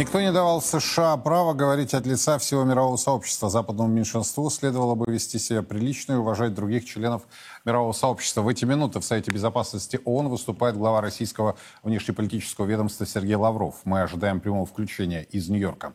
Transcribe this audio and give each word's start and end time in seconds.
Никто 0.00 0.18
не 0.18 0.32
давал 0.32 0.62
США 0.62 1.18
право 1.18 1.52
говорить 1.52 1.92
от 1.92 2.06
лица 2.06 2.38
всего 2.38 2.64
мирового 2.64 2.96
сообщества. 2.96 3.50
Западному 3.50 3.90
меньшинству 3.90 4.48
следовало 4.48 4.94
бы 4.94 5.04
вести 5.12 5.38
себя 5.38 5.62
прилично 5.62 6.14
и 6.14 6.16
уважать 6.16 6.54
других 6.54 6.86
членов 6.86 7.24
мирового 7.66 7.92
сообщества. 7.92 8.40
В 8.40 8.48
эти 8.48 8.64
минуты 8.64 9.00
в 9.00 9.04
Совете 9.04 9.30
Безопасности 9.30 10.00
ООН 10.06 10.30
выступает 10.30 10.78
глава 10.78 11.02
российского 11.02 11.56
внешнеполитического 11.82 12.64
ведомства 12.64 13.04
Сергей 13.04 13.34
Лавров. 13.34 13.74
Мы 13.84 14.00
ожидаем 14.00 14.40
прямого 14.40 14.64
включения 14.64 15.24
из 15.24 15.50
Нью-Йорка. 15.50 15.92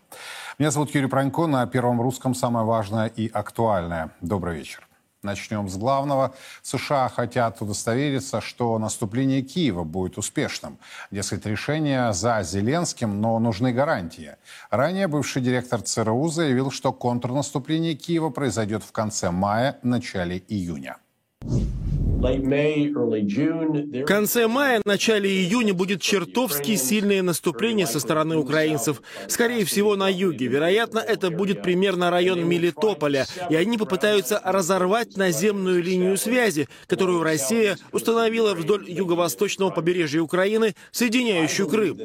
Меня 0.60 0.70
зовут 0.70 0.94
Юрий 0.94 1.08
Пронько. 1.08 1.48
На 1.48 1.66
Первом 1.66 2.00
русском 2.00 2.36
самое 2.36 2.64
важное 2.64 3.08
и 3.08 3.28
актуальное. 3.28 4.12
Добрый 4.22 4.56
вечер. 4.56 4.88
Начнем 5.26 5.68
с 5.68 5.76
главного. 5.76 6.36
США 6.62 7.10
хотят 7.10 7.62
удостовериться, 7.62 8.42
что 8.42 8.78
наступление 8.78 9.42
Киева 9.42 9.84
будет 9.84 10.18
успешным. 10.20 10.78
Дескать, 11.10 11.46
решение 11.48 12.14
за 12.14 12.44
Зеленским, 12.44 13.20
но 13.20 13.40
нужны 13.40 13.74
гарантии. 13.74 14.36
Ранее 14.70 15.08
бывший 15.08 15.42
директор 15.42 15.82
ЦРУ 15.82 16.28
заявил, 16.30 16.70
что 16.70 16.94
контрнаступление 16.94 17.96
Киева 17.96 18.30
произойдет 18.30 18.84
в 18.84 18.92
конце 18.92 19.32
мая, 19.32 19.80
начале 19.82 20.38
июня. 20.48 20.98
В 22.26 24.06
конце 24.06 24.48
мая, 24.48 24.82
начале 24.84 25.30
июня 25.30 25.76
будет 25.76 26.02
чертовски 26.02 26.76
сильное 26.76 27.22
наступление 27.22 27.86
со 27.86 28.00
стороны 28.00 28.38
украинцев. 28.38 29.04
Скорее 29.28 29.64
всего, 29.66 29.96
на 29.96 30.10
юге. 30.10 30.48
Вероятно, 30.48 31.00
это 31.00 31.30
будет 31.30 31.62
примерно 31.62 32.10
район 32.10 32.48
Мелитополя. 32.48 33.28
И 33.50 33.56
они 33.56 33.78
попытаются 33.78 34.42
разорвать 34.44 35.18
наземную 35.18 35.84
линию 35.84 36.18
связи, 36.18 36.68
которую 36.88 37.22
Россия 37.22 37.78
установила 37.92 38.56
вдоль 38.56 38.90
юго-восточного 38.90 39.70
побережья 39.70 40.22
Украины, 40.22 40.74
соединяющую 40.92 41.68
Крым. 41.68 42.00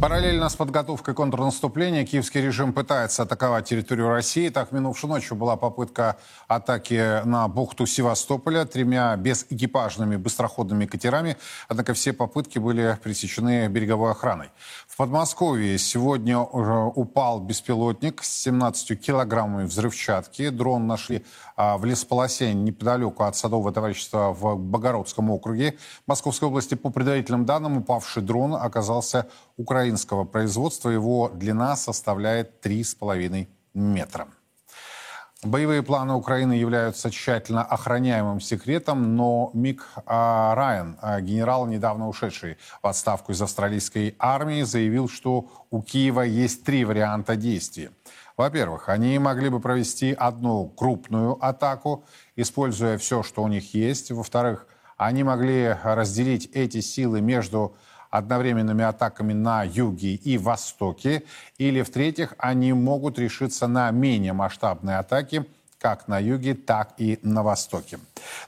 Параллельно 0.00 0.48
с 0.48 0.54
подготовкой 0.54 1.12
контрнаступления 1.12 2.06
киевский 2.06 2.40
режим 2.40 2.72
пытается 2.72 3.24
атаковать 3.24 3.68
территорию 3.68 4.10
России. 4.10 4.48
Так, 4.48 4.70
минувшей 4.70 5.08
ночью 5.08 5.36
была 5.36 5.56
попытка 5.56 6.18
атаки 6.46 7.24
на 7.24 7.48
бухту 7.48 7.84
Севастополя 7.84 8.64
тремя 8.64 9.16
безэкипажными 9.16 10.14
быстроходными 10.14 10.86
катерами. 10.86 11.36
Однако 11.66 11.94
все 11.94 12.12
попытки 12.12 12.60
были 12.60 12.96
пресечены 13.02 13.66
береговой 13.66 14.12
охраной. 14.12 14.50
Подмосковье 14.98 15.78
сегодня 15.78 16.40
упал 16.40 17.38
беспилотник 17.38 18.24
с 18.24 18.42
17 18.42 19.00
килограммами 19.00 19.64
взрывчатки. 19.64 20.48
Дрон 20.48 20.88
нашли 20.88 21.24
а, 21.54 21.78
в 21.78 21.84
лесополосе 21.84 22.52
неподалеку 22.52 23.22
от 23.22 23.36
Садового 23.36 23.70
товарищества 23.70 24.32
в 24.32 24.56
Богородском 24.56 25.30
округе 25.30 25.78
Московской 26.08 26.48
области. 26.48 26.74
По 26.74 26.90
предварительным 26.90 27.46
данным, 27.46 27.78
упавший 27.78 28.24
дрон 28.24 28.56
оказался 28.56 29.28
украинского 29.56 30.24
производства. 30.24 30.90
Его 30.90 31.30
длина 31.32 31.76
составляет 31.76 32.66
3,5 32.66 33.46
метра. 33.74 34.26
Боевые 35.44 35.84
планы 35.84 36.14
Украины 36.14 36.54
являются 36.54 37.12
тщательно 37.12 37.62
охраняемым 37.62 38.40
секретом, 38.40 39.14
но 39.14 39.52
Мик 39.54 39.86
а, 40.04 40.52
Райан, 40.56 40.98
а, 41.00 41.20
генерал, 41.20 41.68
недавно 41.68 42.08
ушедший 42.08 42.58
в 42.82 42.86
отставку 42.88 43.30
из 43.30 43.40
австралийской 43.40 44.16
армии, 44.18 44.62
заявил, 44.62 45.08
что 45.08 45.48
у 45.70 45.80
Киева 45.80 46.22
есть 46.22 46.64
три 46.64 46.84
варианта 46.84 47.36
действий. 47.36 47.90
Во-первых, 48.36 48.88
они 48.88 49.16
могли 49.20 49.48
бы 49.48 49.60
провести 49.60 50.12
одну 50.12 50.68
крупную 50.70 51.38
атаку, 51.40 52.04
используя 52.34 52.98
все, 52.98 53.22
что 53.22 53.44
у 53.44 53.48
них 53.48 53.74
есть. 53.74 54.10
Во-вторых, 54.10 54.66
они 54.96 55.22
могли 55.22 55.76
разделить 55.84 56.46
эти 56.52 56.80
силы 56.80 57.20
между 57.20 57.76
одновременными 58.10 58.84
атаками 58.84 59.32
на 59.32 59.64
юге 59.64 60.14
и 60.14 60.38
востоке. 60.38 61.22
Или, 61.58 61.82
в-третьих, 61.82 62.34
они 62.38 62.72
могут 62.72 63.18
решиться 63.18 63.66
на 63.66 63.90
менее 63.90 64.32
масштабные 64.32 64.98
атаки 64.98 65.44
как 65.78 66.08
на 66.08 66.18
юге, 66.18 66.54
так 66.54 66.94
и 66.98 67.18
на 67.22 67.42
востоке. 67.42 67.98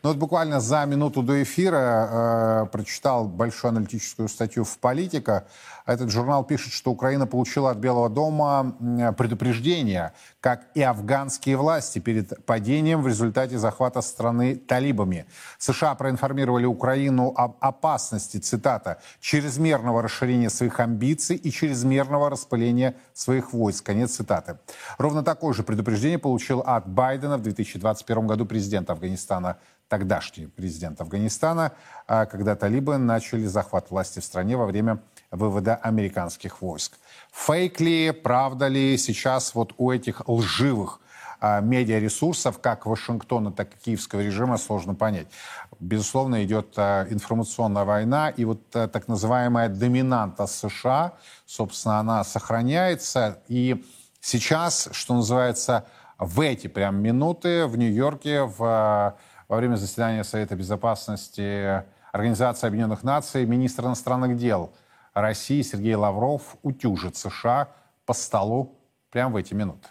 Ну 0.03 0.11
вот 0.11 0.17
буквально 0.17 0.61
за 0.61 0.85
минуту 0.85 1.23
до 1.23 1.43
эфира 1.43 2.09
э, 2.11 2.67
прочитал 2.73 3.29
большую 3.29 3.71
аналитическую 3.71 4.29
статью 4.29 4.65
в 4.65 4.79
«Политика», 4.79 5.47
этот 5.87 6.11
журнал 6.11 6.45
пишет, 6.45 6.73
что 6.73 6.91
Украина 6.91 7.27
получила 7.27 7.71
от 7.71 7.79
Белого 7.79 8.09
дома 8.09 8.75
предупреждение, 9.17 10.13
как 10.41 10.67
и 10.75 10.83
афганские 10.83 11.57
власти 11.57 11.99
перед 11.99 12.45
падением 12.45 13.03
в 13.03 13.09
результате 13.09 13.59
захвата 13.59 14.01
страны 14.03 14.57
талибами. 14.57 15.27
США 15.59 15.95
проинформировали 15.95 16.67
Украину 16.67 17.33
об 17.37 17.57
опасности, 17.61 18.39
цитата, 18.39 18.99
чрезмерного 19.21 20.03
расширения 20.03 20.51
своих 20.51 20.81
амбиций 20.81 21.37
и 21.37 21.51
чрезмерного 21.51 22.31
распыления 22.31 22.95
своих 23.13 23.53
войск. 23.53 23.85
Конец 23.85 24.17
цитаты. 24.17 24.59
Ровно 24.99 25.23
такое 25.23 25.55
же 25.55 25.63
предупреждение 25.63 26.19
получил 26.19 26.61
от 26.61 26.89
Байдена 26.89 27.39
в 27.39 27.43
2021 27.43 28.27
году 28.27 28.47
президент 28.47 28.91
Афганистана 28.91 29.57
тогдашний 29.91 30.47
президент 30.47 31.01
Афганистана, 31.01 31.73
а, 32.07 32.25
когда 32.25 32.55
талибы 32.55 32.97
начали 32.97 33.45
захват 33.47 33.91
власти 33.91 34.21
в 34.21 34.25
стране 34.25 34.57
во 34.57 34.65
время 34.65 35.01
вывода 35.31 35.77
американских 35.77 36.61
войск. 36.61 36.99
Фейк 37.33 37.81
ли, 37.81 38.11
правда 38.11 38.69
ли 38.69 38.97
сейчас 38.99 39.55
вот 39.55 39.75
у 39.79 39.91
этих 39.91 40.29
лживых 40.29 41.01
а, 41.41 41.61
медиаресурсов, 41.61 42.59
как 42.61 42.87
Вашингтона, 42.87 43.53
так 43.53 43.75
и 43.75 43.85
киевского 43.85 44.21
режима, 44.21 44.59
сложно 44.59 44.95
понять. 44.95 45.29
Безусловно, 45.79 46.45
идет 46.45 46.75
а, 46.77 47.07
информационная 47.09 47.85
война, 47.85 48.29
и 48.31 48.45
вот 48.45 48.61
а, 48.75 48.89
так 48.89 49.09
называемая 49.09 49.69
доминанта 49.69 50.47
США, 50.47 51.15
собственно, 51.47 52.01
она 52.01 52.25
сохраняется. 52.25 53.39
И 53.49 53.85
сейчас, 54.21 54.89
что 54.93 55.15
называется, 55.15 55.87
в 56.19 56.41
эти 56.41 56.67
прям 56.67 57.01
минуты 57.01 57.67
в 57.67 57.79
Нью-Йорке, 57.79 58.43
в, 58.43 59.17
во 59.49 59.57
время 59.57 59.77
заседания 59.77 60.25
Совета 60.25 60.57
Безопасности 60.57 61.85
Организации 62.13 62.67
Объединенных 62.67 63.05
Наций, 63.05 63.47
министр 63.47 63.87
иностранных 63.87 64.37
дел– 64.37 64.73
России 65.15 65.63
Сергей 65.63 65.95
Лавров 65.95 66.57
утюжит 66.63 67.17
США 67.17 67.69
по 68.07 68.15
столу 68.15 68.77
прямо 69.11 69.35
в 69.35 69.37
эти 69.37 69.55
минуты. 69.55 69.89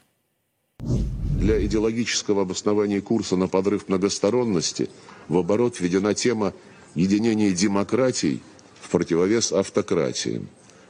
Для 0.79 1.63
идеологического 1.65 2.43
обоснования 2.43 3.01
курса 3.01 3.35
на 3.35 3.47
подрыв 3.47 3.87
многосторонности 3.87 4.89
в 5.27 5.37
оборот 5.37 5.79
введена 5.79 6.13
тема 6.13 6.53
единения 6.95 7.51
демократий 7.51 8.41
в 8.81 8.89
противовес 8.89 9.51
автократии. 9.51 10.45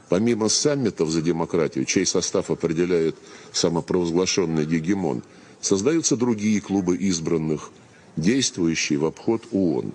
Помимо 0.10 0.50
саммитов 0.50 1.10
за 1.10 1.22
демократию, 1.22 1.86
чей 1.86 2.06
состав 2.06 2.50
определяет 2.50 3.16
самопровозглашенный 3.52 4.66
гегемон, 4.66 5.22
создаются 5.62 6.18
другие 6.18 6.62
клубы 6.62 6.98
избранных, 6.98 7.70
действующие 8.16 8.98
в 8.98 9.06
обход 9.06 9.44
ООН. 9.52 9.92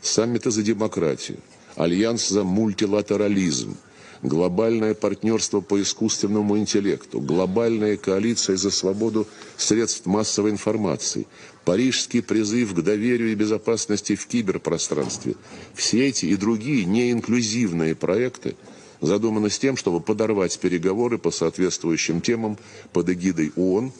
Саммиты 0.00 0.50
за 0.50 0.62
демократию– 0.62 1.38
Альянс 1.76 2.28
за 2.28 2.44
мультилатерализм, 2.44 3.76
глобальное 4.22 4.94
партнерство 4.94 5.60
по 5.60 5.80
искусственному 5.80 6.58
интеллекту, 6.58 7.20
глобальная 7.20 7.96
коалиция 7.96 8.56
за 8.56 8.70
свободу 8.70 9.26
средств 9.56 10.06
массовой 10.06 10.50
информации, 10.50 11.26
Парижский 11.64 12.22
призыв 12.22 12.74
к 12.74 12.80
доверию 12.82 13.32
и 13.32 13.36
безопасности 13.36 14.16
в 14.16 14.26
киберпространстве. 14.26 15.34
Все 15.74 16.08
эти 16.08 16.26
и 16.26 16.36
другие 16.36 16.84
неинклюзивные 16.84 17.94
проекты 17.94 18.56
задуманы 19.00 19.48
с 19.48 19.58
тем, 19.58 19.76
чтобы 19.76 20.00
подорвать 20.00 20.58
переговоры 20.58 21.18
по 21.18 21.30
соответствующим 21.30 22.20
темам 22.20 22.58
под 22.92 23.10
эгидой 23.10 23.52
ООН, 23.56 23.92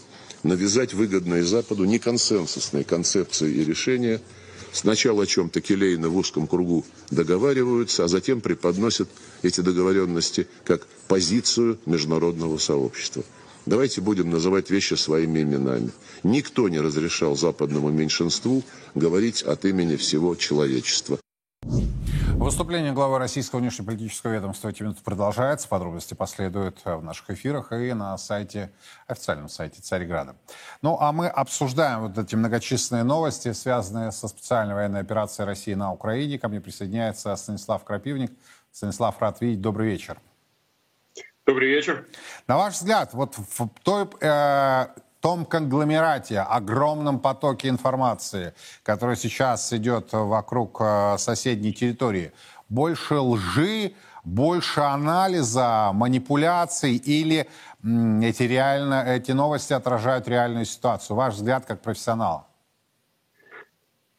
навязать 0.43 0.93
выгодные 0.93 1.45
Западу 1.45 1.85
неконсенсусные 1.85 2.85
концепции 2.85 3.51
и 3.53 3.65
решения– 3.65 4.21
Сначала 4.73 5.25
о 5.25 5.27
чем-то 5.27 5.61
келейно 5.61 6.09
в 6.09 6.17
узком 6.17 6.47
кругу 6.47 6.85
договариваются, 7.11 8.05
а 8.05 8.09
затем 8.09 8.41
преподносят 8.41 9.09
эти 9.43 9.61
договоренности 9.61 10.49
как 10.65 10.87
позицию 11.09 11.79
международного 11.85 12.57
сообщества. 12.57 13.23
Давайте 13.67 14.01
будем 14.01 14.31
называть 14.31 14.71
вещи 14.71 14.95
своими 14.95 15.43
именами. 15.43 15.91
Никто 16.25 16.69
не 16.69 16.81
разрешал 16.81 17.37
западному 17.37 17.91
меньшинству 17.91 18.65
говорить 18.95 19.43
от 19.43 19.65
имени 19.65 19.97
всего 19.97 20.35
человечества. 20.35 21.19
Выступление 22.43 22.93
главы 22.93 23.21
российского 23.21 23.61
внешнеполитического 23.61 24.33
ведомства 24.33 24.69
эти 24.69 24.83
минуты 24.83 25.01
продолжается. 25.05 25.69
Подробности 25.69 26.15
последуют 26.15 26.81
в 26.85 27.01
наших 27.01 27.31
эфирах 27.31 27.71
и 27.71 27.93
на 27.93 28.19
сайте, 28.19 28.73
официальном 29.07 29.49
сайте 29.49 29.81
Царьграда. 29.81 30.35
Ну, 30.83 30.99
а 31.01 31.13
мы 31.13 31.29
обсуждаем 31.29 32.01
вот 32.01 32.19
эти 32.19 32.35
многочисленные 32.35 33.05
новости, 33.05 33.53
связанные 33.53 34.11
со 34.11 34.27
специальной 34.27 34.75
военной 34.75 35.01
операцией 35.03 35.47
России 35.47 35.75
на 35.75 35.93
Украине. 35.93 36.37
Ко 36.37 36.49
мне 36.49 36.61
присоединяется 36.61 37.37
Станислав 37.37 37.85
Крапивник. 37.85 38.33
Станислав, 38.73 39.21
рад 39.21 39.41
видеть. 39.41 39.61
Добрый 39.61 39.91
вечер. 39.91 40.19
Добрый 41.47 41.69
вечер. 41.69 42.09
На 42.49 42.57
ваш 42.57 42.75
взгляд, 42.75 43.15
вот 43.15 43.37
в 43.39 43.69
той 43.85 44.09
э, 44.21 44.87
том 45.23 45.47
конгломерате, 45.47 46.41
огромном 46.41 47.21
потоке 47.21 47.69
информации, 47.69 48.55
который 48.83 49.17
сейчас 49.17 49.73
идет 49.73 50.09
вокруг 50.13 50.79
э, 50.81 51.17
соседней 51.17 51.73
территории, 51.73 52.33
больше 52.69 53.15
лжи, 53.15 53.95
больше 54.25 54.81
анализа, 54.81 55.93
манипуляций 55.95 56.97
или 56.97 57.49
эти, 57.83 58.43
реально, 58.43 59.05
эти 59.07 59.33
новости 59.33 59.73
отражают 59.73 60.27
реальную 60.27 60.65
ситуацию? 60.65 61.17
Ваш 61.17 61.35
взгляд 61.35 61.67
как 61.67 61.83
профессионала? 61.83 62.47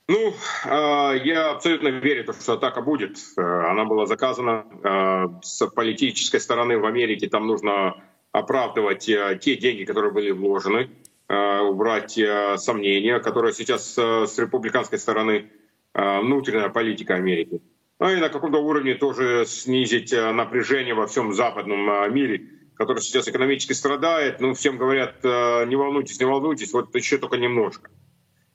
Ну, 0.07 0.33
а, 0.65 1.13
я 1.13 1.51
абсолютно 1.51 1.87
верю, 1.87 2.33
что 2.33 2.53
атака 2.53 2.81
будет. 2.81 3.17
Э, 3.37 3.41
она 3.41 3.83
была 3.83 4.05
заказана 4.05 4.65
э, 4.83 5.25
с 5.41 5.67
политической 5.67 6.39
стороны 6.39 6.77
в 6.77 6.85
Америке. 6.85 7.27
Там 7.27 7.47
нужно 7.47 7.95
оправдывать 8.33 9.07
э, 9.07 9.39
те 9.41 9.55
деньги, 9.55 9.85
которые 9.85 10.11
были 10.11 10.31
вложены, 10.31 10.89
убрать 11.29 12.19
сомнения, 12.57 13.19
которые 13.19 13.53
сейчас 13.53 13.97
с 13.97 14.37
республиканской 14.37 14.99
стороны 14.99 15.49
внутренняя 15.93 16.69
политика 16.69 17.15
Америки. 17.15 17.61
Ну 17.99 18.09
и 18.11 18.17
на 18.17 18.27
каком-то 18.29 18.59
уровне 18.59 18.95
тоже 18.95 19.45
снизить 19.47 20.11
напряжение 20.11 20.93
во 20.93 21.07
всем 21.07 21.33
западном 21.33 22.13
мире, 22.13 22.49
который 22.75 23.01
сейчас 23.01 23.27
экономически 23.29 23.71
страдает. 23.73 24.41
Ну, 24.41 24.53
всем 24.53 24.77
говорят, 24.77 25.23
не 25.23 25.75
волнуйтесь, 25.75 26.19
не 26.19 26.25
волнуйтесь, 26.25 26.73
вот 26.73 26.93
еще 26.93 27.17
только 27.17 27.37
немножко. 27.37 27.89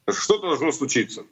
Что-то 0.09 0.49
должно 0.49 0.71
случиться. 0.71 1.25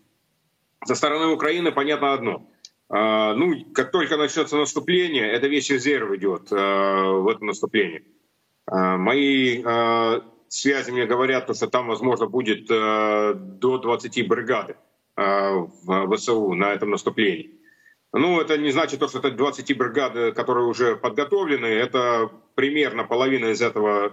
Со 0.84 0.94
стороны 0.94 1.26
Украины 1.26 1.70
понятно 1.70 2.14
одно. 2.14 2.50
Ну, 2.88 3.64
как 3.74 3.92
только 3.92 4.16
начнется 4.16 4.56
наступление, 4.56 5.30
это 5.30 5.48
весь 5.48 5.70
резерв 5.70 6.10
идет 6.12 6.50
в 6.50 7.28
это 7.28 7.44
наступление. 7.44 8.02
А, 8.66 8.96
мои 8.96 9.62
связи 10.48 10.90
мне 10.90 11.06
говорят, 11.06 11.54
что 11.56 11.66
там, 11.66 11.88
возможно, 11.88 12.26
будет 12.26 12.66
до 12.66 13.78
20 13.78 14.28
бригад 14.28 14.76
в 15.16 16.16
ВСУ 16.16 16.52
на 16.54 16.72
этом 16.72 16.90
наступлении. 16.90 17.52
Ну, 18.12 18.40
это 18.40 18.56
не 18.56 18.70
значит, 18.70 19.02
что 19.08 19.18
это 19.18 19.30
20 19.30 19.76
бригад, 19.76 20.34
которые 20.34 20.66
уже 20.66 20.96
подготовлены. 20.96 21.66
Это 21.66 22.30
примерно 22.54 23.04
половина 23.04 23.46
из 23.46 23.60
этого 23.60 24.12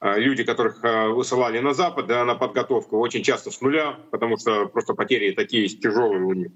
люди, 0.00 0.44
которых 0.44 0.82
высылали 1.14 1.58
на 1.58 1.74
Запад, 1.74 2.06
да, 2.06 2.24
на 2.24 2.34
подготовку, 2.34 2.98
очень 2.98 3.22
часто 3.22 3.50
с 3.50 3.60
нуля, 3.60 3.98
потому 4.10 4.36
что 4.36 4.66
просто 4.66 4.94
потери 4.94 5.32
такие 5.32 5.68
тяжелые 5.68 6.22
у 6.22 6.32
них. 6.32 6.50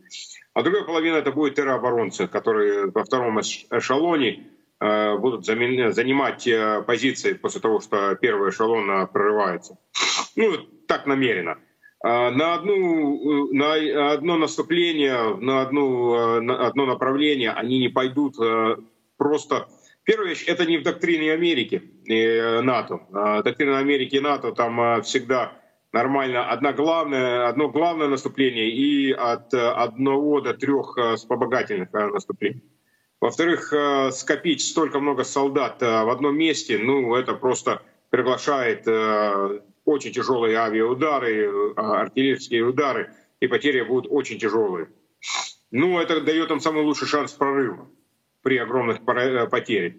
А 0.54 0.62
другая 0.62 0.84
половина 0.84 1.16
это 1.16 1.32
будет 1.32 1.54
террооборонцы, 1.54 2.26
которые 2.26 2.90
во 2.90 3.04
втором 3.04 3.40
эшелоне 3.40 4.46
будут 4.78 5.46
занимать 5.46 6.48
позиции 6.86 7.32
после 7.32 7.60
того, 7.60 7.80
что 7.80 8.14
первый 8.16 8.50
эшелон 8.50 9.08
прорывается. 9.08 9.78
Ну, 10.36 10.56
так 10.86 11.06
намеренно. 11.06 11.58
На, 12.02 12.54
одну, 12.54 13.52
на 13.52 14.12
одно 14.12 14.36
наступление, 14.36 15.36
на, 15.36 15.62
одну, 15.62 16.40
на 16.42 16.66
одно 16.66 16.86
направление 16.86 17.52
они 17.52 17.78
не 17.78 17.88
пойдут 17.88 18.36
просто 19.16 19.66
Первая 20.06 20.28
вещь— 20.28 20.44
это 20.46 20.64
не 20.66 20.78
в 20.78 20.84
доктрине 20.84 21.32
Америки 21.32 21.82
и 22.04 22.14
э, 22.14 22.60
НАТО. 22.60 23.00
Доктрина 23.44 23.78
Америки 23.78 24.14
и 24.14 24.20
НАТО 24.20 24.52
там 24.52 24.80
э, 24.80 25.02
всегда 25.02 25.52
нормально 25.92 26.48
одна 26.48 26.72
главная, 26.72 27.48
одно 27.48 27.68
главное 27.68 28.06
наступление 28.06 28.70
и 28.70 29.10
от 29.10 29.52
э, 29.52 29.58
одного 29.58 30.40
до 30.40 30.54
трех 30.54 30.96
вспомогательных 31.16 31.92
наступлений. 31.92 32.62
Во-вторых, 33.20 33.72
скопить 34.12 34.60
столько 34.60 35.00
много 35.00 35.24
солдат 35.24 35.80
в 35.80 36.10
одном 36.10 36.36
месте, 36.36 36.78
ну, 36.78 37.14
это 37.14 37.32
просто 37.34 37.82
приглашает 38.10 38.86
очень 39.84 40.12
тяжелые 40.12 40.58
авиаудары, 40.58 41.72
артиллерийские 41.76 42.64
удары, 42.64 43.14
и 43.40 43.46
потери 43.46 43.82
будут 43.82 44.10
очень 44.10 44.38
тяжелые. 44.38 44.88
Ну, 45.70 45.98
это 45.98 46.20
дает 46.20 46.50
им 46.50 46.60
самый 46.60 46.84
лучший 46.84 47.08
шанс 47.08 47.32
прорыва 47.32 47.88
при 48.42 48.58
огромных 48.58 48.98
э, 48.98 49.46
потерях. 49.48 49.94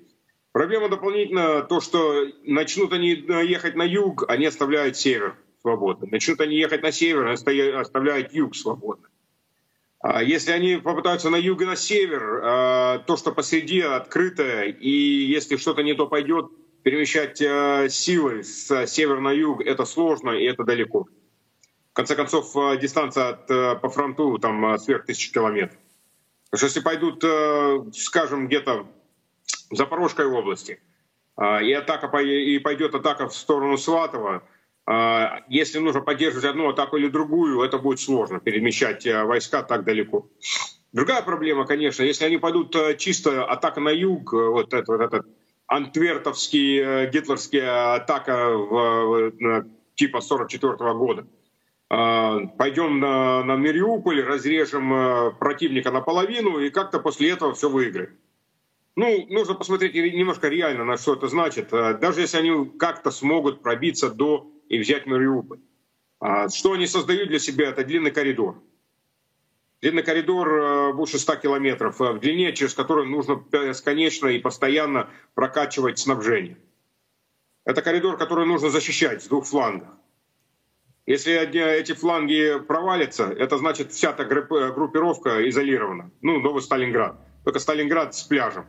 Проблема 0.54 0.90
дополнительно 0.90 1.62
то, 1.62 1.82
что 1.82 2.26
начнут 2.44 2.94
они 2.94 3.14
э, 3.14 3.46
ехать 3.46 3.76
на 3.76 3.84
юг, 3.84 4.24
они 4.30 4.46
оставляют 4.46 4.98
север 4.98 5.36
свободно. 5.62 6.08
Начнут 6.10 6.40
они 6.40 6.56
ехать 6.56 6.82
на 6.82 6.92
север, 6.92 7.28
оставляют 7.28 8.34
юг 8.34 8.56
свободно. 8.56 9.08
А 10.00 10.22
если 10.22 10.52
они 10.52 10.78
попытаются 10.78 11.30
на 11.30 11.38
юг 11.38 11.62
и 11.62 11.66
на 11.66 11.76
север, 11.76 12.42
э, 12.44 13.00
то, 13.08 13.18
что 13.18 13.32
посреди 13.32 13.82
открытое, 13.82 14.66
и 14.66 14.90
если 14.90 15.58
что-то 15.58 15.82
не 15.82 15.94
то 15.96 16.08
пойдет, 16.08 16.48
перемещать 16.84 17.38
силы 17.92 18.44
с 18.44 18.88
севера 18.88 19.20
на 19.20 19.32
юг, 19.34 19.62
это 19.62 19.84
сложно 19.84 20.32
и 20.32 20.46
это 20.46 20.64
далеко. 20.64 21.06
В 21.92 21.94
конце 21.94 22.16
концов, 22.16 22.54
дистанция 22.80 23.30
от, 23.30 23.82
по 23.82 23.90
фронту 23.90 24.38
там 24.38 24.78
сверх 24.80 25.06
тысячи 25.06 25.34
километров. 25.34 25.78
Потому 26.50 26.58
что 26.60 26.66
если 26.68 26.80
пойдут, 26.80 27.94
скажем, 27.94 28.48
где-то 28.48 28.88
в 29.70 29.76
Запорожской 29.76 30.28
области, 30.28 30.80
и 31.38 31.74
атака 31.74 32.18
и 32.20 32.58
пойдет 32.60 32.96
атака 32.96 33.28
в 33.28 33.36
сторону 33.36 33.78
Сватова, 33.78 34.44
если 35.50 35.80
нужно 35.80 36.02
поддерживать 36.02 36.46
одну 36.46 36.70
атаку 36.70 36.96
или 36.96 37.10
другую, 37.10 37.62
это 37.62 37.78
будет 37.78 38.00
сложно 38.00 38.40
перемещать 38.40 39.06
войска 39.06 39.62
так 39.62 39.84
далеко. 39.84 40.30
Другая 40.94 41.22
проблема, 41.24 41.66
конечно, 41.66 42.04
если 42.04 42.24
они 42.24 42.38
пойдут 42.38 42.74
чисто 42.98 43.44
атака 43.44 43.82
на 43.82 43.90
юг, 43.90 44.32
вот 44.32 44.74
это 44.74 44.92
вот 44.94 45.02
этот 45.02 45.28
антвертовский, 45.68 47.08
гитлерская 47.10 47.96
атака 47.96 48.50
в, 48.50 49.34
типа 49.96 50.22
44 50.22 50.94
года, 50.94 51.28
а, 51.90 52.40
пойдем 52.58 53.00
на, 53.00 53.44
на 53.44 53.56
Мариуполь, 53.56 54.22
разрежем 54.22 54.94
э, 54.94 55.32
противника 55.32 55.90
наполовину 55.90 56.60
и 56.60 56.70
как-то 56.70 57.00
после 57.00 57.32
этого 57.32 57.54
все 57.54 57.70
выиграем. 57.70 58.18
Ну, 58.98 59.28
нужно 59.30 59.54
посмотреть 59.54 59.94
немножко 59.94 60.48
реально, 60.48 60.84
на 60.84 60.98
что 60.98 61.14
это 61.14 61.28
значит. 61.28 61.72
А, 61.72 61.94
даже 61.94 62.22
если 62.22 62.38
они 62.38 62.68
как-то 62.80 63.12
смогут 63.12 63.62
пробиться 63.62 64.10
до 64.10 64.52
и 64.70 64.80
взять 64.80 65.06
Мариуполь. 65.06 65.60
А, 66.20 66.50
что 66.50 66.72
они 66.72 66.88
создают 66.88 67.30
для 67.30 67.38
себя? 67.38 67.70
Это 67.70 67.86
длинный 67.86 68.10
коридор. 68.10 68.60
Длинный 69.82 70.02
коридор 70.02 70.50
э, 70.52 70.94
больше 70.94 71.20
100 71.20 71.36
километров 71.36 72.00
в 72.00 72.18
длине, 72.18 72.54
через 72.54 72.74
который 72.74 73.06
нужно 73.06 73.36
бесконечно 73.36 74.30
и 74.30 74.40
постоянно 74.40 75.12
прокачивать 75.36 76.00
снабжение. 76.00 76.58
Это 77.66 77.84
коридор, 77.84 78.18
который 78.18 78.48
нужно 78.48 78.72
защищать 78.72 79.22
с 79.22 79.28
двух 79.28 79.46
флангов. 79.46 79.90
Если 81.06 81.34
эти 81.80 81.94
фланги 81.94 82.60
провалятся, 82.68 83.26
это 83.26 83.60
значит 83.60 83.92
вся 83.92 84.10
эта 84.10 84.26
группировка 84.26 85.48
изолирована. 85.48 86.10
Ну, 86.22 86.40
Новый 86.40 86.64
Сталинград. 86.64 87.20
Только 87.44 87.60
Сталинград 87.60 88.16
с 88.16 88.24
пляжем. 88.24 88.66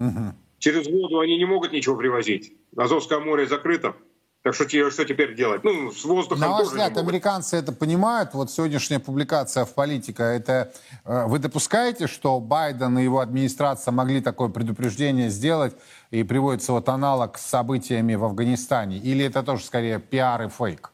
Угу. 0.00 0.34
Через 0.58 0.86
воду 0.88 1.20
они 1.20 1.38
не 1.38 1.44
могут 1.44 1.72
ничего 1.72 1.96
привозить. 1.96 2.52
Азовское 2.76 3.20
море 3.20 3.46
закрыто. 3.46 3.94
Так 4.42 4.54
что, 4.54 4.66
что 4.66 5.04
теперь 5.04 5.34
делать? 5.34 5.64
Ну, 5.64 5.92
с 5.92 6.02
воздухом 6.02 6.40
На 6.40 6.48
ваш 6.48 6.68
взгляд, 6.68 6.96
американцы 6.96 7.58
это 7.58 7.72
понимают? 7.72 8.30
Вот 8.32 8.50
сегодняшняя 8.50 8.98
публикация 8.98 9.66
в 9.66 9.74
«Политика», 9.74 10.22
это 10.22 10.72
э, 11.04 11.26
вы 11.26 11.38
допускаете, 11.38 12.06
что 12.06 12.40
Байден 12.40 12.98
и 12.98 13.04
его 13.04 13.20
администрация 13.20 13.92
могли 13.92 14.22
такое 14.22 14.48
предупреждение 14.48 15.28
сделать 15.28 15.76
и 16.10 16.22
приводится 16.22 16.72
вот 16.72 16.88
аналог 16.88 17.36
с 17.36 17.44
событиями 17.44 18.14
в 18.14 18.24
Афганистане? 18.24 18.96
Или 18.96 19.26
это 19.26 19.42
тоже 19.42 19.62
скорее 19.62 20.00
пиар 20.00 20.42
и 20.42 20.48
фейк? 20.48 20.90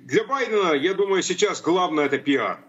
Для 0.00 0.24
Байдена, 0.24 0.72
я 0.72 0.94
думаю, 0.94 1.22
сейчас 1.22 1.60
главное 1.60 2.06
это 2.06 2.18
пиар. 2.18 2.60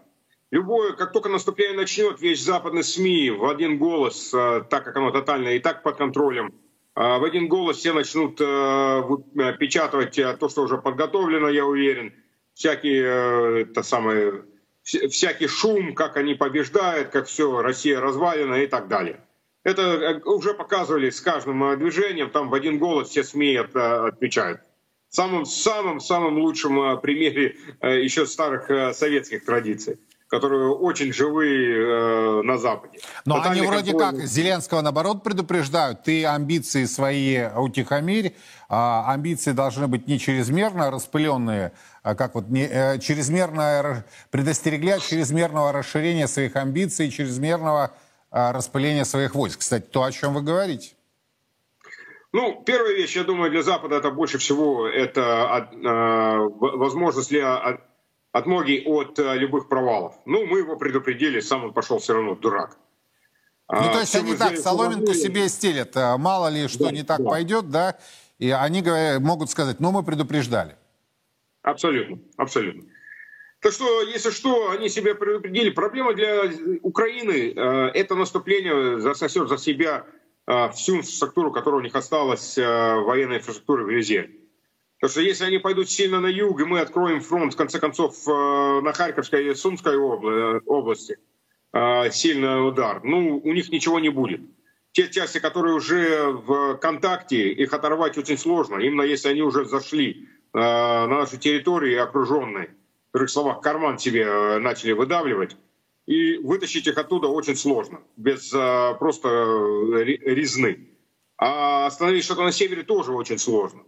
Любое, 0.50 0.94
как 0.94 1.12
только 1.12 1.28
наступление 1.28 1.76
начнет, 1.76 2.20
весь 2.20 2.42
западный 2.42 2.82
СМИ 2.82 3.30
в 3.30 3.44
один 3.44 3.78
голос, 3.78 4.32
а, 4.34 4.62
так 4.62 4.84
как 4.84 4.96
оно 4.96 5.10
тотально 5.10 5.48
и 5.48 5.58
так 5.58 5.82
под 5.82 5.96
контролем, 5.96 6.54
а, 6.94 7.18
в 7.18 7.24
один 7.24 7.48
голос 7.48 7.76
все 7.76 7.92
начнут 7.92 8.40
а, 8.40 9.02
печатать 9.58 10.18
то, 10.38 10.48
что 10.48 10.62
уже 10.62 10.78
подготовлено, 10.78 11.48
я 11.48 11.66
уверен. 11.66 12.14
Всякий, 12.54 12.96
это 12.96 13.84
самое, 13.84 14.44
всякий 14.82 15.46
шум, 15.46 15.94
как 15.94 16.16
они 16.16 16.34
побеждают, 16.34 17.10
как 17.10 17.26
все, 17.26 17.62
Россия 17.62 18.00
развалена 18.00 18.54
и 18.54 18.66
так 18.66 18.88
далее. 18.88 19.20
Это 19.62 19.82
э, 19.82 20.20
уже 20.24 20.54
показывали 20.54 21.10
с 21.10 21.20
каждым 21.20 21.78
движением, 21.78 22.30
там 22.30 22.48
в 22.48 22.54
один 22.54 22.78
голос 22.78 23.10
все 23.10 23.22
СМИ 23.22 23.54
отвечают 23.56 24.60
самом 25.08 25.46
самом 25.46 26.00
самом 26.00 26.38
лучшем 26.38 26.80
э, 26.80 26.96
примере 26.98 27.56
э, 27.80 28.02
еще 28.02 28.26
старых 28.26 28.70
э, 28.70 28.92
советских 28.92 29.44
традиций 29.44 29.98
которые 30.28 30.70
очень 30.70 31.12
живые 31.12 32.42
на 32.42 32.58
Западе. 32.58 33.00
Но 33.24 33.36
Тотальный 33.36 33.60
они 33.60 33.66
вроде 33.66 33.92
контроль... 33.92 34.20
как 34.20 34.26
Зеленского, 34.26 34.80
наоборот, 34.82 35.22
предупреждают. 35.22 36.02
Ты 36.02 36.24
амбиции 36.26 36.84
свои 36.84 37.46
утихомирь. 37.56 38.34
А 38.70 39.14
амбиции 39.14 39.52
должны 39.52 39.88
быть 39.88 40.06
не 40.08 40.18
чрезмерно 40.18 40.90
распыленные, 40.90 41.72
а 42.02 42.14
как 42.14 42.34
вот 42.34 42.48
не, 42.48 42.68
чрезмерно 43.00 44.04
предостерегли 44.30 44.90
от 44.90 45.02
чрезмерного 45.02 45.72
расширения 45.72 46.28
своих 46.28 46.54
амбиций, 46.54 47.10
чрезмерного 47.10 47.92
распыления 48.30 49.04
своих 49.04 49.34
войск. 49.34 49.60
Кстати, 49.60 49.86
то, 49.86 50.02
о 50.02 50.12
чем 50.12 50.34
вы 50.34 50.42
говорите. 50.42 50.90
Ну, 52.32 52.62
первая 52.66 52.94
вещь, 52.94 53.16
я 53.16 53.24
думаю, 53.24 53.50
для 53.50 53.62
Запада 53.62 53.96
это 53.96 54.10
больше 54.10 54.36
всего 54.36 54.86
это 54.86 55.66
э, 55.72 56.38
возможность 56.76 57.30
для 57.30 57.78
от, 58.32 58.42
отмоги 58.42 58.82
от 58.86 59.18
э, 59.18 59.36
любых 59.38 59.68
провалов. 59.68 60.14
Ну, 60.26 60.46
мы 60.46 60.58
его 60.58 60.76
предупредили, 60.76 61.40
сам 61.40 61.64
он 61.64 61.72
пошел 61.72 61.98
все 61.98 62.14
равно 62.14 62.34
дурак. 62.34 62.76
Ну, 63.70 63.92
то 63.92 64.00
есть 64.00 64.16
они 64.16 64.34
так 64.34 64.56
соломинку 64.56 65.12
себе 65.12 65.48
стелят. 65.48 65.94
Мало 65.94 66.48
ли 66.48 66.68
что 66.68 66.84
да, 66.84 66.90
не 66.90 67.02
так 67.02 67.22
да. 67.22 67.28
пойдет, 67.28 67.68
да, 67.68 67.98
и 68.38 68.50
они 68.50 68.80
говорят, 68.80 69.20
могут 69.20 69.50
сказать, 69.50 69.78
ну, 69.80 69.92
мы 69.92 70.02
предупреждали. 70.02 70.76
Абсолютно, 71.62 72.18
абсолютно. 72.36 72.84
Так 73.60 73.72
что, 73.72 74.02
если 74.02 74.30
что, 74.30 74.70
они 74.70 74.88
себя 74.88 75.14
предупредили. 75.14 75.70
Проблема 75.70 76.14
для 76.14 76.44
Украины 76.82 77.52
э,– 77.54 77.90
это 77.94 78.14
наступление 78.14 79.00
засосет 79.00 79.48
за 79.48 79.58
себя 79.58 80.06
э, 80.46 80.70
всю 80.70 80.98
инфраструктуру, 80.98 81.50
которая 81.50 81.80
у 81.80 81.84
них 81.84 81.94
осталась, 81.96 82.56
э, 82.56 82.62
военной 82.64 83.38
инфраструктуры 83.38 83.84
в 83.84 83.90
Резерве. 83.90 84.30
Потому 85.00 85.12
что 85.12 85.20
если 85.20 85.44
они 85.44 85.58
пойдут 85.58 85.88
сильно 85.88 86.20
на 86.20 86.26
юг, 86.26 86.60
и 86.60 86.64
мы 86.64 86.80
откроем 86.80 87.20
фронт, 87.20 87.54
в 87.54 87.56
конце 87.56 87.78
концов, 87.78 88.16
э, 88.26 88.80
на 88.82 88.92
Харьковской 88.92 89.50
и 89.50 89.54
Сумской 89.54 89.96
области, 89.96 91.18
э, 91.72 92.10
сильный 92.10 92.66
удар, 92.68 93.00
ну, 93.04 93.38
у 93.38 93.52
них 93.52 93.70
ничего 93.70 94.00
не 94.00 94.08
будет. 94.08 94.40
Те 94.92 95.08
части, 95.08 95.38
которые 95.38 95.76
уже 95.76 96.32
в 96.32 96.76
контакте, 96.78 97.52
их 97.52 97.72
оторвать 97.72 98.18
очень 98.18 98.36
сложно, 98.36 98.80
именно 98.80 99.02
если 99.02 99.28
они 99.28 99.42
уже 99.42 99.64
зашли 99.66 100.28
э, 100.52 100.58
на 100.58 101.06
нашу 101.06 101.38
территорию 101.38 102.02
окруженные 102.02 102.74
в 103.10 103.12
других 103.12 103.30
словах, 103.30 103.60
карман 103.60 103.98
себе 103.98 104.22
э, 104.22 104.58
начали 104.58 104.90
выдавливать, 104.90 105.56
и 106.06 106.38
вытащить 106.38 106.88
их 106.88 106.98
оттуда 106.98 107.28
очень 107.28 107.54
сложно, 107.54 108.00
без 108.16 108.48
просто 108.48 109.28
э, 109.28 110.04
резны. 110.04 110.88
А 111.36 111.86
остановить 111.86 112.24
что-то 112.24 112.42
на 112.42 112.50
севере 112.50 112.82
тоже 112.82 113.12
очень 113.12 113.38
сложно. 113.38 113.82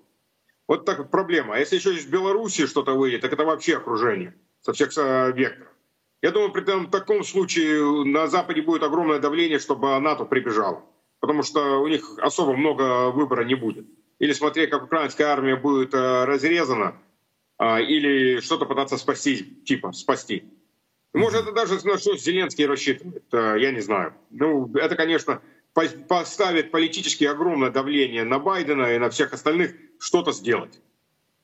Вот 0.70 0.84
так 0.84 1.10
проблема. 1.10 1.56
А 1.56 1.58
если 1.58 1.74
еще 1.74 1.96
из 1.96 2.06
Белоруссии 2.06 2.64
что-то 2.64 2.92
выйдет, 2.94 3.22
так 3.22 3.32
это 3.32 3.44
вообще 3.44 3.78
окружение 3.78 4.36
со 4.60 4.72
всех 4.72 4.90
векторов. 5.34 5.66
Я 6.22 6.30
думаю, 6.30 6.52
при 6.52 6.62
таком 6.86 7.24
случае 7.24 8.04
на 8.04 8.28
Западе 8.28 8.62
будет 8.62 8.84
огромное 8.84 9.18
давление, 9.18 9.58
чтобы 9.58 9.98
НАТО 9.98 10.26
прибежало. 10.26 10.84
Потому 11.18 11.42
что 11.42 11.80
у 11.82 11.88
них 11.88 12.16
особо 12.18 12.54
много 12.54 13.10
выбора 13.10 13.42
не 13.42 13.56
будет. 13.56 13.84
Или 14.20 14.32
смотреть, 14.32 14.70
как 14.70 14.84
украинская 14.84 15.26
армия 15.26 15.56
будет 15.56 15.92
разрезана, 15.92 16.96
а, 17.58 17.80
или 17.80 18.38
что-то 18.38 18.64
пытаться 18.64 18.96
спасти, 18.96 19.42
типа 19.64 19.90
спасти. 19.90 20.44
Может, 21.12 21.42
это 21.42 21.52
даже 21.52 21.84
на 21.84 21.98
что 21.98 22.16
Зеленский 22.16 22.66
рассчитывает, 22.66 23.24
а, 23.32 23.56
я 23.56 23.72
не 23.72 23.80
знаю. 23.80 24.14
Ну, 24.30 24.72
это, 24.76 24.94
конечно, 24.94 25.42
поставит 25.72 26.70
политически 26.70 27.24
огромное 27.24 27.70
давление 27.70 28.24
на 28.24 28.38
Байдена 28.38 28.94
и 28.94 28.98
на 28.98 29.10
всех 29.10 29.32
остальных 29.32 29.74
что-то 29.98 30.32
сделать. 30.32 30.80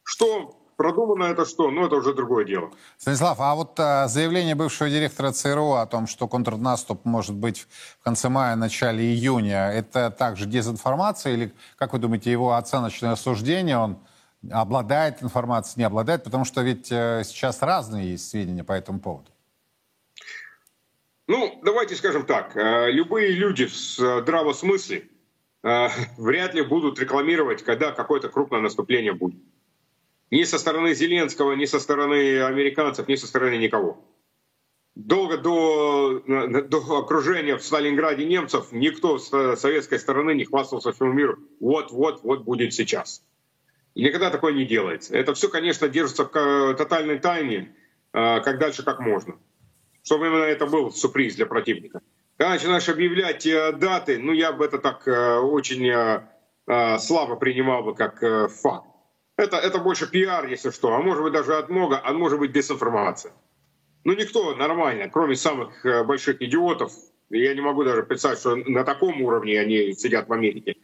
Что 0.03 0.57
продумано 0.77 1.25
это 1.25 1.45
что, 1.45 1.71
ну 1.71 1.87
это 1.87 1.97
уже 1.97 2.15
другое 2.15 2.45
дело. 2.45 2.71
Станислав, 2.99 3.41
а 3.41 3.55
вот 3.55 3.79
а, 3.81 4.09
заявление 4.09 4.55
бывшего 4.55 4.89
директора 4.91 5.33
ЦРУ 5.33 5.73
о 5.73 5.87
том, 5.87 6.07
что 6.07 6.29
контрнаступ 6.29 7.05
может 7.05 7.35
быть 7.35 7.67
в 8.01 8.05
конце 8.05 8.29
мая, 8.29 8.57
начале 8.57 9.05
июня, 9.05 9.71
это 9.71 10.11
также 10.11 10.47
дезинформация 10.47 11.33
или, 11.33 11.55
как 11.77 11.93
вы 11.93 11.99
думаете, 11.99 12.31
его 12.31 12.55
оценочное 12.55 13.17
суждение, 13.17 13.79
он 13.79 13.99
обладает 14.51 15.23
информацией, 15.23 15.81
не 15.81 15.85
обладает, 15.85 16.25
потому 16.25 16.45
что 16.45 16.63
ведь 16.63 16.89
э, 16.91 17.23
сейчас 17.25 17.63
разные 17.63 18.13
есть 18.13 18.29
сведения 18.29 18.65
по 18.65 18.73
этому 18.73 19.01
поводу. 19.01 19.31
Ну, 21.27 21.59
давайте 21.63 21.97
скажем 21.97 22.25
так. 22.25 22.57
Э, 22.57 22.91
любые 22.91 23.31
люди 23.33 23.67
в 23.67 23.75
здравом 23.75 24.55
смысле 24.55 25.09
э, 25.63 25.89
вряд 26.19 26.55
ли 26.55 26.63
будут 26.63 27.01
рекламировать, 27.01 27.63
когда 27.63 27.93
какое-то 27.93 28.29
крупное 28.29 28.61
наступление 28.61 29.13
будет. 29.13 29.43
Ни 30.31 30.45
со 30.45 30.59
стороны 30.59 30.95
Зеленского, 30.95 31.53
ни 31.53 31.65
со 31.67 31.81
стороны 31.81 32.43
американцев, 32.43 33.09
ни 33.09 33.15
со 33.17 33.27
стороны 33.27 33.57
никого. 33.59 34.05
Долго 34.97 35.37
до, 35.37 36.21
до 36.21 36.99
окружения 36.99 37.57
в 37.57 37.63
Сталинграде 37.63 38.25
немцев 38.25 38.73
никто 38.73 39.19
с 39.19 39.57
советской 39.57 39.99
стороны 39.99 40.35
не 40.35 40.45
хвастался 40.45 40.93
всему 40.93 41.13
миру. 41.13 41.39
Вот-вот, 41.61 42.23
вот 42.23 42.45
будет 42.45 42.73
сейчас. 42.73 43.23
И 43.95 44.03
никогда 44.03 44.31
такое 44.31 44.55
не 44.55 44.65
делается. 44.65 45.15
Это 45.15 45.35
все, 45.35 45.49
конечно, 45.49 45.89
держится 45.89 46.25
в 46.25 46.75
тотальной 46.75 47.19
тайне, 47.19 47.77
как 48.11 48.59
дальше, 48.59 48.85
как 48.85 49.01
можно. 49.01 49.37
Чтобы 50.07 50.29
именно 50.29 50.45
это 50.45 50.67
был 50.67 50.93
сюрприз 50.93 51.35
для 51.35 51.47
противника. 51.47 52.01
Когда 52.37 52.55
начинаешь 52.55 52.89
объявлять 52.89 53.45
э, 53.45 53.73
даты, 53.73 54.19
ну 54.19 54.33
я 54.33 54.53
бы 54.53 54.65
это 54.65 54.79
так 54.79 55.07
э, 55.09 55.39
очень 55.39 55.85
э, 55.89 56.99
слабо 56.99 57.35
принимал 57.35 57.83
бы 57.83 57.95
как 57.95 58.21
факт. 58.53 58.87
Это, 59.37 59.57
это 59.57 59.79
больше 59.79 60.09
пиар, 60.09 60.47
если 60.47 60.71
что, 60.71 60.95
а 60.95 61.03
может 61.03 61.25
быть 61.25 61.33
даже 61.33 61.57
от 61.57 61.69
много, 61.71 62.01
а 62.03 62.13
может 62.13 62.39
быть 62.39 62.53
дезинформация. 62.53 63.33
Ну 64.05 64.15
никто 64.15 64.55
нормально, 64.55 65.11
кроме 65.11 65.35
самых 65.35 65.85
больших 66.07 66.41
идиотов, 66.41 66.93
я 67.31 67.53
не 67.53 67.61
могу 67.61 67.83
даже 67.83 68.05
представить, 68.05 68.39
что 68.39 68.55
на 68.55 68.85
таком 68.85 69.21
уровне 69.21 69.61
они 69.61 69.93
сидят 69.93 70.29
в 70.29 70.33
Америке, 70.33 70.77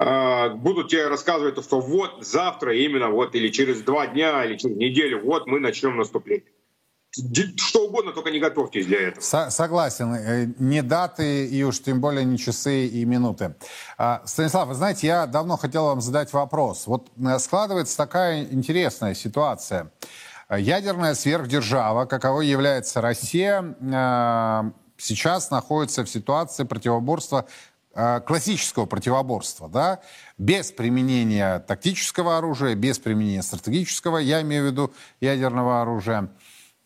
а, 0.00 0.48
будут 0.48 0.88
тебе 0.88 1.08
рассказывать, 1.08 1.62
что 1.62 1.80
вот 1.80 2.24
завтра 2.24 2.74
именно, 2.74 3.10
вот 3.10 3.34
или 3.34 3.48
через 3.48 3.82
два 3.82 4.06
дня, 4.06 4.44
или 4.44 4.56
через 4.56 4.76
неделю, 4.76 5.20
вот 5.20 5.46
мы 5.46 5.60
начнем 5.60 5.96
наступление. 5.96 6.50
Что 7.56 7.86
угодно, 7.86 8.12
только 8.12 8.30
не 8.30 8.38
готовьтесь 8.38 8.86
для 8.86 9.08
этого. 9.08 9.50
Согласен. 9.50 10.14
Э, 10.14 10.46
не 10.58 10.82
даты 10.82 11.46
и 11.46 11.62
уж 11.62 11.80
тем 11.80 12.00
более 12.00 12.24
не 12.24 12.36
часы 12.36 12.86
и 12.86 13.04
минуты. 13.04 13.54
А, 13.96 14.22
Станислав, 14.26 14.68
вы 14.68 14.74
знаете, 14.74 15.06
я 15.06 15.26
давно 15.26 15.56
хотел 15.56 15.86
вам 15.86 16.00
задать 16.00 16.32
вопрос. 16.32 16.86
Вот 16.86 17.10
э, 17.16 17.38
складывается 17.38 17.96
такая 17.96 18.44
интересная 18.44 19.14
ситуация. 19.14 19.90
Ядерная 20.50 21.14
сверхдержава, 21.14 22.04
каковой 22.04 22.46
является 22.46 23.00
Россия, 23.00 23.76
э, 23.80 24.70
сейчас 24.98 25.50
находится 25.50 26.04
в 26.04 26.08
ситуации 26.08 26.64
противоборства 26.64 27.46
классического 28.26 28.84
противоборства, 28.84 29.70
да, 29.70 30.00
без 30.36 30.70
применения 30.70 31.60
тактического 31.60 32.36
оружия, 32.36 32.74
без 32.74 32.98
применения 32.98 33.42
стратегического, 33.42 34.18
я 34.18 34.42
имею 34.42 34.64
в 34.64 34.66
виду 34.66 34.92
ядерного 35.22 35.80
оружия. 35.80 36.28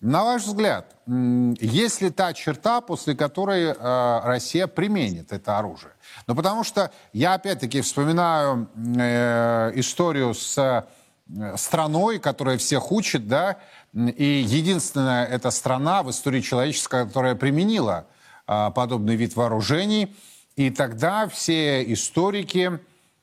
На 0.00 0.25
ваш 0.25 0.45
взгляд, 0.45 0.97
есть 1.07 2.00
ли 2.00 2.11
та 2.11 2.33
черта, 2.33 2.80
после 2.80 3.14
которой 3.14 3.64
э, 3.64 4.21
Россия 4.25 4.66
применит 4.66 5.30
это 5.33 5.59
оружие? 5.59 5.92
Ну, 6.26 6.35
потому 6.35 6.64
что 6.64 6.90
я 7.12 7.35
опять-таки 7.35 7.83
вспоминаю 7.83 8.69
э, 8.76 9.73
историю 9.75 10.33
с 10.33 10.57
э, 10.57 11.57
страной, 11.57 12.19
которая 12.19 12.57
всех 12.57 12.92
учит, 12.92 13.28
да, 13.28 13.59
и 13.92 14.45
единственная 14.49 15.26
эта 15.26 15.50
страна 15.50 16.02
в 16.02 16.11
истории 16.11 16.40
человечества, 16.40 17.04
которая 17.04 17.35
применила 17.35 18.07
э, 18.47 18.71
подобный 18.75 19.16
вид 19.16 19.37
вооружений– 19.37 20.16
и 20.61 20.69
тогда 20.69 21.26
все 21.26 21.83
историки 21.90 22.80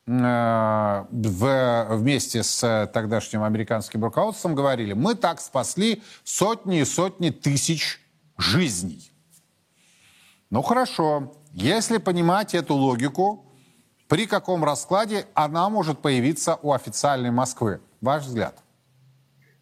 в, 0.07 1.87
вместе 1.91 2.41
с 2.41 2.89
тогдашним 2.93 3.43
американским 3.43 4.03
руководством 4.03 4.55
говорили, 4.55 4.93
мы 4.93 5.15
так 5.15 5.41
спасли 5.41 6.01
сотни 6.23 6.79
и 6.79 6.85
сотни 6.85 7.29
тысяч 7.29 7.99
жизней. 8.37 9.11
Ну 10.49 10.61
хорошо, 10.61 11.33
если 11.51 11.97
понимать 11.97 12.55
эту 12.55 12.73
логику, 12.75 13.45
при 14.07 14.25
каком 14.25 14.63
раскладе 14.63 15.27
она 15.33 15.69
может 15.69 15.99
появиться 15.99 16.57
у 16.61 16.71
официальной 16.71 17.31
Москвы? 17.31 17.81
Ваш 17.99 18.23
взгляд? 18.23 18.57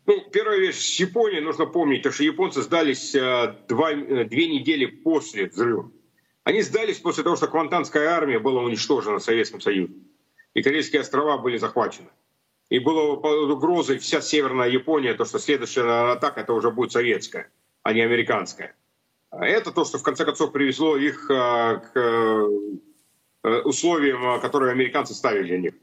Ну, 0.06 0.22
первая 0.32 0.60
вещь 0.60 0.78
с 0.78 1.00
Японией 1.00 1.42
нужно 1.42 1.66
помнить, 1.66 2.06
что 2.14 2.24
японцы 2.24 2.62
сдались 2.62 3.16
э, 3.16 3.56
два, 3.68 3.92
э, 3.92 4.26
две 4.26 4.48
недели 4.48 4.86
после 4.86 5.48
взрыва. 5.48 5.90
Они 6.44 6.62
сдались 6.62 7.00
после 7.00 7.24
того, 7.24 7.36
что 7.36 7.48
Квантанская 7.48 8.10
армия 8.10 8.38
была 8.38 8.62
уничтожена 8.62 9.18
Советским 9.18 9.62
Союзом. 9.62 10.05
И 10.56 10.64
Корейские 10.64 11.02
острова 11.02 11.38
были 11.38 11.58
захвачены. 11.58 12.08
И 12.70 12.80
была 12.80 13.18
под 13.18 13.52
угрозой 13.52 14.00
вся 14.00 14.22
Северная 14.22 14.70
Япония, 14.70 15.14
то, 15.14 15.26
что 15.26 15.38
следующая 15.38 16.14
атака 16.14 16.42
это 16.42 16.54
уже 16.54 16.72
будет 16.72 16.92
советская, 16.92 17.52
а 17.84 17.94
не 17.94 18.02
американская. 18.02 18.76
А 19.30 19.46
это 19.46 19.72
то, 19.72 19.86
что 19.86 20.00
в 20.00 20.04
конце 20.04 20.26
концов 20.26 20.52
привезло 20.52 20.98
их 20.98 21.30
а, 21.30 21.76
к 21.76 21.92
э, 21.94 23.62
условиям, 23.66 24.40
которые 24.40 24.72
американцы 24.72 25.14
ставили 25.14 25.48
для 25.48 25.58
них. 25.60 25.74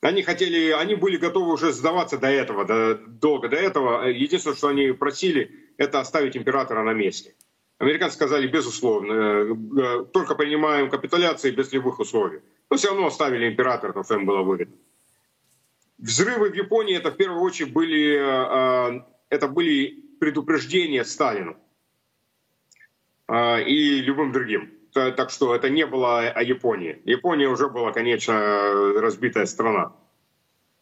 Они 0.00 0.22
хотели, 0.22 0.70
они 0.70 0.96
были 0.96 1.16
готовы 1.16 1.52
уже 1.52 1.72
сдаваться 1.72 2.18
до 2.18 2.28
этого, 2.28 2.64
до, 2.64 2.94
долго 2.96 3.48
до 3.48 3.56
этого. 3.56 4.08
Единственное, 4.08 4.56
что 4.56 4.68
они 4.68 4.92
просили, 4.92 5.72
это 5.76 6.00
оставить 6.00 6.36
императора 6.36 6.82
на 6.82 6.92
месте. 6.92 7.34
Американцы 7.78 8.16
сказали, 8.16 8.48
безусловно, 8.48 9.12
э, 9.12 9.54
э, 9.80 10.04
только 10.12 10.34
принимаем 10.34 10.90
капитуляции 10.90 11.52
без 11.52 11.72
любых 11.72 12.00
условий. 12.00 12.40
Но 12.70 12.76
все 12.76 12.88
равно 12.88 13.06
оставили 13.06 13.48
императора, 13.48 13.92
потому 13.92 14.04
что 14.04 14.14
им 14.14 14.26
было 14.26 14.42
выгодно. 14.42 14.76
Взрывы 15.98 16.50
в 16.50 16.54
Японии 16.54 16.96
это 16.96 17.12
в 17.12 17.16
первую 17.16 17.40
очередь 17.40 17.72
были, 17.72 18.18
э, 18.18 19.02
это 19.30 19.46
были 19.46 20.04
предупреждения 20.20 21.04
Сталину 21.04 21.56
и 23.30 24.00
любым 24.00 24.32
другим. 24.32 24.72
Так 24.92 25.30
что 25.30 25.54
это 25.54 25.68
не 25.68 25.86
было 25.86 26.20
о 26.20 26.42
Японии. 26.42 27.00
Япония 27.04 27.48
уже 27.48 27.68
была, 27.68 27.92
конечно, 27.92 29.00
разбитая 29.00 29.46
страна. 29.46 29.92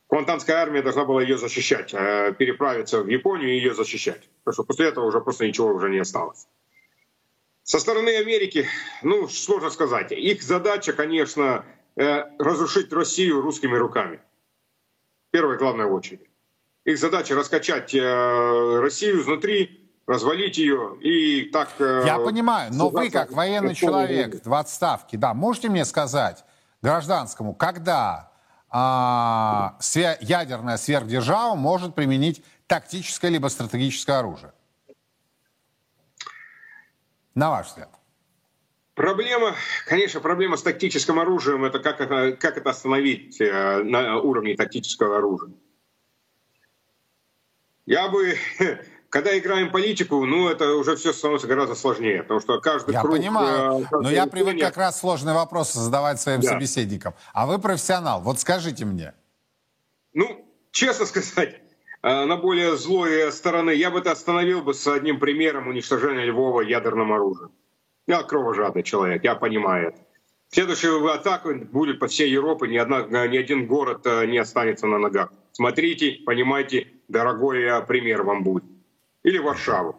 Квантанская 0.06 0.56
армия 0.56 0.80
должна 0.80 1.04
была 1.04 1.22
ее 1.22 1.36
защищать, 1.36 1.90
переправиться 1.90 3.02
в 3.02 3.08
Японию 3.08 3.50
и 3.50 3.56
ее 3.56 3.74
защищать. 3.74 4.30
Потому 4.44 4.54
что 4.54 4.62
после 4.62 4.86
этого 4.86 5.06
уже 5.06 5.20
просто 5.20 5.46
ничего 5.46 5.74
уже 5.74 5.90
не 5.90 5.98
осталось. 5.98 6.46
Со 7.66 7.80
стороны 7.80 8.16
Америки, 8.16 8.68
ну, 9.02 9.26
сложно 9.26 9.70
сказать. 9.70 10.12
Их 10.12 10.40
задача, 10.40 10.92
конечно, 10.92 11.64
э, 11.96 12.22
разрушить 12.38 12.92
Россию 12.92 13.40
русскими 13.40 13.74
руками. 13.74 14.20
В 15.28 15.32
первой 15.32 15.58
главной 15.58 15.86
очередь. 15.86 16.30
Их 16.84 16.96
задача 16.96 17.34
раскачать 17.34 17.92
э, 17.92 18.78
Россию 18.80 19.20
изнутри, 19.20 19.90
развалить 20.06 20.58
ее 20.58 20.96
и 21.00 21.50
так... 21.50 21.70
Э, 21.80 22.04
Я 22.06 22.18
понимаю, 22.18 22.72
но 22.72 22.88
вы 22.88 23.10
как 23.10 23.32
военный 23.32 23.74
человек 23.74 24.46
в 24.46 24.54
отставке, 24.54 25.16
да, 25.16 25.34
можете 25.34 25.68
мне 25.68 25.84
сказать 25.84 26.44
гражданскому, 26.82 27.52
когда 27.52 28.30
а, 28.70 29.76
ядерная 30.20 30.76
сверхдержава 30.76 31.56
может 31.56 31.96
применить 31.96 32.44
тактическое 32.68 33.32
либо 33.32 33.48
стратегическое 33.48 34.18
оружие? 34.18 34.52
На 37.36 37.50
ваш 37.50 37.66
взгляд. 37.66 37.90
Проблема, 38.94 39.54
конечно, 39.86 40.20
проблема 40.20 40.56
с 40.56 40.62
тактическим 40.62 41.20
оружием, 41.20 41.66
это 41.66 41.80
как 41.80 42.00
это, 42.00 42.32
как 42.32 42.56
это 42.56 42.70
остановить 42.70 43.38
э, 43.42 43.82
на 43.82 44.16
уровне 44.16 44.56
тактического 44.56 45.18
оружия. 45.18 45.52
Я 47.84 48.08
бы, 48.08 48.36
когда 49.10 49.38
играем 49.38 49.70
политику, 49.70 50.24
ну 50.24 50.48
это 50.48 50.76
уже 50.76 50.96
все 50.96 51.12
становится 51.12 51.46
гораздо 51.46 51.74
сложнее, 51.74 52.22
потому 52.22 52.40
что 52.40 52.58
каждый 52.58 52.94
я 52.94 53.02
круг... 53.02 53.16
понимаю, 53.16 53.82
э, 53.82 53.86
но 54.00 54.10
я 54.10 54.26
привык 54.26 54.58
как 54.58 54.78
раз 54.78 54.98
сложные 54.98 55.34
вопросы 55.34 55.78
задавать 55.78 56.18
своим 56.18 56.40
да. 56.40 56.48
собеседникам. 56.48 57.14
А 57.34 57.44
вы 57.44 57.58
профессионал, 57.58 58.22
вот 58.22 58.40
скажите 58.40 58.86
мне. 58.86 59.12
Ну, 60.14 60.50
честно 60.70 61.04
сказать, 61.04 61.50
э, 61.50 61.65
на 62.06 62.36
более 62.36 62.76
злой 62.76 63.32
стороны, 63.32 63.70
я 63.70 63.90
бы 63.90 63.98
это 63.98 64.12
остановил 64.12 64.62
бы 64.62 64.74
с 64.74 64.86
одним 64.86 65.18
примером 65.18 65.66
уничтожения 65.66 66.24
Львова 66.24 66.60
ядерным 66.60 67.12
оружием. 67.12 67.50
Я 68.06 68.22
кровожадный 68.22 68.84
человек, 68.84 69.24
я 69.24 69.34
понимаю 69.34 69.88
это. 69.88 69.98
Следующая 70.48 71.04
атака 71.12 71.52
будет 71.54 71.98
по 71.98 72.06
всей 72.06 72.30
Европе, 72.30 72.68
ни, 72.68 72.76
одна, 72.76 73.26
ни 73.26 73.36
один 73.36 73.66
город 73.66 74.06
э, 74.06 74.26
не 74.26 74.38
останется 74.38 74.86
на 74.86 74.98
ногах. 74.98 75.32
Смотрите, 75.50 76.20
понимайте, 76.24 76.86
дорогой 77.08 77.62
э, 77.64 77.82
пример 77.82 78.22
вам 78.22 78.44
будет. 78.44 78.64
Или 79.24 79.38
Варшаву. 79.38 79.96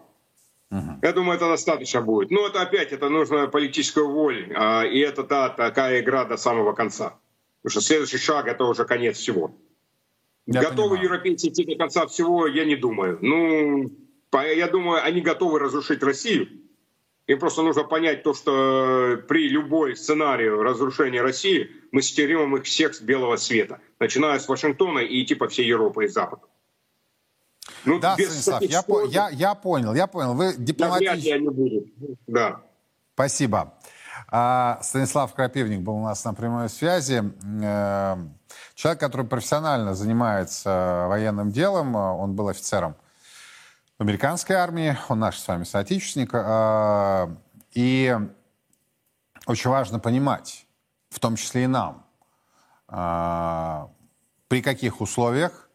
Uh-huh. 0.72 1.00
Я 1.02 1.12
думаю, 1.12 1.36
это 1.36 1.50
достаточно 1.50 2.02
будет. 2.02 2.32
Но 2.32 2.48
это 2.48 2.62
опять, 2.62 2.94
это 2.94 3.10
нужна 3.10 3.48
политическая 3.48 4.06
воля. 4.06 4.84
И 4.86 5.00
это 5.00 5.24
та, 5.24 5.50
такая 5.50 6.00
игра 6.00 6.24
до 6.24 6.38
самого 6.38 6.72
конца. 6.74 7.20
Потому 7.62 7.72
что 7.72 7.82
следующий 7.82 8.18
шаг— 8.18 8.48
это 8.48 8.64
уже 8.64 8.86
конец 8.86 9.18
всего. 9.18 9.54
Я 10.48 10.62
готовы 10.62 10.98
понимаю. 10.98 11.04
европейцы 11.04 11.50
идти 11.50 11.66
до 11.66 11.76
конца 11.76 12.08
всего, 12.08 12.48
я 12.48 12.66
не 12.66 12.76
думаю. 12.76 13.20
Ну, 13.22 13.92
я 14.34 14.68
думаю, 14.68 15.04
они 15.04 15.22
готовы 15.22 15.60
разрушить 15.60 16.02
Россию, 16.02 16.48
им 17.28 17.40
просто 17.40 17.62
нужно 17.62 17.84
понять 17.84 18.24
то, 18.24 18.34
что 18.34 19.22
при 19.28 19.50
любой 19.50 19.98
сценарии 19.98 20.48
разрушения 20.48 21.22
России 21.22 21.70
мы 21.92 22.02
стерем 22.02 22.56
их 22.56 22.64
всех 22.64 22.96
с 22.96 23.02
белого 23.02 23.36
света, 23.36 23.82
начиная 24.00 24.40
с 24.40 24.48
Вашингтона 24.48 25.00
и 25.00 25.22
идти 25.22 25.36
по 25.36 25.50
всей 25.50 25.68
Европе 25.68 26.06
и 26.06 26.08
Западу. 26.08 26.44
Ну, 27.84 28.00
да, 28.00 28.14
Станислав, 28.14 28.62
я, 28.62 28.82
по, 28.82 29.06
я, 29.06 29.30
я 29.30 29.56
понял, 29.56 29.94
я 29.94 30.08
понял. 30.08 30.34
Вы 30.34 30.54
дипломатически... 30.58 31.92
Да. 32.28 32.62
Спасибо. 33.14 33.74
А, 34.30 34.80
Станислав 34.82 35.34
Крапивник 35.34 35.82
был 35.82 35.96
у 35.96 36.04
нас 36.04 36.24
на 36.24 36.34
прямой 36.34 36.70
связи. 36.70 37.24
Э, 38.78 38.80
человек, 38.80 39.00
который 39.00 39.26
профессионально 39.26 39.96
занимается 39.96 41.06
военным 41.10 41.52
делом, 41.52 41.96
он 41.96 42.36
был 42.36 42.48
офицером 42.48 42.96
в 43.98 44.04
американской 44.04 44.56
армии, 44.56 44.98
он 45.10 45.20
наш 45.20 45.40
с 45.40 45.48
вами 45.48 45.64
соотечественник. 45.64 46.30
А, 46.34 47.30
и 47.74 48.16
очень 49.48 49.70
важно 49.70 50.00
понимать, 50.00 50.68
в 51.10 51.20
том 51.20 51.36
числе 51.36 51.64
и 51.64 51.68
нам, 51.68 52.06
а, 52.88 53.90
при 54.48 54.62
каких 54.62 55.02
условиях 55.02 55.70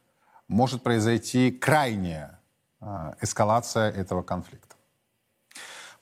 может 0.49 0.83
произойти 0.83 1.51
крайняя 1.51 2.38
эскалация 3.21 3.91
этого 3.93 4.23
конфликта. 4.23 4.75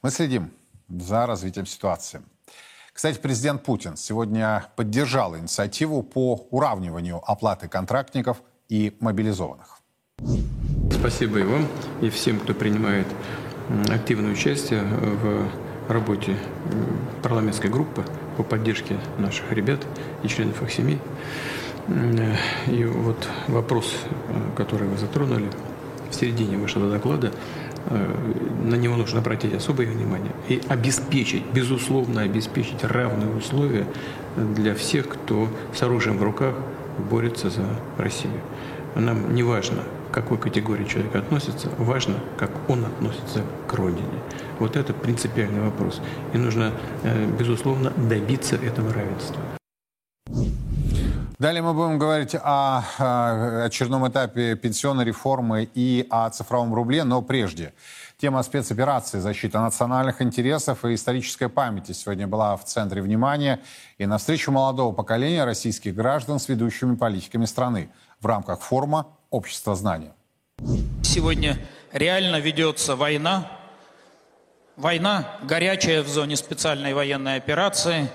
Мы 0.03 0.11
следим 0.11 0.51
за 0.89 1.27
развитием 1.27 1.67
ситуации. 1.67 2.23
Кстати, 2.93 3.19
президент 3.19 3.63
Путин 3.63 3.97
сегодня 3.97 4.67
поддержал 4.77 5.37
инициативу 5.37 6.03
по 6.03 6.47
уравниванию 6.51 7.21
оплаты 7.25 7.69
контрактников 7.69 8.43
и 8.69 8.97
мобилизованных. 9.01 9.79
Спасибо 10.93 11.39
и 11.39 11.45
вам, 11.45 11.67
и 12.03 12.11
всем, 12.11 12.39
кто 12.41 12.53
принимает 12.53 13.07
активное 13.89 14.33
участие 14.33 14.83
в 14.83 15.49
работе 15.91 16.37
парламентской 17.23 17.69
группы 17.69 18.05
по 18.37 18.43
поддержке 18.43 18.99
наших 19.19 19.51
ребят 19.53 19.81
и 20.23 20.29
членов 20.29 20.63
их 20.63 20.71
семей. 20.73 21.01
И 22.67 22.85
вот 22.85 23.29
вопрос, 23.49 23.95
который 24.57 24.89
вы 24.89 24.99
затронули 24.99 25.51
в 26.11 26.15
середине 26.15 26.59
вашего 26.59 26.91
доклада, 26.91 27.33
на 27.89 28.75
него 28.75 28.97
нужно 28.97 29.21
обратить 29.21 29.55
особое 29.55 29.87
внимание 29.87 30.33
и 30.49 30.61
обеспечить, 30.69 31.45
безусловно, 31.53 32.23
обеспечить 32.23 32.85
равные 32.85 33.31
условия 33.31 33.87
для 34.37 34.75
всех, 34.75 35.09
кто 35.09 35.49
с 35.75 35.83
оружием 35.83 36.19
в 36.19 36.23
руках 36.23 36.55
борется 37.11 37.51
за 37.51 37.65
Россию. 37.97 38.41
Нам 38.95 39.35
не 39.35 39.43
важно, 39.43 39.83
к 40.11 40.15
какой 40.15 40.39
категории 40.39 40.85
человек 40.85 41.15
относится, 41.15 41.71
важно, 41.79 42.17
как 42.37 42.51
он 42.69 42.85
относится 42.85 43.43
к 43.67 43.75
родине. 43.75 44.07
Вот 44.59 44.77
это 44.77 44.93
принципиальный 44.93 45.63
вопрос. 45.63 46.01
И 46.35 46.39
нужно, 46.39 46.73
э, 47.03 47.27
безусловно, 47.39 47.93
добиться 47.97 48.57
этого 48.57 48.93
равенства. 48.93 49.41
Далее 51.41 51.63
мы 51.63 51.73
будем 51.73 51.99
говорить 51.99 52.35
о, 52.35 52.85
о 52.99 53.65
очередном 53.65 54.07
этапе 54.07 54.57
пенсионной 54.57 55.07
реформы 55.07 55.67
и 55.75 56.07
о 56.11 56.29
цифровом 56.29 56.75
рубле, 56.75 57.03
но 57.03 57.23
прежде. 57.23 57.73
Тема 58.19 58.43
спецоперации 58.43 59.21
«Защита 59.21 59.59
национальных 59.59 60.21
интересов 60.21 60.85
и 60.85 60.93
исторической 60.93 61.49
памяти» 61.49 61.93
сегодня 61.93 62.27
была 62.27 62.59
в 62.59 62.67
центре 62.67 63.01
внимания. 63.01 63.61
И 63.97 64.05
на 64.05 64.19
встречу 64.19 64.53
молодого 64.53 64.93
поколения 64.93 65.45
российских 65.45 65.95
граждан 65.95 66.41
с 66.41 66.47
ведущими 66.47 66.95
политиками 66.95 67.47
страны 67.47 67.91
в 68.21 68.27
рамках 68.27 68.61
форума 68.61 69.07
общества 69.31 69.75
знания. 69.75 70.13
Сегодня 71.03 71.57
реально 71.91 72.39
ведется 72.39 72.97
война. 72.97 73.51
Война 74.77 75.39
горячая 75.45 76.03
в 76.03 76.09
зоне 76.09 76.37
специальной 76.37 76.93
военной 76.93 77.37
операции. 77.37 78.11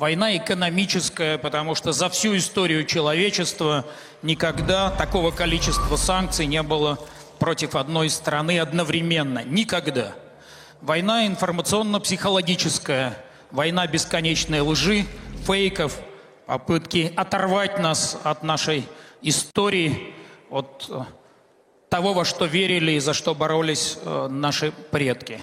Война 0.00 0.34
экономическая, 0.34 1.36
потому 1.36 1.74
что 1.74 1.92
за 1.92 2.08
всю 2.08 2.34
историю 2.34 2.86
человечества 2.86 3.84
никогда 4.22 4.88
такого 4.88 5.30
количества 5.30 5.96
санкций 5.96 6.46
не 6.46 6.62
было 6.62 6.98
против 7.38 7.74
одной 7.74 8.08
страны 8.08 8.60
одновременно. 8.60 9.44
Никогда. 9.44 10.14
Война 10.80 11.26
информационно-психологическая. 11.26 13.14
Война 13.50 13.86
бесконечной 13.86 14.60
лжи, 14.60 15.04
фейков, 15.46 15.98
попытки 16.46 17.12
оторвать 17.14 17.78
нас 17.78 18.18
от 18.24 18.42
нашей 18.42 18.88
истории, 19.20 20.14
от 20.48 20.90
того, 21.90 22.14
во 22.14 22.24
что 22.24 22.46
верили 22.46 22.92
и 22.92 23.00
за 23.00 23.12
что 23.12 23.34
боролись 23.34 23.98
э, 24.02 24.28
наши 24.30 24.72
предки. 24.72 25.42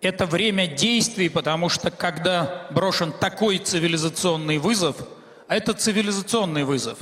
Это 0.00 0.26
время 0.26 0.66
действий, 0.66 1.28
потому 1.28 1.68
что 1.68 1.90
когда 1.90 2.66
брошен 2.70 3.12
такой 3.12 3.58
цивилизационный 3.58 4.58
вызов, 4.58 4.96
а 5.48 5.56
это 5.56 5.72
цивилизационный 5.72 6.64
вызов, 6.64 6.98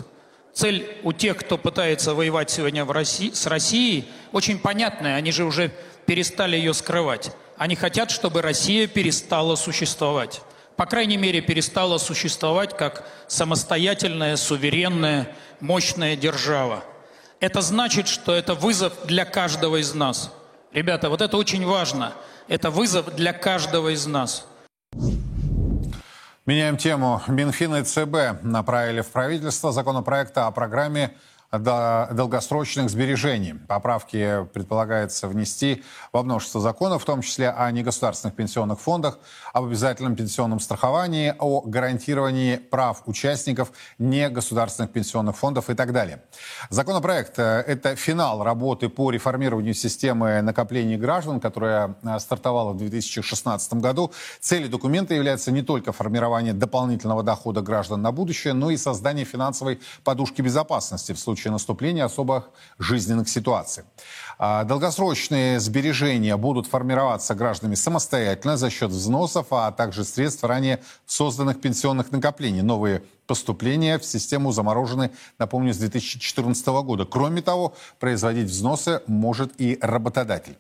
цель 0.52 0.96
у 1.02 1.12
тех, 1.12 1.37
кто 1.37 1.59
пытается 1.59 2.14
воевать 2.14 2.50
сегодня 2.50 2.85
в 2.85 2.92
России, 2.92 3.30
с 3.33 3.46
Россией, 3.46 4.09
очень 4.33 4.59
понятная, 4.59 5.16
они 5.16 5.33
же 5.33 5.44
уже 5.44 5.70
перестали 6.07 6.57
ее 6.57 6.72
скрывать. 6.72 7.33
Они 7.57 7.76
хотят, 7.76 8.11
чтобы 8.11 8.42
Россия 8.42 8.87
перестала 8.87 9.57
существовать. 9.57 10.40
По 10.76 10.87
крайней 10.87 11.16
мере, 11.16 11.40
перестала 11.40 11.98
существовать 11.98 12.76
как 12.76 13.09
самостоятельная, 13.28 14.37
суверенная, 14.37 15.35
мощная 15.61 16.16
держава. 16.16 16.85
Это 17.40 17.61
значит, 17.61 18.09
что 18.09 18.35
это 18.35 18.54
вызов 18.54 18.92
для 19.04 19.24
каждого 19.24 19.80
из 19.80 19.94
нас. 19.94 20.33
Ребята, 20.72 21.09
вот 21.11 21.20
это 21.20 21.37
очень 21.37 21.64
важно. 21.64 22.14
Это 22.46 22.70
вызов 22.70 23.14
для 23.14 23.33
каждого 23.33 23.88
из 23.94 24.07
нас. 24.07 24.46
Меняем 26.46 26.76
тему. 26.76 27.22
Минфин 27.26 27.74
и 27.76 27.83
ЦБ 27.83 28.42
направили 28.42 29.00
в 29.00 29.09
правительство 29.09 29.72
законопроекта 29.72 30.46
о 30.46 30.50
программе 30.50 31.16
долгосрочных 31.58 32.90
сбережений. 32.90 33.54
Поправки 33.54 34.46
предполагается 34.52 35.28
внести 35.28 35.82
во 36.12 36.22
множество 36.22 36.60
законов, 36.60 37.02
в 37.02 37.04
том 37.04 37.22
числе 37.22 37.50
о 37.50 37.70
негосударственных 37.70 38.34
пенсионных 38.36 38.80
фондах, 38.80 39.18
об 39.52 39.64
обязательном 39.64 40.16
пенсионном 40.16 40.60
страховании, 40.60 41.34
о 41.38 41.60
гарантировании 41.62 42.56
прав 42.56 43.02
участников 43.06 43.72
негосударственных 43.98 44.92
пенсионных 44.92 45.36
фондов 45.36 45.70
и 45.70 45.74
так 45.74 45.92
далее. 45.92 46.22
Законопроект 46.70 47.38
э,– 47.38 47.64
это 47.66 47.96
финал 47.96 48.42
работы 48.42 48.88
по 48.88 49.10
реформированию 49.10 49.74
системы 49.74 50.42
накоплений 50.42 50.96
граждан, 50.96 51.40
которая 51.40 51.96
э, 52.02 52.18
стартовала 52.18 52.72
в 52.72 52.78
2016 52.78 53.74
году. 53.74 54.12
Целью 54.40 54.68
документа 54.68 55.14
является 55.14 55.52
не 55.52 55.62
только 55.62 55.92
формирование 55.92 56.52
дополнительного 56.52 57.22
дохода 57.22 57.60
граждан 57.60 58.02
на 58.02 58.12
будущее, 58.12 58.54
но 58.54 58.70
и 58.70 58.76
создание 58.76 59.24
финансовой 59.24 59.80
подушки 60.02 60.42
безопасности 60.42 61.12
в 61.12 61.18
случае 61.18 61.43
наступления 61.50 62.04
особых 62.04 62.50
жизненных 62.78 63.28
ситуаций. 63.28 63.85
А, 64.38 64.64
долгосрочные 64.64 65.61
сбережения 65.61 66.37
будут 66.37 66.66
формироваться 66.66 67.35
гражданами 67.35 67.74
самостоятельно 67.74 68.57
за 68.57 68.70
счет 68.70 68.90
взносов, 68.90 69.46
а 69.50 69.70
также 69.72 70.04
средств 70.04 70.44
ранее 70.44 70.83
созданных 71.07 71.61
пенсионных 71.61 72.11
накоплений. 72.11 72.62
Новые 72.62 73.02
поступления 73.26 73.98
в 73.98 74.04
систему 74.04 74.52
заморожены, 74.52 75.10
напомню, 75.38 75.72
с 75.72 75.78
2014 75.78 76.66
года. 76.66 77.04
Кроме 77.04 77.42
того, 77.42 77.74
производить 77.98 78.48
взносы 78.48 79.02
может 79.06 79.52
и 79.60 79.78
работодатель. 79.80 80.56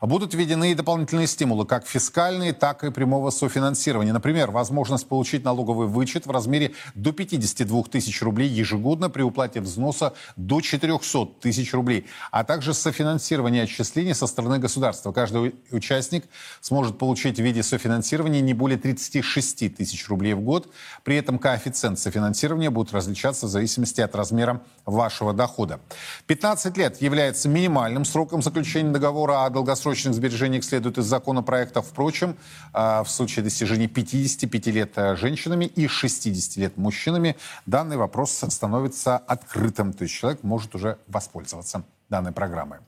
Будут 0.00 0.34
введены 0.34 0.72
и 0.72 0.74
дополнительные 0.74 1.26
стимулы, 1.26 1.66
как 1.66 1.86
фискальные, 1.86 2.52
так 2.52 2.84
и 2.84 2.90
прямого 2.90 3.30
софинансирования. 3.30 4.12
Например, 4.12 4.50
возможность 4.50 5.08
получить 5.08 5.44
налоговый 5.44 5.86
вычет 5.86 6.26
в 6.26 6.30
размере 6.30 6.72
до 6.94 7.12
52 7.12 7.82
тысяч 7.84 8.22
рублей 8.22 8.48
ежегодно 8.48 9.10
при 9.10 9.22
уплате 9.22 9.60
взноса 9.60 10.14
до 10.36 10.60
400 10.60 11.26
тысяч 11.40 11.72
рублей, 11.72 12.06
а 12.30 12.44
также 12.44 12.74
софинансирование 12.74 13.64
отчислений 13.64 14.14
со 14.14 14.26
стороны 14.26 14.58
государства. 14.58 15.12
Каждый 15.12 15.54
участник 15.70 16.24
сможет 16.60 16.98
получить 16.98 17.38
в 17.38 17.42
виде 17.42 17.62
софинансирования 17.62 18.40
не 18.40 18.54
более 18.54 18.78
36 18.78 19.76
тысяч 19.76 20.08
рублей 20.08 20.34
в 20.34 20.40
год. 20.40 20.68
При 21.04 21.16
этом 21.16 21.38
коэффициент 21.38 21.98
софинансирования 22.06 22.70
будут 22.70 22.92
различаться 22.92 23.46
в 23.46 23.48
зависимости 23.48 24.00
от 24.00 24.14
размера 24.14 24.62
вашего 24.84 25.32
дохода. 25.32 25.80
15 26.26 26.76
лет 26.76 27.02
является 27.02 27.48
минимальным 27.48 28.04
сроком 28.04 28.42
заключения 28.42 28.92
договора 28.92 29.44
о 29.44 29.50
долгосрочных 29.50 30.14
сбережениях, 30.14 30.62
следует 30.62 30.98
из 30.98 31.04
законопроекта. 31.04 31.82
Впрочем, 31.82 32.36
а, 32.72 33.02
в 33.02 33.10
случае 33.10 33.42
достижения 33.42 33.88
55 33.88 34.66
лет 34.68 34.92
э, 34.96 35.16
женщинами 35.16 35.64
и 35.64 35.88
60 35.88 36.56
лет 36.58 36.76
мужчинами 36.76 37.36
данный 37.66 37.96
вопрос 37.96 38.44
становится 38.48 39.16
открытым. 39.16 39.92
То 39.92 40.04
есть 40.04 40.14
человек 40.14 40.44
может 40.44 40.76
уже 40.76 40.98
воспользоваться 41.08 41.82
данной 42.08 42.30
программой. 42.30 42.78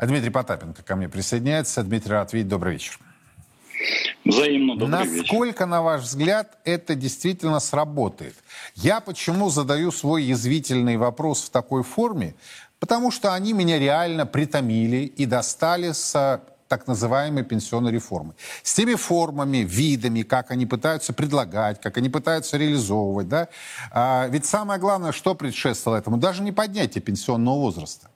Дмитрий 0.00 0.30
Потапенко 0.30 0.82
ко 0.82 0.96
мне 0.96 1.08
присоединяется. 1.08 1.82
Дмитрий, 1.82 2.12
рад 2.12 2.32
видеть. 2.32 2.48
Добрый 2.48 2.72
вечер. 2.72 2.98
Взаимно 4.24 4.76
добрый 4.76 4.88
Насколько, 4.88 5.64
вечер. 5.64 5.66
на 5.66 5.82
ваш 5.82 6.02
взгляд, 6.02 6.58
это 6.64 6.94
действительно 6.94 7.60
сработает? 7.60 8.34
Я 8.74 9.00
почему 9.00 9.50
задаю 9.50 9.92
свой 9.92 10.24
язвительный 10.24 10.96
вопрос 10.96 11.44
в 11.44 11.50
такой 11.50 11.82
форме? 11.82 12.34
Потому 12.78 13.10
что 13.10 13.34
они 13.34 13.52
меня 13.52 13.78
реально 13.78 14.26
притомили 14.26 14.98
и 14.98 15.26
достали 15.26 15.92
с 15.92 16.40
так 16.68 16.86
называемой 16.86 17.44
пенсионной 17.44 17.92
реформы. 17.92 18.34
С 18.62 18.74
теми 18.74 18.94
формами, 18.94 19.58
видами, 19.58 20.22
как 20.22 20.50
они 20.50 20.66
пытаются 20.66 21.12
предлагать, 21.12 21.80
как 21.80 21.96
они 21.96 22.08
пытаются 22.08 22.56
реализовывать. 22.56 23.28
Да? 23.28 23.48
А, 23.92 24.26
ведь 24.28 24.46
самое 24.46 24.80
главное, 24.80 25.12
что 25.12 25.34
предшествовало 25.34 25.98
этому, 25.98 26.16
даже 26.16 26.42
не 26.42 26.52
поднятие 26.52 27.02
пенсионного 27.02 27.56
возраста, 27.56 28.10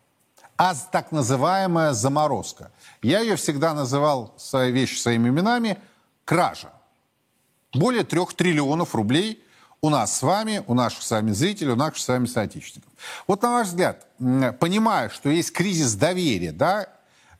а 0.57 0.75
так 0.75 1.13
называемая 1.13 1.93
заморозка. 1.93 2.71
Я 3.03 3.21
ее 3.21 3.37
всегда 3.37 3.75
называл 3.75 4.35
свои 4.37 4.73
вещи 4.73 4.99
своими 4.99 5.29
именами– 5.29 5.79
кража. 6.31 6.71
Более 7.75 8.05
трех 8.05 8.35
триллионов 8.35 8.95
рублей 8.95 9.43
у 9.81 9.89
нас 9.89 10.17
с 10.17 10.23
вами, 10.23 10.63
у 10.69 10.75
наших 10.75 11.03
с 11.03 11.11
вами 11.11 11.33
зрителей, 11.33 11.73
у 11.73 11.77
наших 11.77 11.99
с 11.99 12.07
вами 12.07 12.27
соотечественников. 12.27 12.93
Вот 13.27 13.43
на 13.43 13.51
ваш 13.51 13.69
взгляд, 13.69 14.07
понимая, 14.61 15.09
что 15.09 15.29
есть 15.29 15.53
кризис 15.53 15.95
доверия, 15.95 16.53
да, 16.53 16.87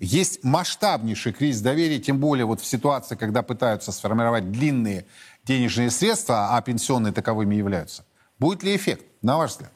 есть 0.01 0.43
масштабнейший 0.43 1.33
кризис 1.33 1.61
доверия, 1.61 2.01
тем 2.01 2.19
более 2.19 2.47
вот 2.47 2.61
в 2.61 2.67
ситуации, 2.67 3.15
когда 3.15 3.43
пытаются 3.43 3.93
сформировать 3.93 4.51
длинные 4.51 5.07
денежные 5.45 5.91
средства, 5.91 6.57
а 6.57 6.63
пенсионные 6.63 7.13
таковыми 7.13 7.55
являются. 7.55 8.05
Будет 8.39 8.63
ли 8.65 8.75
эффект, 8.75 9.05
на 9.23 9.37
ваш 9.37 9.53
взгляд? 9.53 9.73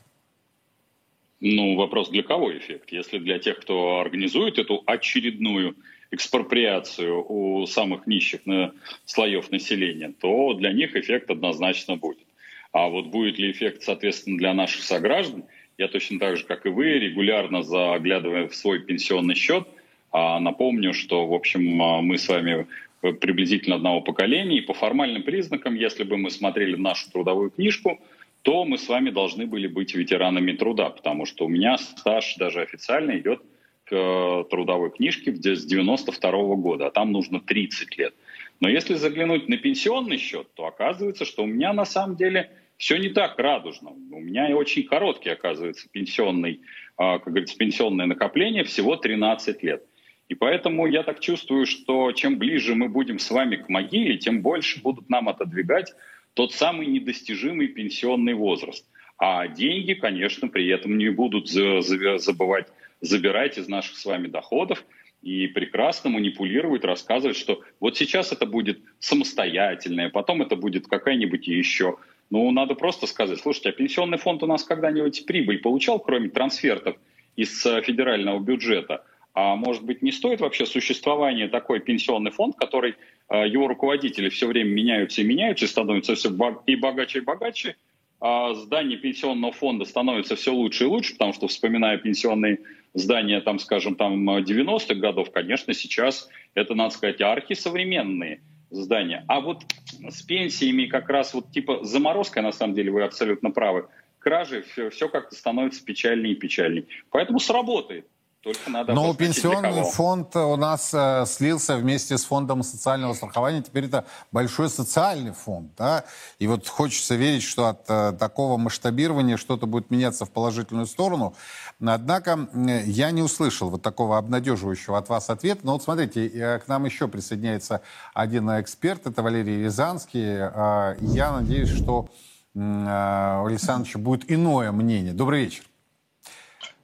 Ну, 1.41 1.77
вопрос, 1.77 2.11
для 2.11 2.23
кого 2.23 2.57
эффект? 2.57 2.93
Если 2.93 3.19
для 3.19 3.39
тех, 3.39 3.59
кто 3.61 4.01
организует 4.01 4.59
эту 4.59 4.83
очередную 4.87 5.77
экспроприацию 6.11 7.25
у 7.29 7.67
самых 7.67 8.07
нищих 8.07 8.47
на, 8.47 8.73
слоев 9.05 9.51
населения, 9.51 10.15
то 10.21 10.55
для 10.55 10.73
них 10.73 10.95
эффект 10.97 11.31
однозначно 11.31 11.97
будет. 11.97 12.27
А 12.73 12.89
вот 12.89 13.07
будет 13.07 13.39
ли 13.39 13.51
эффект, 13.51 13.83
соответственно, 13.83 14.39
для 14.39 14.55
наших 14.55 14.83
сограждан, 14.83 15.45
я 15.77 15.89
точно 15.89 16.19
так 16.19 16.37
же, 16.37 16.45
как 16.45 16.67
и 16.67 16.69
вы, 16.69 16.99
регулярно 16.99 17.63
заглядывая 17.63 18.49
в 18.49 18.55
свой 18.55 18.81
пенсионный 18.81 19.35
счет, 19.35 19.67
а 20.13 20.39
напомню, 20.39 20.95
что, 20.95 21.27
в 21.27 21.35
общем, 21.35 21.83
а, 21.83 22.01
мы 22.01 22.19
с 22.19 22.29
вами 22.29 22.67
приблизительно 23.01 23.77
одного 23.77 24.01
поколения, 24.01 24.59
и 24.59 24.63
по 24.63 24.73
формальным 24.73 25.25
признакам, 25.25 25.75
если 25.75 26.05
бы 26.05 26.17
мы 26.17 26.31
смотрели 26.31 26.77
нашу 26.77 27.11
трудовую 27.11 27.51
книжку, 27.51 28.01
то 28.45 28.67
мы 28.67 28.77
с 28.77 28.89
вами 28.89 29.09
должны 29.09 29.47
были 29.47 29.67
быть 29.67 29.95
ветеранами 29.95 30.53
труда, 30.53 30.91
потому 30.91 31.25
что 31.25 31.47
у 31.47 31.49
меня 31.49 31.79
стаж 31.79 32.37
даже 32.37 32.61
официально 32.61 33.19
идет 33.19 33.43
к 33.85 34.45
трудовой 34.51 34.91
книжке 34.91 35.35
с 35.35 35.65
92 35.65 36.31
-го 36.31 36.57
года, 36.57 36.87
а 36.87 36.91
там 36.91 37.11
нужно 37.11 37.41
30 37.41 37.97
лет. 37.97 38.15
Но 38.61 38.69
если 38.69 38.95
заглянуть 38.95 39.49
на 39.49 39.57
пенсионный 39.57 40.19
счет, 40.19 40.47
то 40.55 40.67
оказывается, 40.67 41.25
что 41.25 41.45
у 41.45 41.47
меня 41.47 41.73
на 41.73 41.87
самом 41.87 42.17
деле 42.17 42.51
все 42.77 42.99
не 42.99 43.09
так 43.09 43.39
радужно. 43.39 43.91
У 43.91 44.21
меня 44.21 44.51
и 44.51 44.53
очень 44.53 44.83
короткий, 44.83 45.31
оказывается, 45.31 45.89
пенсионный, 45.91 46.61
а, 46.99 47.19
как 47.21 47.33
говорится, 47.33 47.57
пенсионное 47.57 48.07
накопление, 48.07 48.65
всего 48.65 48.97
13 48.97 49.63
лет. 49.63 49.83
И 50.29 50.35
поэтому 50.35 50.87
я 50.87 51.03
так 51.03 51.21
чувствую, 51.21 51.65
что 51.65 52.13
чем 52.13 52.37
ближе 52.37 52.75
мы 52.75 52.91
будем 52.91 53.19
с 53.19 53.31
вами 53.31 53.57
к 53.57 53.71
могиле, 53.71 54.19
тем 54.19 54.43
больше 54.43 54.83
будут 54.83 55.09
нам 55.09 55.31
отодвигать 55.31 55.95
тот 56.35 56.53
самый 56.53 56.87
недостижимый 56.87 57.69
пенсионный 57.69 58.35
возраст. 58.35 58.87
А 59.17 59.47
деньги, 59.49 59.95
конечно, 59.95 60.49
при 60.49 60.69
этом 60.69 60.99
не 60.99 61.09
будут 61.09 61.49
забывать 61.49 62.67
забирать 63.01 63.59
из 63.59 63.69
наших 63.69 63.97
с 63.97 64.05
вами 64.05 64.29
доходов 64.29 64.85
и 65.23 65.47
прекрасно 65.47 66.11
манипулировать, 66.11 66.85
рассказывать, 66.85 67.37
что 67.37 67.63
вот 67.81 67.97
сейчас 67.97 68.33
это 68.33 68.47
будет 68.47 68.81
самостоятельное, 68.99 70.11
потом 70.11 70.43
это 70.43 70.57
будет 70.57 70.87
какая-нибудь 70.87 71.47
еще. 71.47 71.97
Ну, 72.31 72.51
надо 72.51 72.75
просто 72.75 73.07
сказать, 73.07 73.39
слушайте, 73.41 73.71
а 73.71 73.73
пенсионный 73.73 74.19
фонд 74.19 74.43
у 74.43 74.47
нас 74.47 74.65
когда-нибудь 74.65 75.27
прибыль 75.27 75.59
получал, 75.59 75.99
кроме 76.01 76.29
трансфертов 76.31 76.97
из 77.37 77.65
э, 77.67 77.83
федерального 77.83 78.41
бюджета? 78.41 79.05
А 79.35 79.57
может 79.57 79.83
быть, 79.83 80.01
не 80.01 80.13
стоит 80.13 80.41
вообще 80.41 80.65
существования 80.65 81.49
такой 81.49 81.81
пенсионный 81.81 82.31
фонд, 82.31 82.57
который 82.57 82.95
э, 83.29 83.49
его 83.49 83.67
руководители 83.67 84.29
все 84.29 84.47
время 84.47 84.71
меняются 84.71 85.23
и 85.23 85.25
меняются, 85.25 85.65
и 85.65 85.69
становятся 85.69 86.15
все 86.15 86.31
и 86.67 86.77
богаче, 86.77 87.19
и 87.19 87.23
богаче, 87.23 87.77
а 88.21 88.55
здание 88.55 88.97
пенсионного 88.97 89.53
фонда 89.53 89.85
становится 89.85 90.37
все 90.37 90.53
лучше 90.53 90.85
и 90.85 90.87
лучше, 90.87 91.13
потому 91.15 91.33
что, 91.33 91.49
вспоминая 91.49 91.99
пенсионные 91.99 92.61
здания, 92.95 93.41
там, 93.41 93.59
скажем, 93.59 93.97
там 93.97 94.31
90-х 94.31 94.95
годов, 94.95 95.33
конечно, 95.33 95.75
сейчас 95.75 96.29
это, 96.55 96.75
надо 96.75 96.95
сказать, 96.95 97.21
архисовременные 97.21 98.41
здания. 98.71 99.25
А 99.29 99.41
вот 99.41 99.65
с 100.09 100.23
пенсиями 100.23 100.87
как 100.87 101.09
раз 101.09 101.35
вот 101.35 101.51
типа 101.51 101.85
заморозка, 101.85 102.41
на 102.41 102.53
самом 102.53 102.75
деле, 102.75 102.93
вы 102.93 103.03
абсолютно 103.03 103.51
правы, 103.51 103.89
кражи, 104.21 104.63
все, 104.63 104.91
все 104.91 105.09
как-то 105.09 105.35
становится 105.35 105.85
печальнее 105.85 106.35
и 106.35 106.37
печальнее. 106.37 106.87
Поэтому 107.11 107.41
сработает. 107.41 108.07
Только 108.45 108.71
надо 108.71 108.93
Но 108.93 109.15
пенсионный 109.15 109.85
фонд 109.85 110.37
у 110.37 110.57
нас 110.57 110.93
э, 110.93 111.25
слился 111.27 111.77
вместе 111.79 112.19
с 112.19 112.25
фондом 112.25 112.63
социального 112.63 113.15
страхования. 113.15 113.63
Теперь 113.63 113.87
это 113.87 114.05
большой 114.33 114.69
социальный 114.69 115.33
фонд. 115.33 115.73
Да? 115.79 116.05
И 116.39 116.47
вот 116.47 116.69
хочется 116.69 117.15
верить, 117.15 117.43
что 117.43 117.69
от 117.69 117.85
э, 117.89 118.13
такого 118.13 118.59
масштабирования 118.59 119.39
что-то 119.39 119.67
будет 119.67 119.91
меняться 119.91 120.27
в 120.27 120.31
положительную 120.31 120.87
сторону. 120.87 121.35
Однако 121.81 122.49
я 122.85 123.11
не 123.13 123.23
услышал 123.23 123.71
вот 123.71 123.81
такого 123.81 124.19
обнадеживающего 124.19 124.99
от 124.99 125.09
вас 125.09 125.31
ответа. 125.31 125.61
Но 125.63 125.73
вот 125.73 125.83
смотрите, 125.83 126.27
э, 126.27 126.59
к 126.59 126.69
нам 126.69 126.85
еще 126.85 127.09
присоединяется 127.09 127.81
один 128.13 128.51
эксперт, 128.61 129.07
это 129.07 129.23
Валерий 129.23 129.65
Рязанский. 129.65 130.23
Э, 130.23 130.97
я 131.01 131.33
надеюсь, 131.33 131.71
что 131.71 132.11
э, 132.55 132.59
у 132.59 133.47
Александровича 133.47 133.99
будет 133.99 134.31
иное 134.31 134.71
мнение. 134.71 135.15
Добрый 135.15 135.45
вечер. 135.45 135.65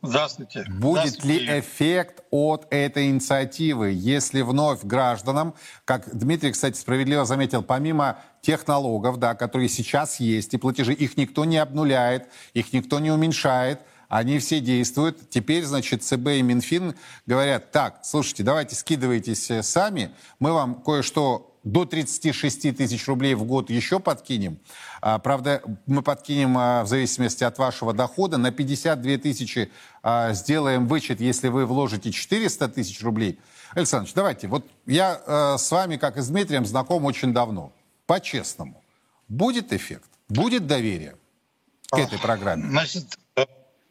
Здравствуйте. 0.03 0.65
Будет 0.69 1.11
Здравствуйте. 1.11 1.39
ли 1.39 1.61
эффект 1.61 2.25
от 2.31 2.67
этой 2.71 3.11
инициативы, 3.11 3.91
если 3.93 4.41
вновь 4.41 4.83
гражданам, 4.83 5.55
как 5.85 6.17
Дмитрий, 6.17 6.53
кстати, 6.53 6.79
справедливо 6.79 7.27
заметил, 7.27 7.63
помимо 7.63 8.19
тех 8.41 8.67
налогов, 8.67 9.19
да, 9.19 9.35
которые 9.35 9.69
сейчас 9.69 10.19
есть, 10.19 10.55
и 10.55 10.57
платежи, 10.57 10.95
их 10.95 11.19
никто 11.19 11.45
не 11.45 11.59
обнуляет, 11.59 12.29
их 12.55 12.73
никто 12.73 12.99
не 12.99 13.11
уменьшает, 13.11 13.81
они 14.09 14.39
все 14.39 14.61
действуют. 14.61 15.29
Теперь, 15.29 15.65
значит, 15.65 16.03
ЦБ 16.03 16.29
и 16.29 16.43
Минфин 16.43 16.95
говорят, 17.27 17.71
так, 17.71 18.01
слушайте, 18.03 18.43
давайте 18.43 18.77
скидывайтесь 18.77 19.51
э, 19.51 19.63
сами, 19.63 20.13
мы 20.39 20.53
вам 20.53 20.77
кое-что 20.83 21.50
до 21.63 21.85
36 21.85 22.77
тысяч 22.77 23.07
рублей 23.07 23.35
в 23.35 23.45
год 23.45 23.71
еще 23.71 24.01
подкинем. 24.01 24.59
А, 25.01 25.19
правда, 25.19 25.63
мы 25.87 26.03
подкинем 26.03 26.57
а, 26.57 26.83
в 26.85 26.89
зависимости 26.89 27.45
от 27.45 27.59
вашего 27.59 27.93
дохода. 27.93 28.39
На 28.39 28.51
52 28.51 29.19
тысячи 29.19 29.71
а, 30.03 30.33
сделаем 30.33 30.87
вычет, 30.87 31.21
если 31.21 31.49
вы 31.49 31.67
вложите 31.67 32.13
400 32.13 32.69
тысяч 32.69 33.03
рублей. 33.03 33.39
Александрович, 33.73 34.15
давайте. 34.15 34.49
Вот 34.49 34.67
я 34.87 35.21
а, 35.27 35.59
с 35.59 35.71
вами, 35.71 35.97
как 35.97 36.17
и 36.17 36.23
с 36.23 36.29
Дмитрием, 36.29 36.65
знаком 36.65 37.05
очень 37.05 37.33
давно. 37.33 37.73
По-честному. 38.07 38.83
Будет 39.29 39.73
эффект? 39.73 40.09
Будет 40.29 40.67
доверие 40.67 41.17
к 41.91 41.99
этой 41.99 42.19
программе? 42.19 42.69
Значит, 42.71 43.19
э, 43.37 43.45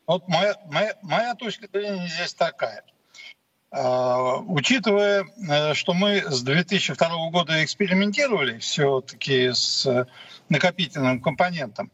вот 0.08 0.28
моя, 0.28 0.56
моя, 0.72 0.96
моя 1.02 1.36
точка 1.36 1.68
зрения 1.72 2.08
здесь 2.08 2.34
такая– 2.34 2.84
учитывая, 3.72 5.26
э, 5.48 5.74
что 5.76 5.94
мы 5.94 6.24
с 6.28 6.42
2002 6.42 7.30
года 7.30 7.64
экспериментировали 7.64 8.58
все-таки 8.60 9.52
с 9.54 10.08
накопительным 10.50 11.22
компонентом, 11.22 11.92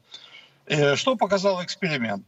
э, 0.67 0.95
что 0.95 1.15
показал 1.15 1.63
эксперимент? 1.63 2.25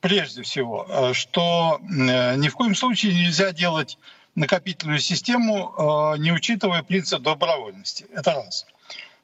Прежде 0.00 0.42
всего, 0.42 0.86
э, 0.88 1.12
что 1.12 1.80
ни 1.80 2.48
в 2.48 2.54
коем 2.54 2.74
случае 2.74 3.14
нельзя 3.14 3.52
делать 3.52 3.98
накопительную 4.34 5.00
систему, 5.00 6.14
не 6.18 6.30
учитывая 6.30 6.84
принцип 6.84 7.22
добровольности. 7.22 8.06
Это 8.14 8.34
раз. 8.34 8.66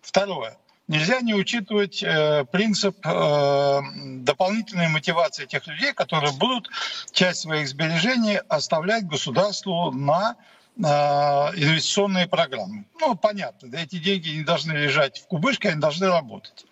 Второе 0.00 0.56
нельзя 0.88 1.20
не 1.20 1.35
учитывать 1.35 2.03
э, 2.03 2.44
принцип 2.51 2.97
э, 3.05 3.81
дополнительной 4.18 4.88
мотивации 4.88 5.47
тех 5.47 5.66
людей, 5.66 5.92
которые 5.92 6.33
будут 6.33 6.68
часть 7.12 7.40
своих 7.40 7.68
сбережений 7.68 8.38
оставлять 8.49 9.07
государству 9.07 9.90
на 9.90 10.37
э, 10.77 10.83
инвестиционные 10.83 12.27
программы. 12.27 12.85
Ну, 13.01 13.14
понятно, 13.14 13.68
да, 13.68 13.81
эти 13.81 13.97
деньги 13.97 14.31
не 14.31 14.44
должны 14.44 14.73
лежать 14.73 15.18
в 15.20 15.27
кубышке, 15.27 15.70
они 15.70 15.81
должны 15.81 16.09
работать. 16.09 16.66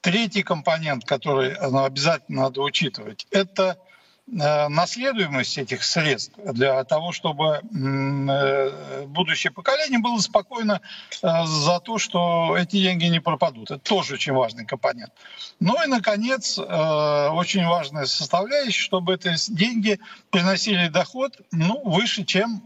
Третий 0.00 0.42
компонент, 0.42 1.04
который 1.04 1.56
ну, 1.60 1.84
обязательно 1.84 2.42
надо 2.42 2.62
учитывать, 2.62 3.26
это 3.30 3.76
Э, 3.76 3.89
наследуемость 4.30 5.58
этих 5.58 5.82
средств 5.82 6.32
для 6.44 6.84
того, 6.84 7.12
чтобы 7.12 7.60
э, 7.62 9.04
будущее 9.06 9.52
поколение 9.52 9.98
было 9.98 10.18
спокойно 10.18 10.80
э, 11.22 11.28
за 11.46 11.80
то, 11.80 11.98
что 11.98 12.56
эти 12.56 12.80
деньги 12.80 13.06
не 13.06 13.20
пропадут. 13.20 13.70
Это 13.70 13.80
тоже 13.80 14.14
очень 14.14 14.32
важный 14.32 14.64
компонент. 14.64 15.12
Ну 15.58 15.74
и, 15.82 15.86
наконец, 15.86 16.58
очень 16.58 17.66
важная 17.66 18.06
составляющая, 18.06 18.80
чтобы 18.82 19.14
эти 19.14 19.34
деньги 19.52 20.00
приносили 20.30 20.88
доход 20.88 21.38
ну, 21.50 21.82
выше, 21.84 22.24
чем 22.24 22.62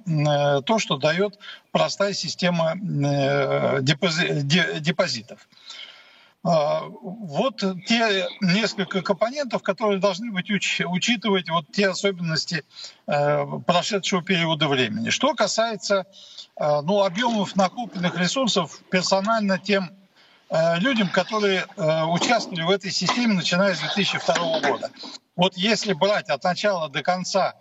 то, 0.64 0.78
что 0.78 0.96
дает 0.96 1.38
простая 1.72 2.12
система 2.12 2.74
депозитов. 3.80 5.48
А, 6.46 6.82
вот 6.90 7.64
те 7.86 8.28
несколько 8.42 9.00
компонентов, 9.00 9.62
которые 9.62 9.98
должны 9.98 10.30
быть 10.30 10.50
уч 10.50 10.82
учитывать 10.84 11.48
вот 11.48 11.64
те 11.72 11.88
особенности 11.88 12.64
э, 13.06 13.46
прошедшего 13.66 14.22
периода 14.22 14.68
времени. 14.68 15.08
Что 15.08 15.34
касается 15.34 16.04
э, 16.56 16.80
ну, 16.82 17.02
объемов 17.02 17.56
накопленных 17.56 18.18
ресурсов 18.18 18.78
персонально 18.90 19.58
тем 19.58 19.90
э, 20.50 20.78
людям, 20.80 21.08
которые 21.08 21.64
э, 21.78 22.04
участвовали 22.04 22.62
в 22.62 22.70
этой 22.70 22.90
системе, 22.90 23.32
начиная 23.32 23.74
с 23.74 23.78
2002 23.80 24.60
года. 24.60 24.90
Вот 25.36 25.56
если 25.56 25.94
брать 25.94 26.28
от 26.28 26.44
начала 26.44 26.90
до 26.90 27.02
конца 27.02 27.54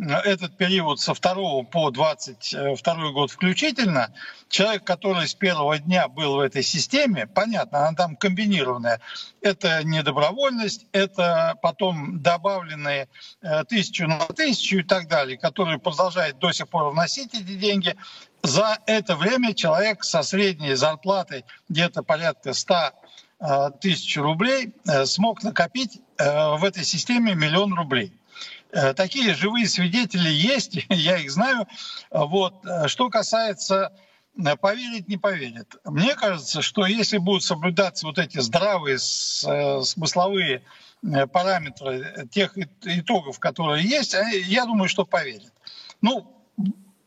этот 0.00 0.56
период 0.56 1.00
со 1.00 1.14
2 1.14 1.64
по 1.64 1.90
22 1.90 3.10
год 3.12 3.30
включительно, 3.30 4.12
человек, 4.48 4.84
который 4.84 5.28
с 5.28 5.34
первого 5.34 5.78
дня 5.78 6.08
был 6.08 6.36
в 6.36 6.40
этой 6.40 6.62
системе, 6.62 7.26
понятно, 7.26 7.86
она 7.86 7.96
там 7.96 8.16
комбинированная, 8.16 9.00
это 9.42 9.82
не 9.84 10.02
добровольность, 10.02 10.86
это 10.92 11.58
потом 11.60 12.22
добавленные 12.22 13.08
э, 13.42 13.64
тысячу 13.64 14.06
на 14.06 14.18
тысячу 14.26 14.78
и 14.78 14.82
так 14.82 15.06
далее, 15.08 15.36
которые 15.36 15.78
продолжают 15.78 16.38
до 16.38 16.52
сих 16.52 16.68
пор 16.68 16.90
вносить 16.90 17.34
эти 17.34 17.54
деньги. 17.54 17.94
За 18.42 18.78
это 18.86 19.16
время 19.16 19.54
человек 19.54 20.02
со 20.04 20.22
средней 20.22 20.74
зарплатой 20.74 21.44
где-то 21.68 22.02
порядка 22.02 22.54
100 22.54 22.74
э, 23.40 23.70
тысяч 23.80 24.16
рублей 24.16 24.72
э, 24.86 25.04
смог 25.04 25.42
накопить 25.42 26.00
в 26.18 26.64
этой 26.64 26.84
системе 26.84 27.34
миллион 27.34 27.72
рублей. 27.72 28.12
Э, 28.72 28.94
такие 28.94 29.34
живые 29.34 29.66
свидетели 29.66 30.28
есть, 30.28 30.84
я 30.88 31.18
их 31.18 31.30
знаю. 31.30 31.66
Вот. 32.10 32.54
Что 32.86 33.08
касается 33.08 33.92
э, 34.36 34.56
поверить, 34.56 35.08
не 35.08 35.16
поверит. 35.16 35.76
Мне 35.84 36.14
кажется, 36.14 36.62
что 36.62 36.86
если 36.86 37.18
будут 37.18 37.42
соблюдаться 37.42 38.06
вот 38.06 38.18
эти 38.18 38.38
здравые 38.38 38.96
э, 38.96 39.82
смысловые 39.82 40.62
параметры 41.32 42.28
тех 42.30 42.58
итогов, 42.82 43.38
которые 43.38 43.82
есть, 43.82 44.14
я 44.44 44.66
думаю, 44.66 44.86
что 44.86 45.06
поверят. 45.06 45.50
Ну, 46.02 46.30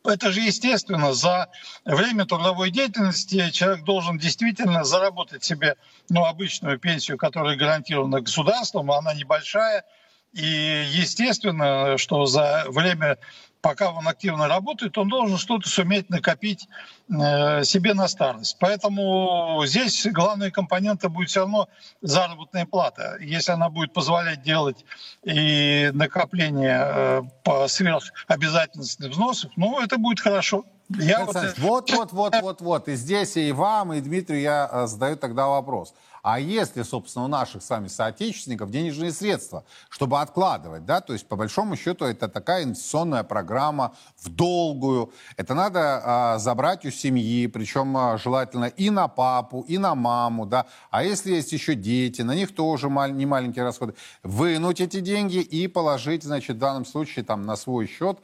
это 0.03 0.31
же 0.31 0.41
естественно, 0.41 1.13
за 1.13 1.49
время 1.85 2.25
трудовой 2.25 2.71
деятельности 2.71 3.51
человек 3.51 3.83
должен 3.85 4.17
действительно 4.17 4.83
заработать 4.83 5.43
себе 5.43 5.75
ну, 6.09 6.25
обычную 6.25 6.79
пенсию, 6.79 7.17
которая 7.17 7.55
гарантирована 7.55 8.21
государством, 8.21 8.91
она 8.91 9.13
небольшая, 9.13 9.85
и 10.33 10.85
естественно, 10.89 11.97
что 11.97 12.25
за 12.25 12.65
время, 12.69 13.19
пока 13.61 13.91
он 13.91 14.07
активно 14.07 14.47
работает, 14.47 14.97
он 14.97 15.07
должен 15.07 15.37
что-то 15.37 15.69
суметь 15.69 16.09
накопить 16.09 16.67
э, 17.07 17.63
себе 17.63 17.93
на 17.93 18.07
старость. 18.07 18.57
Поэтому 18.59 19.61
здесь 19.65 20.07
главная 20.07 20.49
компонента 20.49 21.09
будет 21.09 21.29
все 21.29 21.41
равно 21.41 21.69
заработная 22.01 22.65
плата. 22.65 23.17
Если 23.21 23.51
она 23.51 23.69
будет 23.69 23.93
позволять 23.93 24.41
делать 24.41 24.83
и 25.23 25.91
накопление 25.93 26.81
э, 26.83 27.21
по 27.43 27.67
сверхобязательностных 27.67 29.11
взносов, 29.11 29.51
ну, 29.55 29.79
это 29.81 29.99
будет 29.99 30.19
хорошо. 30.19 30.65
Я 30.89 31.25
вот, 31.25 31.35
вот, 31.57 31.91
вот, 31.91 32.11
вот, 32.11 32.35
вот, 32.41 32.61
вот. 32.61 32.87
И 32.87 32.95
здесь 32.95 33.37
и 33.37 33.51
вам, 33.51 33.93
и 33.93 34.01
Дмитрию 34.01 34.41
я 34.41 34.69
э, 34.71 34.87
задаю 34.87 35.15
тогда 35.15 35.47
вопрос. 35.47 35.93
А 36.23 36.39
если, 36.39 36.83
собственно, 36.83 37.25
у 37.25 37.27
наших 37.27 37.61
с 37.61 37.69
вами 37.69 37.89
соотечественников 37.89 38.71
денежные 38.71 39.11
средства, 39.11 39.65
чтобы 39.89 40.21
откладывать, 40.21 40.85
да, 40.85 41.01
то 41.01 41.11
есть 41.11 41.27
по 41.27 41.35
большому 41.35 41.75
счету 41.75 42.05
это 42.05 42.29
такая 42.29 42.63
инвестиционная 42.63 43.23
программа 43.23 43.93
в 44.21 44.29
долгую. 44.29 45.11
Это 45.35 45.53
надо 45.53 46.01
а, 46.01 46.37
забрать 46.39 46.85
у 46.85 46.91
семьи, 46.91 47.47
причем 47.47 47.97
а, 47.97 48.17
желательно 48.17 48.65
и 48.65 48.89
на 48.89 49.09
папу, 49.09 49.65
и 49.67 49.77
на 49.77 49.95
маму, 49.95 50.45
да. 50.45 50.65
А 50.91 51.03
если 51.03 51.33
есть 51.33 51.51
еще 51.51 51.75
дети, 51.75 52.21
на 52.21 52.35
них 52.35 52.55
тоже 52.55 52.89
мал- 52.89 53.09
не 53.09 53.25
маленькие 53.25 53.65
расходы. 53.65 53.93
Вынуть 54.23 54.79
эти 54.79 55.01
деньги 55.01 55.39
и 55.39 55.67
положить, 55.67 56.23
значит, 56.23 56.55
в 56.55 56.59
данном 56.59 56.85
случае 56.85 57.25
там 57.25 57.41
на 57.41 57.57
свой 57.57 57.85
счет. 57.85 58.19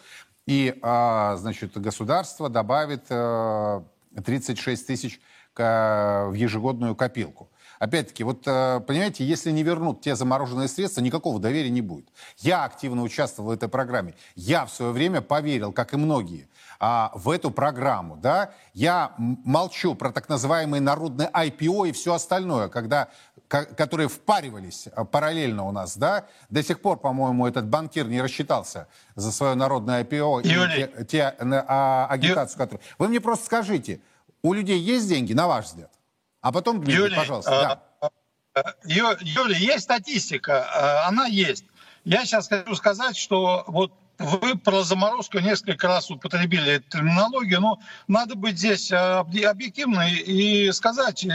И, 0.47 0.73
а, 0.81 1.35
значит, 1.35 1.75
государство 1.75 2.47
добавит 2.47 3.07
а, 3.09 3.83
36 4.23 4.87
тысяч 4.87 5.19
в 5.55 6.33
ежегодную 6.37 6.95
копилку. 6.95 7.49
Опять-таки, 7.79 8.25
вот 8.25 8.43
э, 8.45 8.81
понимаете, 8.85 9.23
если 9.25 9.51
не 9.51 9.63
вернут 9.63 10.01
те 10.01 10.13
замороженные 10.15 10.67
средства, 10.67 10.99
никакого 10.99 11.39
доверия 11.39 11.69
не 11.69 11.79
будет. 11.81 12.09
Я 12.37 12.65
активно 12.65 13.01
участвовал 13.03 13.49
в 13.49 13.53
этой 13.53 13.69
программе. 13.69 14.15
Я 14.35 14.65
в 14.65 14.71
свое 14.71 14.91
время 14.91 15.21
поверил, 15.21 15.71
как 15.71 15.93
и 15.93 15.97
многие, 15.97 16.49
а, 16.81 17.11
в 17.15 17.29
эту 17.29 17.51
программу. 17.51 18.17
Да? 18.17 18.51
Я 18.73 19.13
молчу 19.17 19.95
про 19.95 20.11
так 20.11 20.27
называемые 20.27 20.81
народные 20.81 21.29
IPO 21.29 21.89
и 21.89 21.91
все 21.93 22.15
остальное, 22.15 22.67
когда, 22.67 23.07
которые 23.47 24.09
впаривались 24.09 24.89
э, 24.93 25.05
параллельно 25.05 25.63
у 25.63 25.71
нас. 25.71 25.95
Да? 25.95 26.25
До 26.49 26.61
сих 26.61 26.81
пор, 26.81 26.99
по-моему, 26.99 27.47
этот 27.47 27.67
банкир 27.67 28.09
не 28.09 28.21
рассчитался 28.21 28.89
за 29.15 29.31
свое 29.31 29.55
народное 29.55 30.03
IPO 30.03 30.45
Юрий. 30.45 30.83
и 30.83 31.05
те, 31.05 31.05
те 31.05 31.35
а, 31.49 32.07
агитацию, 32.09 32.57
Ю... 32.57 32.65
которую... 32.65 32.81
Вы 32.97 33.07
мне 33.07 33.21
просто 33.21 33.45
скажите, 33.45 34.01
у 34.41 34.51
людей 34.51 34.79
есть 34.79 35.07
деньги, 35.07 35.31
на 35.31 35.47
ваш 35.47 35.67
взгляд? 35.67 35.91
А 36.41 36.51
потом, 36.51 36.77
Дмитрий, 36.79 37.03
Юлий, 37.03 37.15
пожалуйста. 37.15 37.81
Да. 38.01 38.11
Э, 38.55 38.61
э, 38.85 39.17
Юлия, 39.21 39.57
есть 39.57 39.83
статистика, 39.83 40.67
э, 40.73 41.07
она 41.07 41.25
есть. 41.25 41.65
Я 42.05 42.25
сейчас 42.25 42.47
хочу 42.47 42.75
сказать, 42.75 43.17
что 43.17 43.65
вот 43.67 43.93
вы 44.17 44.57
про 44.57 44.83
заморозку 44.83 45.39
несколько 45.39 45.87
раз 45.87 46.09
употребили 46.11 46.73
эту 46.73 46.89
терминологию, 46.89 47.61
но 47.61 47.79
надо 48.07 48.35
быть 48.35 48.57
здесь 48.57 48.91
объективной 48.91 50.13
и 50.13 50.71
сказать 50.71 51.25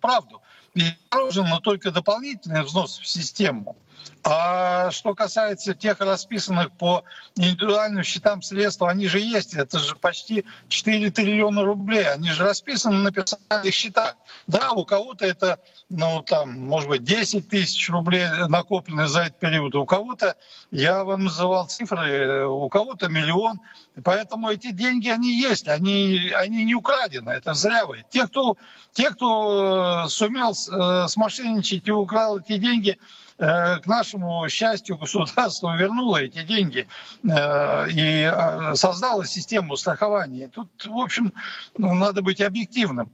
правду. 0.00 0.42
Ведь 0.74 0.96
заморожен 1.10 1.60
только 1.62 1.90
дополнительный 1.90 2.62
взнос 2.62 2.98
в 2.98 3.06
систему. 3.06 3.76
А 4.24 4.90
что 4.92 5.14
касается 5.14 5.74
тех 5.74 5.98
расписанных 6.00 6.70
по 6.72 7.02
индивидуальным 7.34 8.04
счетам 8.04 8.40
средств, 8.40 8.82
они 8.82 9.08
же 9.08 9.18
есть. 9.18 9.54
Это 9.54 9.80
же 9.80 9.96
почти 9.96 10.44
4 10.68 11.10
триллиона 11.10 11.64
рублей. 11.64 12.08
Они 12.08 12.30
же 12.30 12.44
расписаны 12.44 12.98
на 12.98 13.10
персональных 13.10 13.74
счетах. 13.74 14.14
Да, 14.46 14.70
у 14.72 14.84
кого-то 14.84 15.26
это, 15.26 15.58
ну, 15.88 16.22
там, 16.22 16.52
может 16.52 16.88
быть, 16.88 17.02
10 17.02 17.48
тысяч 17.48 17.90
рублей 17.90 18.28
накоплены 18.48 19.08
за 19.08 19.22
этот 19.22 19.40
период. 19.40 19.74
У 19.74 19.86
кого-то, 19.86 20.36
я 20.70 21.02
вам 21.02 21.24
называл 21.24 21.66
цифры, 21.66 22.46
у 22.46 22.68
кого-то 22.68 23.08
миллион. 23.08 23.58
Поэтому 24.04 24.50
эти 24.50 24.70
деньги, 24.70 25.08
они 25.08 25.36
есть. 25.36 25.66
Они, 25.66 26.30
они 26.34 26.64
не 26.64 26.76
украдены. 26.76 27.30
Это 27.30 27.54
зрявые. 27.54 28.04
Те, 28.10 28.26
кто, 28.28 28.56
те, 28.92 29.10
кто 29.10 30.04
э, 30.04 30.08
сумел 30.08 30.52
э, 30.52 31.08
смошенничать 31.08 31.88
и 31.88 31.90
украл 31.90 32.38
эти 32.38 32.56
деньги, 32.56 32.98
к 33.42 33.86
нашему 33.86 34.48
счастью 34.48 34.98
государство 34.98 35.76
вернуло 35.76 36.18
эти 36.18 36.44
деньги 36.44 36.86
э, 37.24 37.90
и 37.90 38.30
э, 38.32 38.74
создало 38.76 39.26
систему 39.26 39.76
страхования. 39.76 40.46
Тут, 40.46 40.68
в 40.86 40.96
общем, 40.96 41.32
ну, 41.76 41.92
надо 41.92 42.22
быть 42.22 42.40
объективным. 42.40 43.10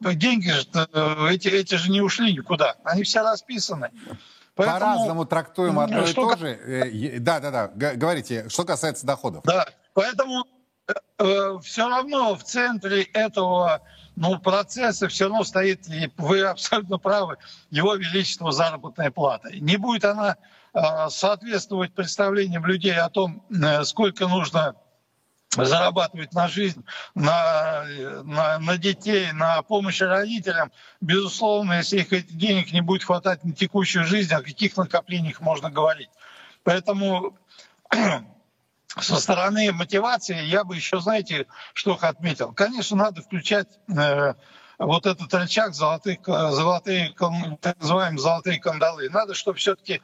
Деньги 0.00 0.48
же, 0.50 0.66
эти, 1.30 1.48
эти 1.48 1.76
же 1.76 1.90
не 1.90 2.00
ушли 2.00 2.32
никуда. 2.32 2.74
Они 2.82 3.04
все 3.04 3.22
расписаны. 3.22 3.90
Поэтому... 4.56 4.80
По-разному 4.80 5.24
трактуем 5.24 5.78
одно 5.78 6.04
и 6.04 6.12
то 6.12 6.36
же. 6.36 7.20
Да, 7.20 7.38
да, 7.40 7.50
да. 7.50 7.94
Говорите, 7.94 8.48
что 8.48 8.64
касается 8.64 9.06
доходов. 9.06 9.44
Да, 9.44 9.66
поэтому 9.94 10.44
э, 10.44 10.63
все 11.62 11.88
равно 11.88 12.34
в 12.34 12.44
центре 12.44 13.02
этого 13.02 13.82
ну, 14.16 14.38
процесса 14.38 15.08
все 15.08 15.24
равно 15.24 15.44
стоит, 15.44 15.88
и 15.88 16.10
вы 16.16 16.42
абсолютно 16.42 16.98
правы, 16.98 17.36
его 17.70 17.94
величество 17.94 18.52
заработная 18.52 19.10
плата. 19.10 19.50
Не 19.52 19.76
будет 19.76 20.04
она 20.04 20.36
э, 20.72 21.08
соответствовать 21.08 21.94
представлениям 21.94 22.64
людей 22.64 22.96
о 22.96 23.08
том, 23.08 23.42
э, 23.50 23.84
сколько 23.84 24.28
нужно 24.28 24.76
зарабатывать 25.56 26.32
на 26.32 26.48
жизнь, 26.48 26.84
на, 27.14 27.84
на, 28.24 28.58
на 28.58 28.76
детей, 28.76 29.30
на 29.32 29.62
помощь 29.62 30.00
родителям. 30.00 30.72
Безусловно, 31.00 31.74
если 31.74 31.98
их 31.98 32.12
этих 32.12 32.36
денег 32.36 32.72
не 32.72 32.80
будет 32.80 33.04
хватать 33.04 33.44
на 33.44 33.52
текущую 33.52 34.04
жизнь, 34.04 34.34
о 34.34 34.42
каких 34.42 34.76
накоплениях 34.76 35.40
можно 35.40 35.70
говорить. 35.70 36.10
Поэтому 36.64 37.36
со 39.00 39.16
стороны 39.16 39.72
мотивации 39.72 40.40
я 40.44 40.64
бы 40.64 40.76
еще, 40.76 41.00
знаете, 41.00 41.46
что 41.72 41.98
отметил. 42.00 42.52
Конечно, 42.52 42.96
надо 42.96 43.22
включать 43.22 43.68
э, 43.88 44.34
вот 44.78 45.06
этот 45.06 45.32
рычаг 45.34 45.74
золотых, 45.74 46.18
золотые, 46.26 47.14
так 47.60 47.80
называемые 47.80 48.20
золотые 48.20 48.60
кандалы. 48.60 49.08
Надо, 49.10 49.34
чтобы 49.34 49.58
все-таки 49.58 50.00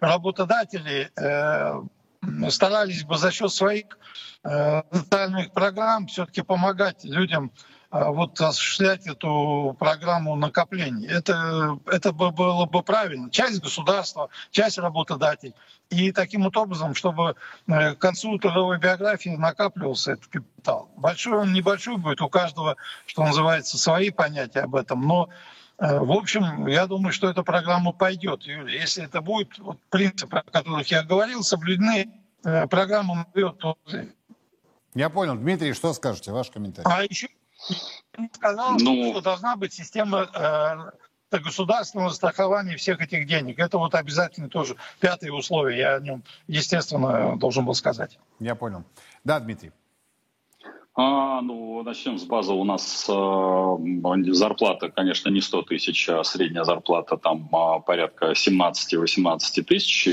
работодатели 0.00 1.10
э, 1.16 2.50
старались 2.50 3.04
бы 3.04 3.16
за 3.16 3.30
счет 3.30 3.52
своих 3.52 3.98
э, 4.44 4.82
социальных 4.92 5.52
программ 5.52 6.06
все-таки 6.06 6.42
помогать 6.42 7.04
людям 7.04 7.52
вот 7.90 8.40
осуществлять 8.40 9.06
эту 9.06 9.76
программу 9.78 10.36
накоплений. 10.36 11.08
Это, 11.08 11.78
это 11.86 12.12
было 12.12 12.66
бы 12.66 12.82
правильно. 12.82 13.30
Часть 13.30 13.60
государства, 13.60 14.28
часть 14.50 14.78
работодателей. 14.78 15.54
И 15.90 16.12
таким 16.12 16.44
вот 16.44 16.56
образом, 16.56 16.94
чтобы 16.94 17.34
э, 17.66 17.94
к 17.94 17.98
концу 17.98 18.38
трудовой 18.38 18.78
биографии 18.78 19.30
накапливался 19.30 20.12
этот 20.12 20.28
капитал. 20.28 20.88
Большой 20.96 21.38
он, 21.38 21.52
небольшой 21.52 21.96
будет, 21.96 22.20
у 22.20 22.28
каждого, 22.28 22.76
что 23.06 23.24
называется, 23.24 23.76
свои 23.76 24.10
понятия 24.10 24.60
об 24.60 24.76
этом. 24.76 25.00
Но 25.02 25.28
э, 25.78 25.98
в 25.98 26.12
общем, 26.12 26.68
я 26.68 26.86
думаю, 26.86 27.12
что 27.12 27.28
эта 27.28 27.42
программа 27.42 27.92
пойдет, 27.92 28.44
Юлия. 28.44 28.78
Если 28.78 29.02
это 29.02 29.20
будет 29.20 29.58
вот, 29.58 29.78
принципы, 29.90 30.36
о 30.36 30.42
которых 30.42 30.86
я 30.92 31.02
говорил, 31.02 31.42
соблюдены, 31.42 32.08
э, 32.44 32.68
программа 32.68 33.26
идет. 33.34 33.60
Я 34.94 35.10
понял. 35.10 35.34
Дмитрий, 35.34 35.72
что 35.72 35.92
скажете? 35.92 36.30
Ваш 36.30 36.50
комментарий. 36.50 36.88
А 36.88 37.02
еще 37.02 37.28
сказал, 38.32 38.76
ну... 38.78 39.10
что 39.10 39.20
должна 39.20 39.56
быть 39.56 39.72
система 39.72 40.28
э, 41.32 41.38
государственного 41.38 42.10
страхования 42.10 42.76
всех 42.76 43.00
этих 43.00 43.26
денег. 43.26 43.58
Это 43.58 43.78
вот 43.78 43.94
обязательно 43.94 44.48
тоже 44.48 44.76
пятое 44.98 45.30
условие. 45.32 45.78
Я 45.78 45.94
о 45.96 46.00
нем, 46.00 46.22
естественно, 46.46 47.36
должен 47.36 47.64
был 47.64 47.74
сказать. 47.74 48.18
Я 48.38 48.54
понял. 48.54 48.84
Да, 49.24 49.38
Дмитрий. 49.40 49.72
А, 50.94 51.40
ну, 51.40 51.82
начнем 51.82 52.18
с 52.18 52.24
базы. 52.24 52.52
У 52.52 52.64
нас 52.64 53.06
э, 53.08 54.32
зарплата, 54.32 54.90
конечно, 54.90 55.30
не 55.30 55.40
100 55.40 55.62
тысяч, 55.62 56.08
а 56.08 56.24
средняя 56.24 56.64
зарплата 56.64 57.16
там 57.16 57.48
э, 57.52 57.80
порядка 57.86 58.32
17-18 58.32 59.62
тысяч. 59.62 60.08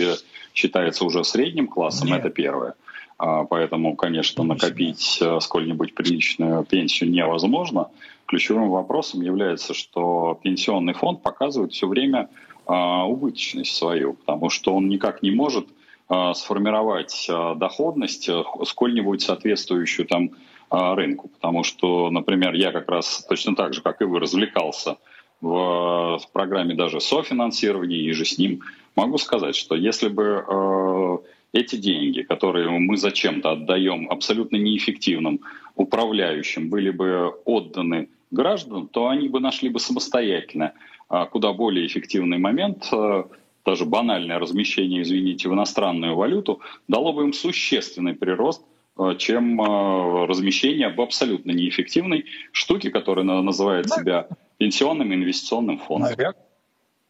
Считается 0.53 1.05
уже 1.05 1.23
средним 1.23 1.67
классом, 1.67 2.07
Нет. 2.07 2.19
это 2.19 2.29
первое. 2.29 2.75
А, 3.17 3.45
поэтому, 3.45 3.95
конечно, 3.95 4.43
накопить 4.43 5.17
э, 5.21 5.39
сколь-нибудь 5.39 5.95
приличную 5.95 6.63
пенсию 6.63 7.10
невозможно. 7.10 7.89
Ключевым 8.27 8.69
вопросом 8.69 9.21
является, 9.21 9.73
что 9.73 10.39
пенсионный 10.43 10.93
фонд 10.93 11.23
показывает 11.23 11.71
все 11.71 11.88
время 11.88 12.30
а, 12.65 13.06
убыточность 13.06 13.75
свою, 13.75 14.13
потому 14.13 14.49
что 14.49 14.75
он 14.75 14.89
никак 14.89 15.23
не 15.23 15.32
может 15.32 15.67
а, 16.10 16.34
сформировать 16.34 17.27
доходность, 17.56 18.30
э, 18.30 18.43
сколь-нибудь 18.65 19.21
соответствующую 19.21 20.08
там 20.08 20.32
рынку. 20.69 21.30
Потому 21.30 21.63
что, 21.63 22.10
например, 22.10 22.53
я 22.53 22.73
как 22.73 22.89
раз 22.89 23.25
точно 23.30 23.56
так 23.56 23.73
же, 23.73 23.82
как 23.82 24.01
и 24.01 24.03
вы, 24.03 24.19
развлекался 24.19 24.97
в, 25.39 26.19
в 26.19 26.32
программе 26.34 26.75
даже 26.75 26.99
софинансирования 26.99 27.99
и 27.99 28.12
же 28.12 28.25
с 28.25 28.38
ним. 28.38 28.63
Могу 28.97 29.17
сказать, 29.17 29.56
что 29.56 29.75
если 29.75 30.10
бы 30.10 30.43
э, 30.45 31.17
эти 31.53 31.75
деньги, 31.75 32.21
которые 32.21 32.69
мы 32.69 32.97
зачем-то 32.97 33.51
отдаем 33.51 34.10
абсолютно 34.10 34.57
неэффективным 34.57 35.41
управляющим, 35.75 36.69
были 36.69 36.89
бы 36.89 37.33
отданы 37.45 38.10
гражданам, 38.31 38.88
то 38.88 39.07
они 39.07 39.29
бы 39.29 39.39
нашли 39.39 39.69
бы 39.69 39.79
самостоятельно 39.79 40.73
а, 41.10 41.25
куда 41.25 41.53
более 41.53 41.88
эффективный 41.88 42.38
момент, 42.38 42.88
а, 42.91 43.29
даже 43.65 43.86
банальное 43.86 44.39
размещение, 44.39 45.01
извините, 45.03 45.49
в 45.49 45.53
иностранную 45.53 46.15
валюту, 46.15 46.62
дало 46.88 47.13
бы 47.13 47.23
им 47.23 47.33
существенный 47.33 48.13
прирост, 48.13 48.63
а, 48.97 49.15
чем 49.15 49.62
размещение 49.62 50.89
в 50.89 50.99
абсолютно 51.01 51.51
неэффективной 51.51 52.25
штуке, 52.51 52.89
которая 52.89 53.25
называет 53.25 53.89
себя 53.89 54.27
пенсионным 54.57 55.13
инвестиционным 55.13 55.77
фондом. 55.79 56.10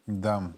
Да. 0.06 0.52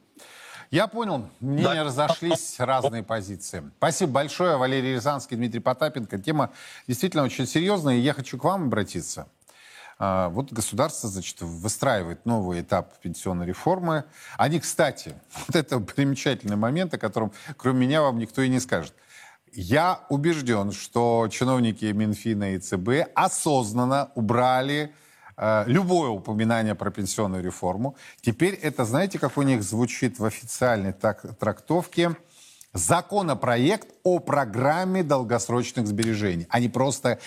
Я 0.71 0.87
понял, 0.87 1.29
мнения 1.41 1.83
да. 1.83 1.85
разошлись, 1.85 2.55
разные 2.61 3.03
позиции. 3.03 3.65
Спасибо 3.79 4.13
большое, 4.13 4.57
Валерий 4.57 4.95
Рязанский, 4.95 5.37
Дмитрий 5.37 5.59
Потапенко. 5.59 6.17
Тема 6.21 6.51
действительно 6.87 7.25
очень 7.25 7.49
серьезная, 7.49 7.97
и 7.97 8.01
я 8.01 8.15
хочу 8.15 8.39
к 8.39 8.45
вам 8.45 8.67
обратиться. 8.67 9.27
А, 9.99 10.29
вот 10.29 10.53
государство, 10.53 11.09
значит, 11.09 11.41
выстраивает 11.41 12.25
новый 12.25 12.61
этап 12.61 12.97
пенсионной 13.01 13.47
реформы. 13.47 14.05
Они, 14.39 14.61
кстати, 14.61 15.17
вот 15.49 15.57
это 15.57 15.81
примечательный 15.81 16.57
момент, 16.57 16.95
о 16.95 16.99
котором 16.99 17.33
кроме 17.57 17.87
меня 17.87 18.03
вам 18.03 18.19
никто 18.19 18.41
и 18.41 18.49
не 18.49 18.61
скажет. 18.61 18.95
Я 19.53 20.05
убежден, 20.09 20.71
что 20.71 21.27
чиновники 21.33 21.87
Минфина 21.87 22.55
и 22.55 22.59
ЦБ 22.61 23.11
осознанно 23.17 24.13
убрали 24.15 24.95
любое 25.67 26.11
упоминание 26.11 26.75
про 26.75 26.91
пенсионную 26.91 27.43
реформу. 27.43 27.97
Теперь 28.21 28.55
это, 28.55 28.85
знаете, 28.85 29.19
как 29.19 29.39
у 29.39 29.43
них 29.43 29.63
звучит 29.63 30.19
в 30.19 30.25
официальной 30.25 30.93
так, 30.93 31.39
трактовке? 31.39 32.17
Законопроект 32.73 33.89
о 34.05 34.21
программе 34.21 35.03
долгосрочных 35.03 35.87
сбережений. 35.87 36.47
Они 36.51 36.69
просто 36.69 37.19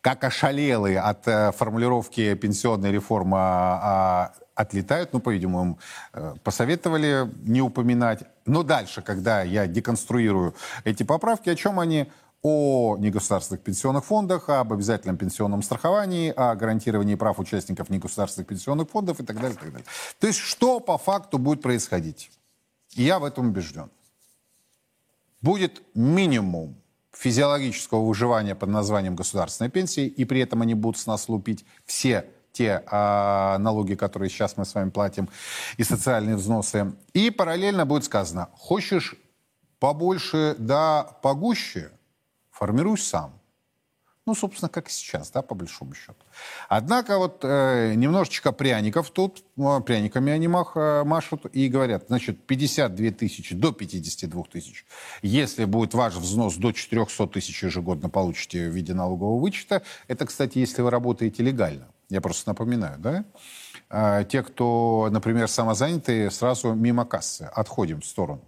как 0.00 0.24
ошалелые 0.24 1.00
от 1.00 1.28
э, 1.28 1.52
формулировки 1.52 2.34
пенсионной 2.34 2.90
реформы 2.90 3.36
а, 3.38 3.80
а, 3.82 4.32
отлетают. 4.54 5.12
Ну, 5.12 5.20
по-видимому, 5.20 5.78
э, 6.12 6.34
посоветовали 6.42 7.30
не 7.42 7.60
упоминать. 7.60 8.24
Но 8.46 8.62
дальше, 8.62 9.02
когда 9.02 9.42
я 9.42 9.66
деконструирую 9.66 10.54
эти 10.84 11.02
поправки, 11.02 11.50
о 11.50 11.54
чем 11.54 11.78
они? 11.78 12.10
О 12.42 12.96
негосударственных 12.98 13.62
пенсионных 13.62 14.04
фондах, 14.04 14.48
об 14.48 14.72
обязательном 14.72 15.18
пенсионном 15.18 15.62
страховании, 15.62 16.32
о 16.34 16.54
гарантировании 16.54 17.14
прав 17.14 17.38
участников 17.38 17.90
негосударственных 17.90 18.48
пенсионных 18.48 18.88
фондов 18.88 19.20
и 19.20 19.24
так 19.24 19.36
далее. 19.36 19.52
И 19.52 19.58
так 19.58 19.70
далее. 19.70 19.86
То 20.18 20.26
есть 20.26 20.38
что 20.38 20.80
по 20.80 20.96
факту 20.96 21.38
будет 21.38 21.60
происходить? 21.60 22.30
Я 22.92 23.18
в 23.18 23.24
этом 23.24 23.48
убежден. 23.48 23.90
Будет 25.42 25.82
минимум 25.94 26.76
физиологического 27.12 28.06
выживания 28.06 28.54
под 28.54 28.70
названием 28.70 29.16
государственной 29.16 29.70
пенсии, 29.70 30.06
и 30.06 30.24
при 30.24 30.40
этом 30.40 30.62
они 30.62 30.74
будут 30.74 30.98
с 30.98 31.06
нас 31.06 31.28
лупить 31.28 31.64
все 31.84 32.26
те 32.52 32.82
а, 32.86 33.58
налоги, 33.58 33.94
которые 33.94 34.28
сейчас 34.28 34.56
мы 34.56 34.64
с 34.64 34.74
вами 34.74 34.90
платим, 34.90 35.28
и 35.76 35.84
социальные 35.84 36.36
взносы. 36.36 36.94
И 37.12 37.30
параллельно 37.30 37.86
будет 37.86 38.04
сказано, 38.04 38.48
хочешь 38.54 39.14
побольше 39.78 40.56
да 40.58 41.04
погуще– 41.22 41.92
формируй 42.60 42.98
сам. 42.98 43.40
Ну, 44.26 44.34
собственно, 44.34 44.68
как 44.68 44.88
и 44.88 44.92
сейчас, 44.92 45.30
да, 45.30 45.40
по 45.40 45.54
большому 45.54 45.94
счету. 45.94 46.22
Однако 46.68 47.16
вот 47.16 47.40
э, 47.42 47.94
немножечко 47.94 48.52
пряников 48.52 49.10
тут, 49.10 49.42
ну, 49.56 49.80
пряниками 49.80 50.30
они 50.30 50.46
мах, 50.46 50.72
э, 50.76 51.04
машут 51.04 51.46
и 51.46 51.68
говорят, 51.68 52.04
значит, 52.08 52.46
52 52.46 53.10
тысячи 53.12 53.54
до 53.54 53.72
52 53.72 54.44
тысяч. 54.44 54.84
Если 55.22 55.64
будет 55.64 55.94
ваш 55.94 56.14
взнос 56.14 56.56
до 56.56 56.72
400 56.72 57.26
тысяч 57.28 57.62
ежегодно 57.62 58.10
получите 58.10 58.68
в 58.68 58.74
виде 58.74 58.92
налогового 58.92 59.40
вычета. 59.40 59.82
Это, 60.06 60.26
кстати, 60.26 60.58
если 60.58 60.82
вы 60.82 60.90
работаете 60.90 61.42
легально. 61.42 61.88
Я 62.10 62.20
просто 62.20 62.50
напоминаю, 62.50 62.98
да? 62.98 63.24
А, 63.88 64.22
те, 64.24 64.42
кто, 64.42 65.08
например, 65.10 65.48
самозанятые, 65.48 66.30
сразу 66.30 66.74
мимо 66.74 67.06
кассы. 67.06 67.50
Отходим 67.54 68.02
в 68.02 68.06
сторону. 68.06 68.42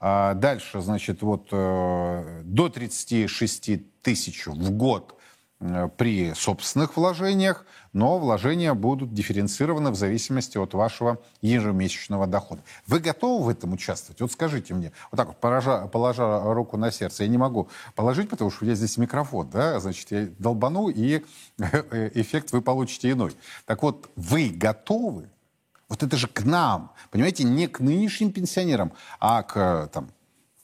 А 0.00 0.34
дальше, 0.34 0.80
значит, 0.80 1.22
вот 1.22 1.48
э, 1.52 2.42
до 2.44 2.68
36 2.68 4.02
тысяч 4.02 4.46
в 4.46 4.70
год 4.70 5.16
э, 5.60 5.88
при 5.96 6.32
собственных 6.34 6.96
вложениях, 6.96 7.64
но 7.92 8.18
вложения 8.18 8.74
будут 8.74 9.12
дифференцированы 9.12 9.90
в 9.90 9.96
зависимости 9.96 10.56
от 10.56 10.74
вашего 10.74 11.18
ежемесячного 11.40 12.26
дохода. 12.26 12.62
Вы 12.86 13.00
готовы 13.00 13.44
в 13.44 13.48
этом 13.48 13.72
участвовать? 13.72 14.20
Вот 14.20 14.32
скажите 14.32 14.74
мне, 14.74 14.92
вот 15.10 15.18
так 15.18 15.28
вот, 15.28 15.36
положа, 15.38 15.86
положа 15.88 16.54
руку 16.54 16.76
на 16.76 16.90
сердце, 16.90 17.24
я 17.24 17.28
не 17.28 17.38
могу 17.38 17.68
положить, 17.94 18.28
потому 18.30 18.50
что 18.50 18.64
у 18.64 18.66
меня 18.66 18.74
здесь 18.74 18.96
микрофон, 18.96 19.50
да, 19.50 19.78
значит, 19.80 20.10
я 20.10 20.28
долбану, 20.38 20.88
и 20.88 21.22
эффект 21.58 22.52
вы 22.52 22.62
получите 22.62 23.10
иной. 23.10 23.32
Так 23.66 23.82
вот, 23.82 24.10
вы 24.16 24.48
готовы? 24.50 25.28
Вот 25.92 26.02
это 26.02 26.16
же 26.16 26.26
к 26.26 26.42
нам, 26.42 26.90
понимаете, 27.10 27.44
не 27.44 27.68
к 27.68 27.78
нынешним 27.78 28.32
пенсионерам, 28.32 28.94
а 29.20 29.42
к 29.42 29.90
там, 29.92 30.08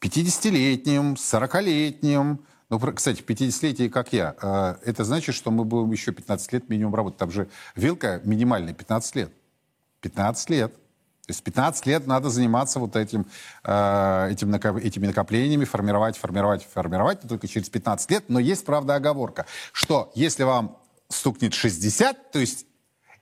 50-летним, 0.01 1.17
40-летним, 1.17 2.39
ну, 2.71 2.79
кстати, 2.95 3.21
50-летие, 3.21 3.91
как 3.91 4.15
я, 4.15 4.35
э, 4.41 4.77
это 4.87 5.05
значит, 5.05 5.35
что 5.35 5.51
мы 5.51 5.67
будем 5.67 5.93
еще 5.93 6.13
15 6.13 6.55
лет 6.55 6.71
минимум 6.71 6.95
работать. 6.95 7.19
Там 7.19 7.31
же 7.31 7.51
вилка 7.77 8.23
минимальная 8.25 8.73
15 8.73 9.17
лет. 9.17 9.31
15 10.01 10.49
лет. 10.49 10.73
То 10.73 11.31
есть 11.33 11.43
15 11.43 11.85
лет 11.85 12.07
надо 12.07 12.31
заниматься 12.31 12.81
вот 12.81 12.97
этим, 12.97 13.27
э, 13.65 14.29
этим, 14.31 14.55
этими 14.55 15.09
накоплениями, 15.09 15.67
формировать, 15.67 16.17
формировать, 16.17 16.67
формировать, 16.67 17.21
только 17.21 17.49
через 17.49 17.69
15 17.69 18.11
лет. 18.11 18.25
Но 18.29 18.39
есть, 18.39 18.65
правда, 18.65 18.95
оговорка, 18.95 19.45
что 19.73 20.11
если 20.15 20.45
вам 20.45 20.79
стукнет 21.11 21.53
60, 21.53 22.33
то 22.33 22.39
есть 22.39 22.65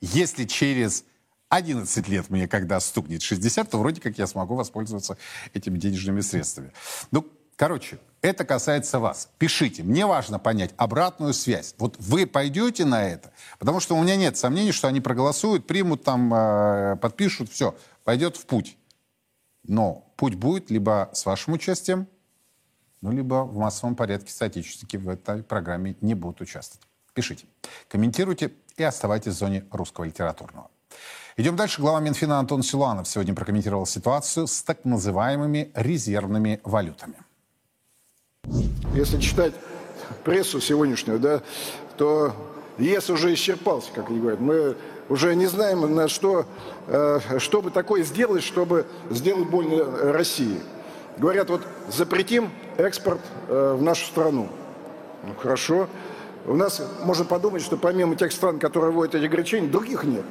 если 0.01 0.45
через 0.45 1.03
11 1.49 2.09
лет 2.09 2.31
мне, 2.31 2.49
когда 2.49 2.81
стукнет 2.81 3.23
60, 3.23 3.71
то 3.71 3.79
вроде 3.79 4.01
как 4.01 4.19
я 4.19 4.27
смогу 4.27 4.55
воспользоваться 4.55 5.17
этими 5.55 5.79
денежными 5.79 6.21
средствами. 6.21 6.73
Ну, 7.11 7.27
Короче, 7.57 7.99
это 8.21 8.45
касается 8.45 8.99
вас. 8.99 9.31
Пишите. 9.39 9.83
Мне 9.83 10.05
важно 10.05 10.39
понять 10.39 10.75
обратную 10.77 11.33
связь. 11.33 11.75
Вот 11.79 11.97
вы 11.99 12.27
пойдете 12.27 12.85
на 12.85 13.09
это? 13.09 13.33
Потому 13.59 13.81
что 13.81 13.97
у 13.97 14.03
меня 14.03 14.17
нет 14.17 14.37
сомнений, 14.37 14.73
что 14.73 14.89
они 14.89 15.01
проголосуют, 15.01 15.67
примут 15.67 16.05
там, 16.05 16.33
э, 16.35 16.97
подпишут, 16.97 17.51
все, 17.51 17.75
пойдет 18.05 18.37
в 18.37 18.45
путь. 18.45 18.77
Но 19.63 20.13
путь 20.17 20.35
будет 20.35 20.71
либо 20.71 21.11
с 21.15 21.25
вашим 21.25 21.55
участием, 21.55 22.07
ну, 23.01 23.11
либо 23.11 23.45
в 23.45 23.57
массовом 23.57 23.97
порядке 23.97 24.33
соотечественники 24.33 24.99
в 24.99 25.09
этой 25.09 25.43
программе 25.43 25.97
не 26.03 26.15
будут 26.15 26.43
участвовать. 26.43 26.87
Пишите, 27.15 27.47
комментируйте 27.89 28.53
и 28.77 28.83
оставайтесь 28.83 29.33
в 29.33 29.39
зоне 29.39 29.65
русского 29.71 30.05
литературного. 30.05 30.71
Идем 31.39 31.55
дальше. 31.55 31.83
Глава 31.83 32.01
Минфина 32.01 32.39
Антон 32.39 32.63
Силуанов 32.63 33.07
сегодня 33.07 33.35
прокомментировал 33.35 33.85
ситуацию 33.85 34.47
с 34.47 34.63
так 34.63 34.87
называемыми 34.87 35.71
резервными 35.75 36.61
валютами. 36.65 37.17
Если 38.95 39.21
читать 39.21 39.53
прессу 40.25 40.63
сегодняшнюю, 40.63 41.19
да, 41.19 41.43
то 41.99 42.33
ЕС 42.79 43.11
уже 43.11 43.35
исчерпался, 43.35 43.91
как 43.95 44.09
они 44.09 44.19
говорят. 44.19 44.41
Мы 44.41 44.77
уже 45.11 45.35
не 45.35 45.45
знаем, 45.45 45.95
на 45.95 46.09
что, 46.09 46.47
э, 46.87 47.21
что 47.39 47.61
бы 47.61 47.71
такое 47.71 48.03
сделать, 48.03 48.43
чтобы 48.43 48.87
сделать 49.11 49.51
больно 49.51 49.85
России. 50.15 50.59
Говорят, 51.19 51.51
вот 51.51 51.61
запретим 51.93 52.51
экспорт 52.79 53.21
э, 53.49 53.77
в 53.79 53.83
нашу 53.83 54.07
страну. 54.07 54.49
Ну, 55.23 55.35
хорошо. 55.35 55.87
У 56.47 56.55
нас 56.55 56.81
можно 57.03 57.27
подумать, 57.27 57.61
что 57.61 57.77
помимо 57.77 58.17
тех 58.17 58.33
стран, 58.33 58.59
которые 58.59 58.91
вводят 58.93 59.17
эти 59.17 59.27
ограничения, 59.27 59.69
других 59.69 60.05
нет. 60.05 60.25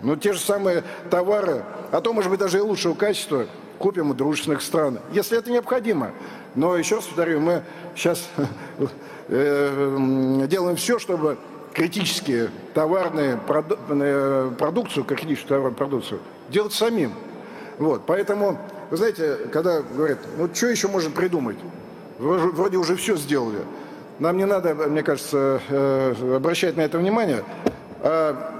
Но 0.00 0.16
те 0.16 0.32
же 0.32 0.40
самые 0.40 0.84
товары, 1.10 1.64
а 1.92 2.00
то, 2.00 2.12
может 2.12 2.30
быть, 2.30 2.40
даже 2.40 2.58
и 2.58 2.60
лучшего 2.60 2.94
качества, 2.94 3.46
купим 3.78 4.10
у 4.10 4.14
дружественных 4.14 4.62
стран, 4.62 4.98
если 5.12 5.38
это 5.38 5.50
необходимо. 5.50 6.12
Но 6.54 6.76
еще 6.76 6.96
раз 6.96 7.04
повторю, 7.04 7.40
мы 7.40 7.62
сейчас 7.94 8.28
э, 9.28 10.46
делаем 10.48 10.76
все, 10.76 10.98
чтобы 10.98 11.38
критические 11.74 12.50
товарные 12.72 13.38
э, 13.48 14.50
продукцию, 14.58 15.04
критическую 15.04 15.48
товарную 15.48 15.74
продукцию 15.74 16.20
делать 16.48 16.72
самим. 16.72 17.12
Вот, 17.78 18.02
поэтому, 18.06 18.58
вы 18.90 18.96
знаете, 18.96 19.36
когда 19.52 19.82
говорят, 19.82 20.18
ну 20.38 20.48
что 20.52 20.68
еще 20.68 20.88
можно 20.88 21.10
придумать? 21.10 21.58
Вроде 22.18 22.78
уже 22.78 22.96
все 22.96 23.16
сделали. 23.16 23.58
Нам 24.18 24.38
не 24.38 24.46
надо, 24.46 24.74
мне 24.74 25.02
кажется, 25.02 25.60
э, 25.68 26.36
обращать 26.36 26.76
на 26.78 26.80
это 26.80 26.96
внимание. 26.96 27.44
А 28.00 28.55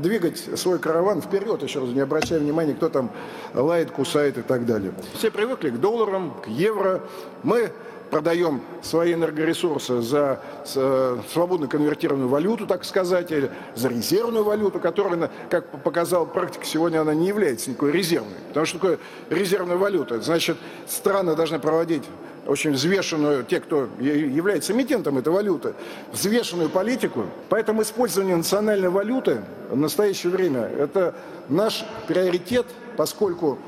двигать 0.00 0.38
свой 0.38 0.78
караван 0.78 1.20
вперед, 1.22 1.62
еще 1.62 1.80
раз 1.80 1.88
не 1.90 2.00
обращая 2.00 2.38
внимания, 2.38 2.74
кто 2.74 2.88
там 2.88 3.10
лает, 3.54 3.90
кусает 3.90 4.38
и 4.38 4.42
так 4.42 4.66
далее. 4.66 4.92
Все 5.14 5.30
привыкли 5.30 5.70
к 5.70 5.80
долларам, 5.80 6.34
к 6.42 6.48
евро. 6.48 7.00
Мы 7.42 7.72
продаем 8.10 8.60
свои 8.82 9.14
энергоресурсы 9.14 10.00
за 10.00 10.40
э, 10.74 11.18
свободно 11.32 11.66
конвертированную 11.66 12.28
валюту, 12.28 12.66
так 12.66 12.84
сказать, 12.84 13.32
или 13.32 13.50
за 13.74 13.88
резервную 13.88 14.44
валюту, 14.44 14.80
которая, 14.80 15.30
как 15.50 15.66
показала 15.82 16.24
практика, 16.24 16.64
сегодня 16.64 17.00
она 17.00 17.14
не 17.14 17.28
является 17.28 17.70
никакой 17.70 17.92
резервной. 17.92 18.38
Потому 18.48 18.66
что 18.66 18.78
такое 18.78 18.98
резервная 19.30 19.76
валюта? 19.76 20.20
Значит, 20.20 20.56
страны 20.86 21.34
должны 21.34 21.58
проводить 21.58 22.04
очень 22.46 22.72
взвешенную, 22.72 23.44
те, 23.44 23.60
кто 23.60 23.88
является 23.98 24.72
эмитентом 24.72 25.18
этой 25.18 25.32
валюты, 25.32 25.74
взвешенную 26.12 26.68
политику. 26.68 27.26
Поэтому 27.48 27.82
использование 27.82 28.36
национальной 28.36 28.90
валюты 28.90 29.40
в 29.70 29.76
настоящее 29.76 30.30
время– 30.30 30.60
это 30.78 31.14
наш 31.48 31.84
приоритет, 32.06 32.66
поскольку 32.96 33.58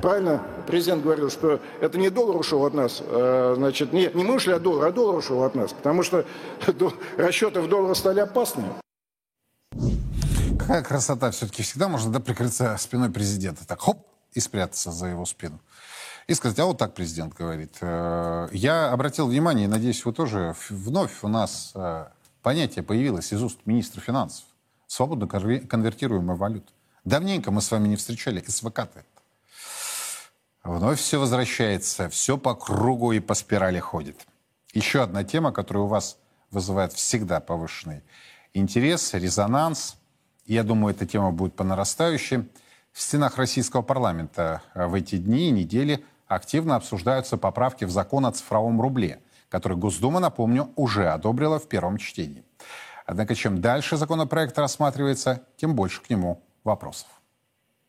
правильно 0.00 0.42
президент 0.66 1.02
говорил, 1.02 1.30
что 1.30 1.60
это 1.80 1.98
не 1.98 2.10
доллар 2.10 2.36
ушел 2.36 2.64
от 2.64 2.74
нас, 2.74 3.02
а, 3.04 3.54
значит, 3.56 3.92
не, 3.92 4.10
не 4.14 4.24
мы 4.24 4.36
ушли 4.36 4.52
от 4.52 4.62
доллара, 4.62 4.88
а 4.88 4.92
доллар 4.92 5.16
ушел 5.16 5.42
от 5.42 5.54
нас, 5.54 5.72
потому 5.72 6.02
что 6.02 6.24
расчеты 7.16 7.60
в 7.60 7.68
доллар 7.68 7.94
стали 7.96 8.20
опасными. 8.20 8.72
Какая 10.58 10.82
красота 10.82 11.30
все-таки 11.30 11.62
всегда 11.62 11.88
можно 11.88 12.12
да, 12.12 12.20
прикрыться 12.20 12.76
спиной 12.78 13.10
президента. 13.10 13.66
Так, 13.66 13.80
хоп, 13.80 14.06
и 14.32 14.40
спрятаться 14.40 14.90
за 14.92 15.06
его 15.06 15.24
спину 15.26 15.58
и 16.26 16.34
сказать, 16.34 16.58
а 16.58 16.66
вот 16.66 16.78
так 16.78 16.94
президент 16.94 17.34
говорит. 17.34 17.76
Э, 17.80 18.48
я 18.52 18.90
обратил 18.90 19.26
внимание, 19.26 19.66
и 19.66 19.68
надеюсь, 19.68 20.04
вы 20.04 20.12
тоже, 20.12 20.54
вновь 20.70 21.22
у 21.22 21.28
нас 21.28 21.72
э, 21.74 22.06
понятие 22.42 22.82
появилось 22.82 23.32
из 23.32 23.42
уст 23.42 23.60
министра 23.66 24.00
финансов. 24.00 24.44
Свободно 24.86 25.26
конвертируемая 25.26 26.36
валюта. 26.36 26.70
Давненько 27.04 27.50
мы 27.50 27.60
с 27.60 27.70
вами 27.70 27.88
не 27.88 27.96
встречали 27.96 28.42
СВК-то. 28.46 29.04
Вновь 30.64 31.00
все 31.00 31.18
возвращается, 31.18 32.08
все 32.08 32.38
по 32.38 32.54
кругу 32.54 33.12
и 33.12 33.20
по 33.20 33.34
спирали 33.34 33.80
ходит. 33.80 34.26
Еще 34.72 35.02
одна 35.02 35.24
тема, 35.24 35.52
которая 35.52 35.84
у 35.84 35.88
вас 35.88 36.18
вызывает 36.50 36.92
всегда 36.92 37.40
повышенный 37.40 38.02
интерес, 38.54 39.14
резонанс. 39.14 39.96
Я 40.46 40.62
думаю, 40.62 40.94
эта 40.94 41.06
тема 41.06 41.32
будет 41.32 41.54
по 41.56 41.64
нарастающей. 41.64 42.48
В 42.92 43.00
стенах 43.00 43.38
российского 43.38 43.82
парламента 43.82 44.62
э, 44.74 44.86
в 44.86 44.94
эти 44.94 45.16
дни 45.16 45.48
и 45.48 45.50
недели 45.50 46.04
активно 46.26 46.76
обсуждаются 46.76 47.36
поправки 47.36 47.84
в 47.84 47.90
закон 47.90 48.26
о 48.26 48.32
цифровом 48.32 48.80
рубле, 48.80 49.20
который 49.48 49.76
Госдума, 49.76 50.20
напомню, 50.20 50.70
уже 50.76 51.08
одобрила 51.08 51.58
в 51.58 51.68
первом 51.68 51.96
чтении. 51.96 52.44
Однако 53.06 53.34
чем 53.34 53.60
дальше 53.60 53.96
законопроект 53.96 54.58
рассматривается, 54.58 55.42
тем 55.56 55.74
больше 55.74 56.02
к 56.02 56.10
нему 56.10 56.42
вопросов. 56.64 57.08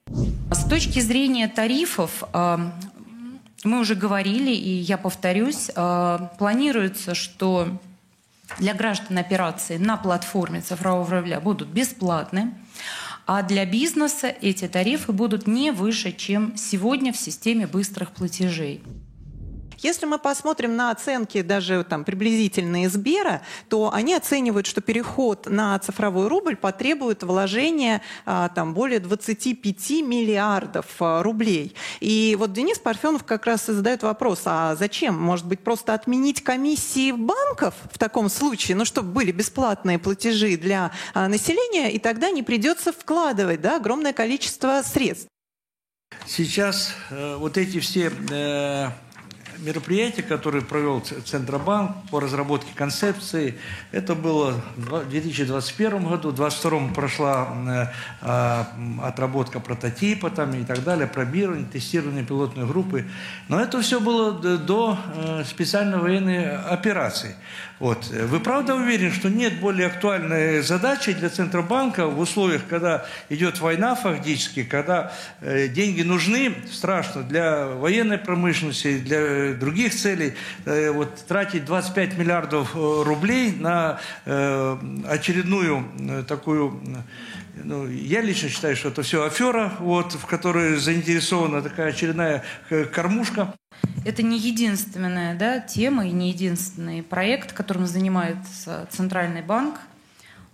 С 0.08 0.66
точки 0.70 1.00
зрения 1.00 1.48
тарифов, 1.48 2.24
э, 2.34 2.58
мы 3.64 3.80
уже 3.80 3.96
говорили, 3.96 4.52
и 4.52 4.70
я 4.70 4.98
повторюсь, 4.98 5.72
э, 5.76 6.20
планируется, 6.38 7.16
что 7.16 7.80
для 8.60 8.74
граждан 8.74 9.18
операции 9.18 9.78
на 9.78 9.98
платформе 9.98 10.62
цифрового 10.62 11.20
рубля 11.20 11.40
будут 11.40 11.70
бесплатны. 11.70 12.54
А 13.26 13.42
для 13.42 13.66
бизнеса 13.66 14.28
эти 14.28 14.68
тарифы 14.68 15.14
будут 15.14 15.48
не 15.48 15.72
выше, 15.72 16.12
чем 16.12 16.58
сегодня 16.58 17.14
в 17.14 17.18
системе 17.18 17.68
быстрых 17.68 18.12
платежей. 18.12 18.84
Если 19.84 20.06
мы 20.06 20.18
посмотрим 20.18 20.78
на 20.78 20.92
оценки 20.92 21.42
даже 21.42 21.84
там 21.84 22.06
приблизительные 22.06 22.90
Сбера, 22.90 23.42
то 23.68 23.94
они 23.94 24.14
оценивают, 24.16 24.66
что 24.66 24.80
переход 24.80 25.48
на 25.50 25.78
цифровой 25.80 26.30
рубль 26.30 26.56
потребует 26.56 27.24
вложения 27.24 28.02
а, 28.26 28.48
там 28.48 28.74
более 28.74 29.02
25 29.02 29.90
миллиардов 30.04 30.86
а, 31.00 31.22
рублей. 31.22 31.76
И 32.00 32.36
вот 32.40 32.54
Денис 32.54 32.80
Парфенов 32.80 33.26
как 33.26 33.46
раз 33.46 33.68
и 33.68 33.74
задает 33.74 34.04
вопрос, 34.04 34.44
а 34.46 34.76
зачем? 34.76 35.20
Может 35.22 35.46
быть, 35.48 35.60
просто 35.60 35.94
отменить 35.94 36.42
комиссии 36.44 37.12
банков 37.12 37.76
в 37.92 37.98
таком 37.98 38.30
случае, 38.30 38.78
ну, 38.78 38.86
чтобы 38.86 39.12
были 39.12 39.34
бесплатные 39.34 40.00
платежи 40.00 40.56
для 40.56 40.92
а, 41.14 41.28
населения, 41.28 41.92
и 41.92 42.00
тогда 42.00 42.30
не 42.32 42.42
придется 42.42 42.94
вкладывать 42.94 43.60
да, 43.60 43.76
огромное 43.76 44.14
количество 44.14 44.82
средств. 44.82 45.28
Сейчас 46.26 46.94
э, 47.10 47.36
вот 47.38 47.58
эти 47.58 47.80
все 47.80 48.12
э, 48.30 48.90
мероприятия, 49.60 50.24
которые 50.24 50.64
провел 50.64 51.02
Центробанк 51.02 51.92
по 52.10 52.20
разработке 52.20 52.72
концепции, 52.76 53.58
это 53.92 54.16
было 54.16 54.62
в 54.76 55.10
2021 55.10 56.08
году, 56.08 56.30
в 56.30 56.36
2022 56.36 56.94
прошла 56.94 57.48
э, 57.68 57.86
э, 58.22 58.64
отработка 59.04 59.60
прототипа 59.60 60.30
там, 60.30 60.54
и 60.54 60.64
так 60.64 60.84
далее, 60.84 61.08
пробирование, 61.08 61.66
тестирование 61.66 62.24
пилотной 62.24 62.66
группы. 62.66 63.06
Но 63.48 63.60
это 63.60 63.82
все 63.82 64.00
было 64.00 64.34
до 64.34 64.98
э, 65.16 65.44
специальной 65.46 66.00
военной 66.00 66.58
операции. 66.58 67.36
Вот. 67.84 68.08
Вы 68.08 68.40
правда 68.40 68.76
уверены, 68.76 69.12
что 69.12 69.30
нет 69.30 69.60
более 69.60 69.88
актуальной 69.88 70.62
задачи 70.62 71.12
для 71.12 71.28
Центробанка 71.28 72.08
в 72.08 72.18
условиях, 72.18 72.62
когда 72.70 73.06
идет 73.28 73.60
война 73.60 73.94
фактически, 73.94 74.64
когда 74.64 75.12
э, 75.42 75.68
деньги 75.68 76.02
нужны, 76.02 76.56
страшно, 76.72 77.24
для 77.24 77.68
военной 77.68 78.18
промышленности, 78.18 79.00
для 79.00 79.54
других 79.56 79.94
целей, 79.94 80.34
э, 80.64 80.92
вот, 80.92 81.14
тратить 81.28 81.66
25 81.66 82.18
миллиардов 82.18 82.74
э, 82.74 83.04
рублей 83.04 83.52
на 83.52 84.00
э, 84.24 84.78
очередную 85.10 85.86
э, 86.00 86.24
такую 86.26 86.80
ну, 87.56 87.88
я 87.88 88.22
лично 88.22 88.50
считаю, 88.50 88.76
что 88.76 88.90
это 88.90 89.04
все 89.04 89.24
афера, 89.24 89.74
вот, 89.80 90.14
в 90.14 90.26
которой 90.26 90.78
заинтересована 90.78 91.62
такая 91.62 91.90
очередная 91.90 92.44
э, 92.70 92.86
кормушка. 92.86 93.54
Это 94.06 94.24
не 94.24 94.40
единственная 94.40 95.36
да, 95.36 95.60
тема 95.60 96.08
и 96.08 96.12
не 96.12 96.30
единственный 96.30 97.04
проект, 97.04 97.54
которым 97.54 97.86
занимается 97.86 98.88
Центральный 98.90 99.42
банк. 99.42 99.80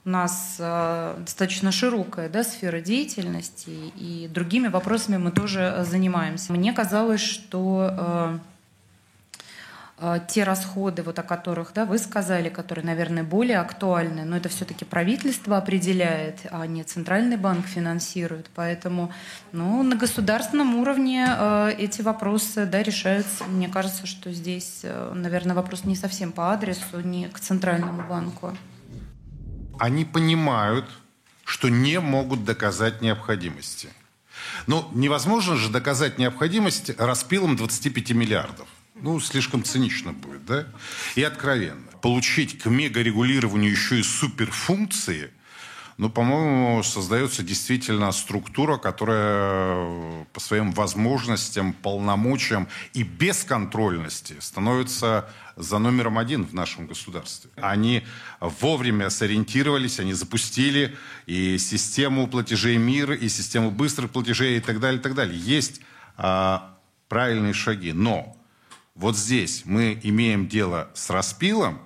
У 0.06 0.10
нас 0.10 0.58
э, 0.60 1.16
достаточно 1.20 1.72
широкая 1.72 2.30
да, 2.30 2.44
сфера 2.44 2.82
деятельности, 2.82 3.70
и 3.96 4.30
другими 4.32 4.68
вопросами 4.68 5.18
мы 5.18 5.32
тоже 5.32 5.86
занимаемся. 5.88 6.54
Мне 6.54 6.74
казалось, 6.74 7.22
что 7.22 7.90
э, 7.92 8.00
Э, 8.00 8.40
те 10.28 10.44
расходы, 10.44 11.04
вот 11.04 11.20
о 11.20 11.24
которых 11.24 11.74
да, 11.74 11.86
вы 11.86 11.98
сказали, 11.98 12.50
которые, 12.50 12.86
наверное, 12.86 13.24
более 13.24 13.60
актуальны, 13.60 14.24
но 14.24 14.38
это 14.38 14.50
все-таки 14.50 14.86
правительство 14.86 15.58
определяет, 15.58 16.40
а 16.52 16.66
не 16.68 16.84
Центральный 16.84 17.38
банк 17.38 17.66
финансирует. 17.68 18.50
Поэтому 18.56 19.12
ну, 19.52 19.84
на 19.84 19.96
государственном 19.96 20.76
уровне 20.76 21.28
э, 21.28 21.72
эти 21.78 22.02
вопросы 22.02 22.66
да, 22.66 22.82
решаются. 22.82 23.44
Мне 23.46 23.68
кажется, 23.68 24.06
что 24.06 24.32
здесь, 24.32 24.82
э, 24.84 25.12
наверное, 25.14 25.56
вопрос 25.56 25.84
не 25.84 25.96
совсем 25.96 26.32
по 26.32 26.54
адресу, 26.54 27.02
не 27.02 27.28
к 27.28 27.40
Центральному 27.40 28.04
банку. 28.08 28.56
Они 29.80 30.06
понимают, 30.06 30.86
что 31.44 31.70
не 31.70 32.00
могут 32.00 32.46
доказать 32.46 33.02
необходимости. 33.02 33.90
Но 34.68 34.90
невозможно 34.94 35.56
же 35.56 35.70
доказать 35.70 36.18
необходимость 36.18 36.92
распилом 37.00 37.56
25 37.56 38.12
миллиардов. 38.12 38.68
Ну, 39.02 39.20
слишком 39.20 39.64
цинично 39.64 40.14
будет, 40.14 40.46
да? 40.46 40.68
И 41.16 41.24
откровенно. 41.24 41.88
Получить 42.02 42.60
к 42.60 42.66
мегарегулированию 42.68 43.72
еще 43.72 44.00
и 44.00 44.04
суперфункции, 44.04 45.32
ну, 46.00 46.10
по-моему, 46.10 46.82
создается 46.82 47.44
действительно 47.44 48.14
структура, 48.14 48.78
которая 48.78 50.26
по 50.32 50.40
своим 50.40 50.72
возможностям, 50.72 51.74
полномочиям 51.74 52.70
и 52.94 53.04
бесконтрольности 53.04 54.38
становится 54.40 55.30
за 55.58 55.78
номером 55.78 56.18
один 56.18 56.46
в 56.46 56.54
нашем 56.54 56.88
государстве. 56.88 57.52
Они 57.58 58.06
вовремя 58.40 59.10
сориентировались, 59.10 60.00
они 60.00 60.14
запустили 60.14 60.96
и 61.26 61.58
систему 61.58 62.28
платежей 62.28 62.78
МИР, 62.78 63.12
и 63.14 63.28
систему 63.28 63.70
быстрых 63.70 64.12
платежей 64.12 64.56
и 64.56 64.62
так 64.62 64.80
далее, 64.80 65.02
и 65.02 65.04
так 65.04 65.16
далее. 65.16 65.38
Есть 65.38 65.82
а, 66.16 66.78
правильные 67.10 67.52
шаги, 67.52 67.92
но 67.92 68.39
вот 68.96 69.16
здесь 69.16 69.64
мы 69.66 70.00
имеем 70.04 70.48
дело 70.48 70.90
с 70.94 71.10
распилом, 71.10 71.82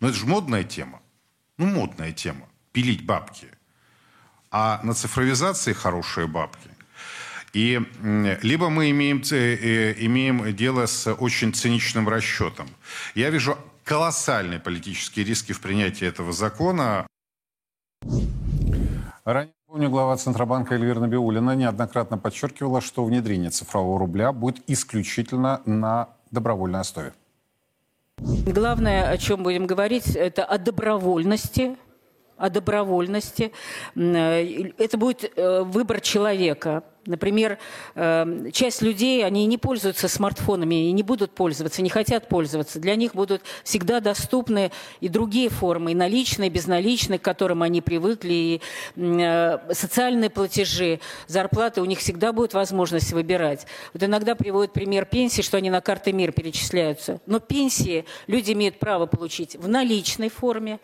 ну 0.00 0.08
это 0.08 0.16
же 0.16 0.26
модная 0.26 0.64
тема. 0.64 1.00
Ну, 1.58 1.66
модная 1.66 2.12
тема. 2.12 2.48
Пилить 2.72 3.04
бабки. 3.04 3.48
А 4.50 4.80
на 4.84 4.94
цифровизации 4.94 5.72
хорошие 5.72 6.26
бабки. 6.26 6.70
И 7.52 7.80
либо 8.42 8.70
мы 8.70 8.90
имеем, 8.90 9.22
э, 9.32 9.94
имеем 9.98 10.54
дело 10.54 10.86
с 10.86 11.12
очень 11.12 11.52
циничным 11.52 12.08
расчетом. 12.08 12.68
Я 13.14 13.30
вижу 13.30 13.58
колоссальные 13.84 14.60
политические 14.60 15.24
риски 15.24 15.52
в 15.52 15.60
принятии 15.60 16.06
этого 16.06 16.32
закона. 16.32 17.06
Ранее 19.24 19.54
Помню, 19.68 19.90
глава 19.90 20.16
Центробанка 20.16 20.76
Эльвира 20.76 20.98
Набиулина 20.98 21.54
неоднократно 21.54 22.16
подчеркивала, 22.16 22.80
что 22.80 23.04
внедрение 23.04 23.50
цифрового 23.50 23.98
рубля 23.98 24.32
будет 24.32 24.62
исключительно 24.66 25.60
на 25.66 26.08
добровольной 26.30 26.80
основе. 26.80 27.12
Главное, 28.18 29.10
о 29.10 29.16
чем 29.16 29.42
будем 29.42 29.66
говорить, 29.66 30.16
это 30.16 30.44
о 30.44 30.58
добровольности, 30.58 31.76
о 32.36 32.50
добровольности. 32.50 33.52
Э, 33.94 34.42
это 34.78 34.96
будет 34.96 35.32
э, 35.36 35.62
выбор 35.62 36.00
человека. 36.00 36.82
Например, 37.08 37.58
эм, 37.94 38.52
часть 38.52 38.82
людей, 38.82 39.24
они 39.24 39.46
не 39.46 39.56
пользуются 39.56 40.08
смартфонами 40.08 40.88
и 40.88 40.92
не 40.92 41.02
будут 41.02 41.34
пользоваться, 41.34 41.80
не 41.80 41.88
хотят 41.88 42.28
пользоваться. 42.28 42.78
Для 42.78 42.96
них 42.96 43.14
будут 43.14 43.40
всегда 43.64 44.00
доступны 44.00 44.70
и 45.00 45.08
другие 45.08 45.48
формы, 45.48 45.92
и 45.92 45.94
наличные, 45.94 46.48
и 46.48 46.52
безналичные, 46.52 47.18
к 47.18 47.22
которым 47.22 47.62
они 47.62 47.80
привыкли, 47.80 48.32
и 48.32 48.60
э, 48.96 49.58
социальные 49.72 50.28
платежи, 50.28 51.00
зарплаты, 51.26 51.80
у 51.80 51.86
них 51.86 52.00
всегда 52.00 52.34
будет 52.34 52.52
возможность 52.52 53.12
выбирать. 53.14 53.66
Вот 53.94 54.02
иногда 54.02 54.34
приводят 54.34 54.74
пример 54.74 55.06
пенсии, 55.06 55.40
что 55.40 55.56
они 55.56 55.70
на 55.70 55.80
карты 55.80 56.12
МИР 56.12 56.32
перечисляются. 56.32 57.22
Но 57.24 57.40
пенсии 57.40 58.04
люди 58.26 58.52
имеют 58.52 58.78
право 58.78 59.06
получить 59.06 59.56
в 59.56 59.66
наличной 59.66 60.28
форме, 60.28 60.78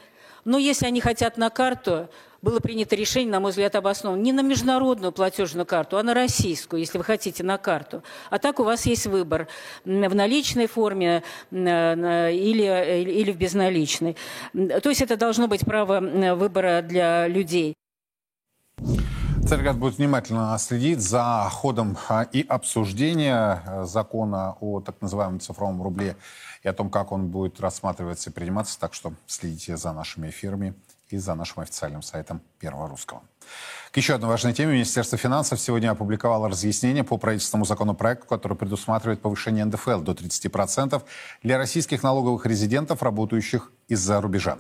но 0.47 0.57
если 0.57 0.87
они 0.87 1.01
хотят 1.03 1.37
на 1.37 1.51
карту, 1.51 2.09
было 2.45 2.61
принято 2.61 2.95
решение, 2.95 3.32
на 3.32 3.40
мой 3.40 3.51
взгляд, 3.51 3.74
обоснованно, 3.74 4.20
не 4.20 4.32
на 4.32 4.42
международную 4.42 5.12
платежную 5.12 5.66
карту, 5.66 5.97
а 5.97 6.03
на 6.03 6.14
российскую, 6.14 6.80
если 6.80 6.99
вы 6.99 7.05
хотите, 7.05 7.42
на 7.42 7.57
карту. 7.59 8.05
А 8.30 8.38
так 8.38 8.61
у 8.61 8.64
вас 8.64 8.86
есть 8.86 9.07
выбор 9.07 9.49
в 9.84 10.14
наличной 10.14 10.66
форме 10.66 11.22
или, 11.51 13.03
или 13.03 13.32
в 13.32 13.38
безналичной. 13.38 14.16
То 14.53 14.88
есть 14.88 15.01
это 15.01 15.16
должно 15.16 15.49
быть 15.49 15.62
право 15.64 16.01
выбора 16.34 16.82
для 16.82 17.26
людей. 17.26 17.74
Церковь 19.47 19.76
будет 19.76 19.99
внимательно 19.99 20.57
следить 20.59 21.01
за 21.01 21.49
ходом 21.51 21.99
а, 22.09 22.22
и 22.22 22.42
обсуждения 22.42 23.62
э, 23.66 23.84
закона 23.84 24.57
о 24.61 24.80
так 24.80 25.03
называемом 25.03 25.38
цифровом 25.38 25.82
рубле 25.82 26.16
и 26.62 26.68
о 26.68 26.72
том, 26.72 26.88
как 26.88 27.12
он 27.12 27.28
будет 27.28 27.61
рассматриваться 27.61 28.30
и 28.30 28.32
приниматься. 28.32 28.80
Так 28.80 28.95
что 28.95 29.12
следите 29.26 29.76
за 29.76 29.92
нашими 29.92 30.30
эфирами 30.30 30.74
и 31.09 31.18
за 31.18 31.34
нашим 31.34 31.62
официальным 31.62 32.02
сайтом 32.02 32.40
Первого 32.59 32.88
Русского. 32.88 33.22
К 33.92 33.96
еще 33.96 34.14
одной 34.14 34.30
важной 34.30 34.52
теме. 34.52 34.72
Министерство 34.72 35.18
финансов 35.18 35.61
сегодня 35.61 35.90
опубликовало 35.90 36.48
разъяснение 36.48 37.05
по 37.05 37.16
правительственному 37.16 37.64
законопроекту, 37.64 38.26
который 38.26 38.57
предусматривает 38.57 39.20
повышение 39.20 39.64
НДФЛ 39.64 40.00
до 40.00 40.12
30% 40.12 41.02
для 41.42 41.59
российских 41.59 42.02
налоговых 42.02 42.46
резидентов, 42.46 43.02
работающих 43.02 43.70
из-за 43.88 44.20
рубежа. 44.20 44.59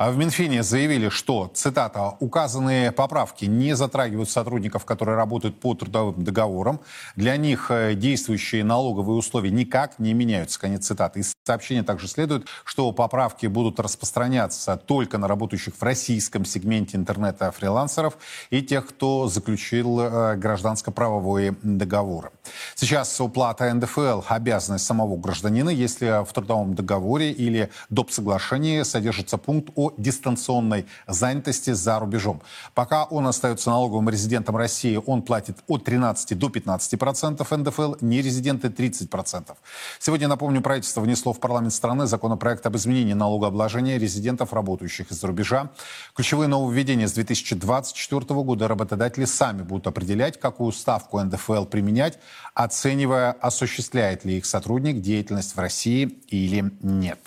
А 0.00 0.10
в 0.10 0.16
Минфине 0.16 0.62
заявили, 0.62 1.10
что, 1.10 1.50
цитата, 1.52 2.16
«указанные 2.20 2.90
поправки 2.90 3.44
не 3.44 3.76
затрагивают 3.76 4.30
сотрудников, 4.30 4.86
которые 4.86 5.14
работают 5.14 5.60
по 5.60 5.74
трудовым 5.74 6.24
договорам. 6.24 6.80
Для 7.16 7.36
них 7.36 7.70
э, 7.70 7.92
действующие 7.94 8.64
налоговые 8.64 9.18
условия 9.18 9.50
никак 9.50 9.98
не 9.98 10.14
меняются». 10.14 10.58
Конец 10.58 10.86
цитаты. 10.86 11.20
Из 11.20 11.34
сообщения 11.44 11.82
также 11.82 12.08
следует, 12.08 12.46
что 12.64 12.90
поправки 12.92 13.44
будут 13.44 13.78
распространяться 13.78 14.78
только 14.78 15.18
на 15.18 15.28
работающих 15.28 15.74
в 15.76 15.82
российском 15.82 16.46
сегменте 16.46 16.96
интернета 16.96 17.50
фрилансеров 17.50 18.16
и 18.48 18.62
тех, 18.62 18.86
кто 18.86 19.28
заключил 19.28 20.00
э, 20.00 20.36
гражданско-правовые 20.36 21.56
договоры. 21.62 22.30
Сейчас 22.74 23.20
уплата 23.20 23.70
НДФЛ– 23.74 24.22
обязанность 24.28 24.86
самого 24.86 25.18
гражданина, 25.18 25.68
если 25.68 26.24
в 26.24 26.32
трудовом 26.32 26.74
договоре 26.74 27.32
или 27.32 27.68
доп. 27.90 28.10
соглашении 28.10 28.82
содержится 28.82 29.36
пункт 29.36 29.70
о 29.76 29.89
дистанционной 29.96 30.86
занятости 31.06 31.72
за 31.72 31.98
рубежом. 31.98 32.42
Пока 32.74 33.04
он 33.04 33.26
остается 33.26 33.70
налоговым 33.70 34.08
резидентом 34.08 34.56
России, 34.56 35.00
он 35.04 35.22
платит 35.22 35.58
от 35.66 35.84
13 35.84 36.38
до 36.38 36.48
15 36.48 36.98
процентов 36.98 37.50
НДФЛ, 37.50 37.94
нерезиденты 38.00 38.70
30 38.70 39.10
процентов. 39.10 39.58
Сегодня, 39.98 40.28
напомню, 40.28 40.60
правительство 40.60 41.00
внесло 41.00 41.32
в 41.32 41.40
парламент 41.40 41.72
страны 41.72 42.06
законопроект 42.06 42.66
об 42.66 42.76
изменении 42.76 43.14
налогообложения 43.14 43.98
резидентов, 43.98 44.52
работающих 44.52 45.10
из-за 45.10 45.26
рубежа. 45.26 45.70
Ключевые 46.14 46.48
нововведения 46.48 47.06
с 47.06 47.12
2024 47.12 48.20
года 48.42 48.68
работодатели 48.68 49.24
сами 49.24 49.62
будут 49.62 49.86
определять, 49.86 50.38
какую 50.38 50.72
ставку 50.72 51.20
НДФЛ 51.20 51.64
применять, 51.64 52.18
оценивая, 52.54 53.32
осуществляет 53.32 54.24
ли 54.24 54.38
их 54.38 54.46
сотрудник 54.46 55.00
деятельность 55.00 55.56
в 55.56 55.58
России 55.58 56.20
или 56.28 56.72
нет. 56.80 57.18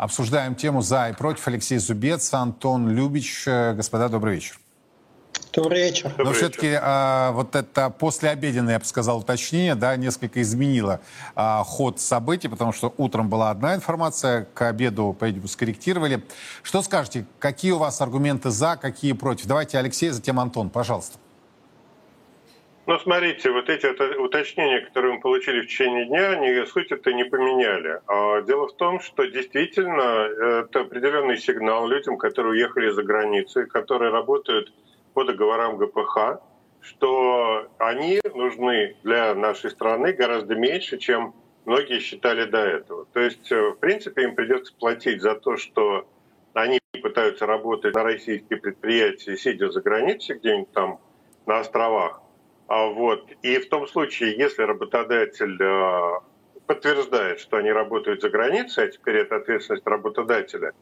Обсуждаем 0.00 0.54
тему 0.54 0.80
«За 0.80 1.10
и 1.10 1.12
против». 1.12 1.46
Алексей 1.46 1.76
Зубец, 1.76 2.32
Антон 2.32 2.88
Любич. 2.88 3.44
Э, 3.46 3.74
господа, 3.74 4.08
добрый 4.08 4.36
вечер. 4.36 4.58
Добрый 5.52 5.82
вечер. 5.82 6.14
Но 6.16 6.32
все-таки 6.32 6.74
а, 6.80 7.32
вот 7.32 7.54
это 7.54 7.90
послеобеденное, 7.90 8.72
я 8.72 8.78
бы 8.78 8.86
сказал, 8.86 9.18
уточнение, 9.18 9.74
да, 9.74 9.94
несколько 9.96 10.40
изменило 10.40 11.00
а, 11.34 11.64
ход 11.64 12.00
событий, 12.00 12.48
потому 12.48 12.72
что 12.72 12.94
утром 12.96 13.28
была 13.28 13.50
одна 13.50 13.74
информация, 13.74 14.46
к 14.54 14.62
обеду, 14.62 15.12
по-видимому, 15.12 15.48
скорректировали. 15.48 16.24
Что 16.62 16.80
скажете, 16.80 17.26
какие 17.38 17.72
у 17.72 17.78
вас 17.78 18.00
аргументы 18.00 18.48
за, 18.48 18.78
какие 18.80 19.12
против? 19.12 19.44
Давайте 19.44 19.76
Алексей, 19.76 20.08
затем 20.08 20.40
Антон, 20.40 20.70
пожалуйста. 20.70 21.18
Ну, 22.86 22.98
смотрите, 22.98 23.50
вот 23.50 23.68
эти 23.68 23.86
уточнения, 24.16 24.80
которые 24.80 25.14
мы 25.14 25.20
получили 25.20 25.60
в 25.60 25.66
течение 25.66 26.06
дня, 26.06 26.30
они 26.30 26.64
суть 26.66 26.90
это 26.90 27.12
не 27.12 27.24
поменяли. 27.24 28.00
А 28.06 28.40
дело 28.42 28.68
в 28.68 28.76
том, 28.76 29.00
что 29.00 29.26
действительно 29.26 30.62
это 30.64 30.80
определенный 30.80 31.36
сигнал 31.36 31.86
людям, 31.86 32.16
которые 32.16 32.52
уехали 32.52 32.90
за 32.90 33.02
границу, 33.02 33.66
которые 33.68 34.10
работают 34.10 34.72
по 35.14 35.24
договорам 35.24 35.76
ГПХ, 35.76 36.40
что 36.80 37.68
они 37.78 38.20
нужны 38.34 38.96
для 39.02 39.34
нашей 39.34 39.70
страны 39.70 40.12
гораздо 40.12 40.54
меньше, 40.54 40.98
чем 40.98 41.34
многие 41.66 42.00
считали 42.00 42.46
до 42.46 42.58
этого. 42.58 43.06
То 43.12 43.20
есть, 43.20 43.52
э, 43.52 43.70
в 43.70 43.78
принципе, 43.78 44.22
им 44.22 44.34
придется 44.34 44.74
платить 44.78 45.20
за 45.20 45.34
то, 45.34 45.56
что 45.56 46.08
они 46.54 46.80
пытаются 47.02 47.46
работать 47.46 47.94
на 47.94 48.02
российские 48.02 48.58
предприятия, 48.58 49.36
сидя 49.36 49.70
за 49.70 49.80
границей 49.80 50.38
где-нибудь 50.38 50.72
там 50.72 50.98
на 51.46 51.60
островах. 51.60 52.22
А 52.70 52.86
вот. 52.86 53.32
И 53.42 53.58
в 53.58 53.68
том 53.68 53.88
случае, 53.88 54.38
если 54.38 54.62
работодатель 54.62 55.60
э, 55.60 56.20
подтверждает, 56.66 57.40
что 57.40 57.56
они 57.56 57.72
работают 57.72 58.22
за 58.22 58.30
границей, 58.30 58.84
а 58.84 58.86
теперь 58.86 59.16
это 59.16 59.36
ответственность 59.36 59.84
работодателя, 59.84 60.72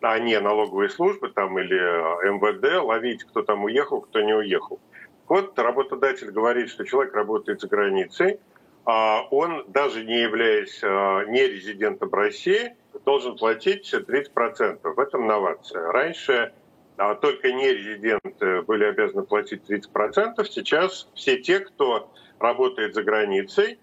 а 0.00 0.18
не 0.18 0.40
налоговые 0.40 0.90
службы 0.90 1.28
там, 1.28 1.56
или 1.60 1.78
э, 1.78 2.32
МВД, 2.32 2.82
ловить, 2.82 3.22
кто 3.22 3.42
там 3.42 3.62
уехал, 3.62 4.00
кто 4.00 4.22
не 4.22 4.34
уехал. 4.34 4.80
Вот 5.28 5.56
работодатель 5.56 6.32
говорит, 6.32 6.68
что 6.68 6.84
человек 6.84 7.14
работает 7.14 7.60
за 7.60 7.68
границей, 7.68 8.40
а 8.84 9.22
он, 9.30 9.66
даже 9.68 10.04
не 10.04 10.22
являясь 10.22 10.80
э, 10.82 11.26
не 11.28 11.46
резидентом 11.46 12.12
России, 12.12 12.74
должен 13.04 13.36
платить 13.36 13.94
30%. 13.94 14.80
В 14.82 14.98
этом 14.98 15.28
новация. 15.28 15.92
Раньше 15.92 16.54
а 16.96 17.14
только 17.14 17.52
нерезиденты 17.52 18.62
были 18.62 18.84
обязаны 18.84 19.22
платить 19.24 19.62
30%. 19.68 20.44
Сейчас 20.44 21.08
все 21.14 21.38
те, 21.38 21.60
кто 21.60 22.10
работает 22.38 22.94
за 22.94 23.02
границей, 23.02 23.78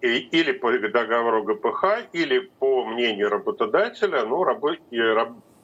и, 0.00 0.18
или 0.18 0.52
по 0.52 0.70
договору 0.78 1.42
ГПХ, 1.42 2.08
или 2.12 2.50
по 2.58 2.84
мнению 2.84 3.30
работодателя, 3.30 4.24
ну, 4.24 4.44
рабо, 4.44 4.76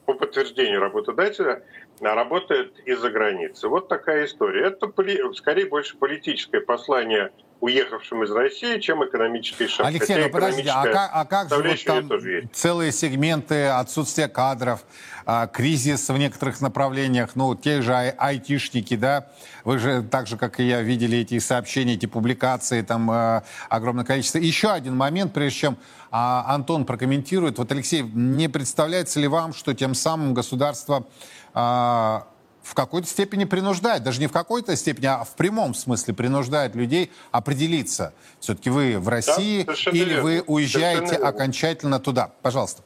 по 0.05 0.13
подтверждению 0.13 0.81
работодателя, 0.81 1.63
работает 2.01 2.79
из-за 2.85 3.09
границы. 3.09 3.67
Вот 3.67 3.87
такая 3.87 4.25
история. 4.25 4.67
Это 4.67 4.91
скорее 5.33 5.65
больше 5.65 5.97
политическое 5.97 6.61
послание 6.61 7.31
уехавшим 7.61 8.23
из 8.23 8.31
России, 8.31 8.79
чем 8.79 9.03
экономический 9.03 9.67
шаг. 9.67 9.87
Алексей, 9.87 10.13
Хотя 10.13 10.27
ну 10.27 10.33
подождите, 10.33 10.69
а 10.69 10.83
как, 10.83 11.09
а 11.13 11.25
как 11.25 11.49
же 11.49 11.55
вот 11.55 11.83
там 11.85 12.49
целые 12.51 12.91
сегменты, 12.91 13.67
отсутствие 13.67 14.27
кадров, 14.27 14.81
а, 15.25 15.47
кризис 15.47 16.09
в 16.09 16.17
некоторых 16.17 16.61
направлениях, 16.61 17.31
ну, 17.35 17.55
те 17.55 17.81
же 17.81 17.93
ай 17.93 18.09
айтишники, 18.11 18.95
да, 18.95 19.27
вы 19.63 19.79
же 19.79 20.03
так 20.03 20.27
же, 20.27 20.37
как 20.37 20.59
и 20.59 20.63
я, 20.63 20.81
видели 20.81 21.17
эти 21.19 21.39
сообщения, 21.39 21.95
эти 21.95 22.05
публикации, 22.05 22.81
там 22.81 23.09
а, 23.09 23.43
огромное 23.69 24.05
количество. 24.05 24.37
Еще 24.37 24.69
один 24.69 24.95
момент, 24.95 25.33
прежде 25.33 25.59
чем 25.59 25.77
а, 26.11 26.45
Антон 26.53 26.85
прокомментирует. 26.85 27.57
Вот, 27.57 27.71
Алексей, 27.71 28.03
не 28.03 28.47
представляется 28.47 29.19
ли 29.19 29.27
вам, 29.27 29.53
что 29.53 29.73
тем 29.73 29.95
самым 29.95 30.33
государство 30.33 31.07
а, 31.55 32.27
в 32.61 32.73
какой-то 32.73 33.07
степени 33.07 33.45
принуждает, 33.45 34.03
даже 34.03 34.19
не 34.19 34.27
в 34.27 34.31
какой-то 34.31 34.75
степени, 34.75 35.05
а 35.05 35.23
в 35.23 35.35
прямом 35.35 35.73
смысле 35.73 36.13
принуждает 36.13 36.75
людей 36.75 37.11
определиться. 37.31 38.13
Все-таки 38.39 38.69
вы 38.69 38.99
в 38.99 39.07
России 39.07 39.63
да, 39.63 39.73
или 39.91 40.09
верно. 40.09 40.23
вы 40.23 40.43
уезжаете 40.45 41.15
окончательно 41.15 41.99
туда? 41.99 42.31
Пожалуйста. 42.41 42.83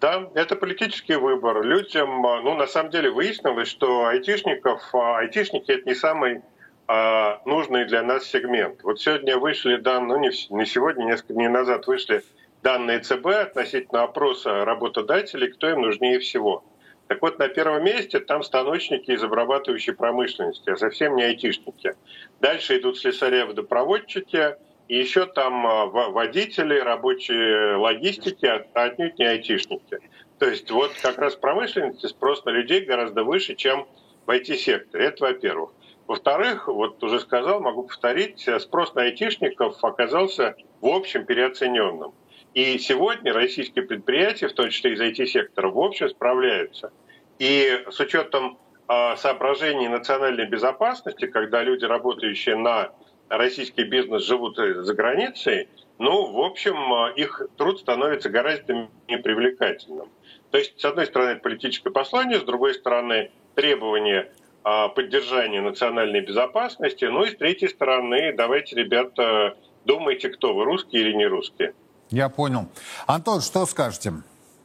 Да, 0.00 0.28
это 0.34 0.54
политический 0.54 1.16
выбор. 1.16 1.62
Людям, 1.62 2.24
а, 2.24 2.40
ну, 2.40 2.54
на 2.54 2.66
самом 2.66 2.90
деле 2.90 3.10
выяснилось, 3.10 3.68
что 3.68 4.06
айтишников, 4.06 4.82
а, 4.94 5.18
айтишники— 5.18 5.70
это 5.72 5.88
не 5.88 5.94
самый 5.94 6.42
а, 6.86 7.42
нужный 7.44 7.84
для 7.84 8.02
нас 8.02 8.24
сегмент. 8.24 8.84
Вот 8.84 9.00
сегодня 9.00 9.36
вышли 9.36 9.76
данные, 9.76 10.16
ну, 10.16 10.18
не, 10.18 10.56
не 10.56 10.64
сегодня, 10.64 11.04
несколько 11.04 11.34
дней 11.34 11.48
назад 11.48 11.86
вышли 11.88 12.22
данные 12.62 13.00
ЦБ 13.00 13.26
относительно 13.26 14.04
опроса 14.04 14.64
работодателей, 14.64 15.48
кто 15.52 15.68
им 15.68 15.82
нужнее 15.82 16.20
всего. 16.20 16.64
Так 17.08 17.22
вот, 17.22 17.38
на 17.38 17.48
первом 17.48 17.84
месте 17.84 18.20
там 18.20 18.42
станочники 18.42 19.10
из 19.10 19.22
обрабатывающей 19.22 19.94
промышленности, 19.94 20.68
а 20.68 20.76
совсем 20.76 21.16
не 21.16 21.24
айтишники. 21.24 21.96
Дальше 22.40 22.78
идут 22.78 22.98
слесаря 22.98 23.46
водопроводчики, 23.46 24.56
и 24.88 24.96
еще 24.96 25.24
там 25.24 25.66
а, 25.66 25.86
водители, 25.86 26.78
рабочие 26.78 27.76
логистики, 27.76 28.46
а 28.46 28.64
отнюдь 28.74 29.18
не 29.18 29.24
айтишники. 29.24 30.00
То 30.38 30.46
есть 30.48 30.70
вот 30.70 30.92
как 31.02 31.18
раз 31.18 31.34
в 31.34 31.40
промышленности 31.40 32.06
спрос 32.06 32.44
на 32.44 32.50
людей 32.50 32.82
гораздо 32.84 33.24
выше, 33.24 33.54
чем 33.54 33.86
в 34.26 34.30
IT-секторе. 34.30 35.06
Это 35.06 35.24
во-первых. 35.24 35.70
Во-вторых, 36.06 36.68
вот 36.68 37.02
уже 37.02 37.20
сказал, 37.20 37.60
могу 37.60 37.84
повторить, 37.84 38.46
спрос 38.60 38.94
на 38.94 39.02
айтишников 39.02 39.82
оказался 39.82 40.56
в 40.80 40.86
общем 40.86 41.24
переоцененным. 41.24 42.12
И 42.54 42.78
сегодня 42.78 43.32
российские 43.32 43.84
предприятия, 43.84 44.48
в 44.48 44.52
том 44.52 44.70
числе 44.70 44.94
из 44.94 45.00
IT-сектора, 45.00 45.68
в 45.68 45.78
общем 45.78 46.08
справляются. 46.08 46.92
И 47.38 47.84
с 47.90 48.00
учетом 48.00 48.58
э, 48.88 49.16
соображений 49.16 49.88
национальной 49.88 50.46
безопасности, 50.46 51.26
когда 51.26 51.62
люди, 51.62 51.84
работающие 51.84 52.56
на 52.56 52.90
российский 53.28 53.84
бизнес, 53.84 54.24
живут 54.24 54.56
за 54.56 54.94
границей, 54.94 55.68
ну, 55.98 56.30
в 56.30 56.40
общем, 56.40 56.92
а, 56.92 57.10
их 57.10 57.42
труд 57.56 57.80
становится 57.80 58.30
гораздо 58.30 58.88
непривлекательным. 59.08 60.10
То 60.50 60.58
есть, 60.58 60.80
с 60.80 60.84
одной 60.84 61.06
стороны, 61.06 61.30
это 61.30 61.40
политическое 61.40 61.90
послание, 61.90 62.38
с 62.38 62.44
другой 62.44 62.74
стороны, 62.74 63.32
требования 63.54 64.32
э, 64.64 64.88
поддержания 64.94 65.60
национальной 65.60 66.20
безопасности, 66.20 67.04
ну 67.04 67.24
и 67.24 67.30
с 67.30 67.36
третьей 67.36 67.68
стороны, 67.68 68.32
давайте, 68.32 68.76
ребята, 68.76 69.56
думайте, 69.84 70.28
кто 70.28 70.54
вы, 70.54 70.64
русские 70.64 71.02
или 71.02 71.12
не 71.12 71.26
русские. 71.26 71.74
Я 72.10 72.28
понял. 72.28 72.66
Антон, 73.06 73.40
что 73.40 73.66
скажете? 73.66 74.14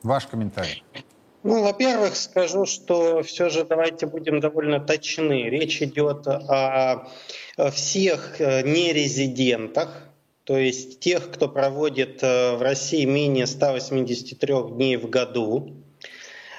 Ваш 0.02 0.28
комментарий. 0.28 0.84
Ну, 1.44 1.62
во-первых, 1.62 2.16
скажу, 2.16 2.66
что 2.66 3.22
все 3.22 3.50
же 3.50 3.66
давайте 3.66 4.06
будем 4.06 4.39
довольно 4.39 4.80
точны. 4.80 5.50
Речь 5.50 5.82
идет 5.82 6.26
о 6.26 7.10
всех 7.72 8.39
э, 8.39 8.62
нерезидентах, 8.64 10.08
то 10.46 10.58
есть 10.58 11.02
тех, 11.02 11.30
кто 11.32 11.50
проводит 11.50 12.24
э, 12.24 12.56
в 12.56 12.62
России 12.62 13.06
менее 13.06 13.46
183 13.46 14.54
дней 14.72 14.96
в 14.96 15.10
году. 15.10 15.84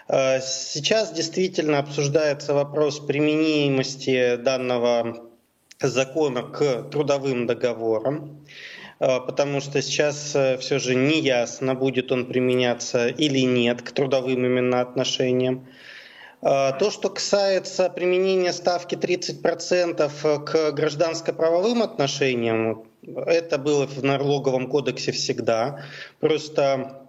Э, 0.06 0.40
сейчас 0.40 1.12
действительно 1.12 1.78
обсуждается 1.78 2.52
вопрос 2.52 3.00
применимости 3.00 4.36
данного 4.36 5.30
закона 5.80 6.42
к 6.42 6.90
трудовым 6.90 7.46
договорам. 7.46 8.46
А, 9.00 9.20
потому 9.20 9.60
что 9.60 9.82
сейчас 9.82 10.34
э, 10.34 10.58
все 10.58 10.78
же 10.78 10.94
не 10.94 11.20
ясно, 11.20 11.74
будет 11.74 12.12
он 12.12 12.26
применяться 12.26 13.08
или 13.08 13.40
нет 13.40 13.82
к 13.82 13.90
трудовым 13.92 14.44
именно 14.44 14.80
отношениям. 14.80 15.66
А, 16.42 16.72
то, 16.72 16.90
что 16.90 17.10
касается 17.10 17.90
применения 17.90 18.52
ставки 18.52 18.94
30% 18.94 20.44
к 20.44 20.72
гражданско-правовым 20.72 21.82
отношениям, 21.82 22.84
это 23.02 23.58
было 23.58 23.86
в 23.86 24.02
налоговом 24.02 24.68
кодексе 24.68 25.12
всегда. 25.12 25.84
Просто 26.20 27.00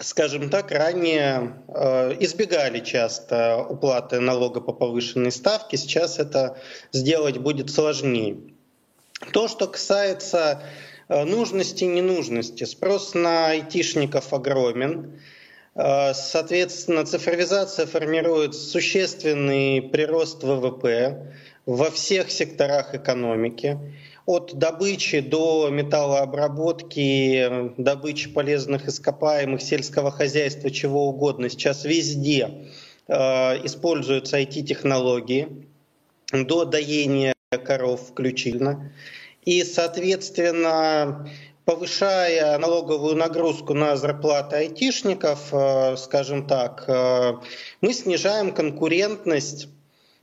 скажем 0.00 0.48
так, 0.48 0.70
ранее 0.70 1.54
э, 1.68 2.16
избегали 2.20 2.80
часто 2.80 3.64
уплаты 3.68 4.20
налога 4.20 4.60
по 4.60 4.72
повышенной 4.72 5.32
ставке, 5.32 5.76
сейчас 5.76 6.20
это 6.20 6.56
сделать 6.92 7.38
будет 7.38 7.70
сложнее. 7.70 8.36
То, 9.32 9.48
что 9.48 9.66
касается 9.66 10.62
Э, 10.62 10.64
нужности 11.08 11.84
и 11.84 11.88
ненужности. 11.88 12.64
Спрос 12.64 13.14
на 13.14 13.48
айтишников 13.48 14.32
огромен. 14.32 15.18
Соответственно, 15.74 17.04
цифровизация 17.04 17.86
формирует 17.86 18.54
существенный 18.54 19.80
прирост 19.80 20.42
ВВП 20.42 21.32
во 21.66 21.90
всех 21.90 22.30
секторах 22.30 22.94
экономики 22.94 23.78
от 24.28 24.58
добычи 24.58 25.20
до 25.20 25.70
металлообработки, 25.70 27.72
добычи 27.80 28.28
полезных 28.28 28.86
ископаемых, 28.86 29.62
сельского 29.62 30.10
хозяйства, 30.10 30.70
чего 30.70 31.08
угодно. 31.08 31.48
Сейчас 31.48 31.86
везде 31.86 32.68
э, 33.06 33.14
используются 33.64 34.38
IT-технологии, 34.38 35.66
до 36.30 36.66
доения 36.66 37.32
коров 37.64 38.10
включительно. 38.10 38.92
И, 39.48 39.64
соответственно, 39.64 41.26
повышая 41.64 42.58
налоговую 42.58 43.16
нагрузку 43.16 43.72
на 43.72 43.96
зарплаты 43.96 44.56
айтишников, 44.56 45.48
э, 45.52 45.96
скажем 45.96 46.46
так, 46.46 46.84
э, 46.86 47.32
мы 47.80 47.94
снижаем 47.94 48.52
конкурентность 48.52 49.68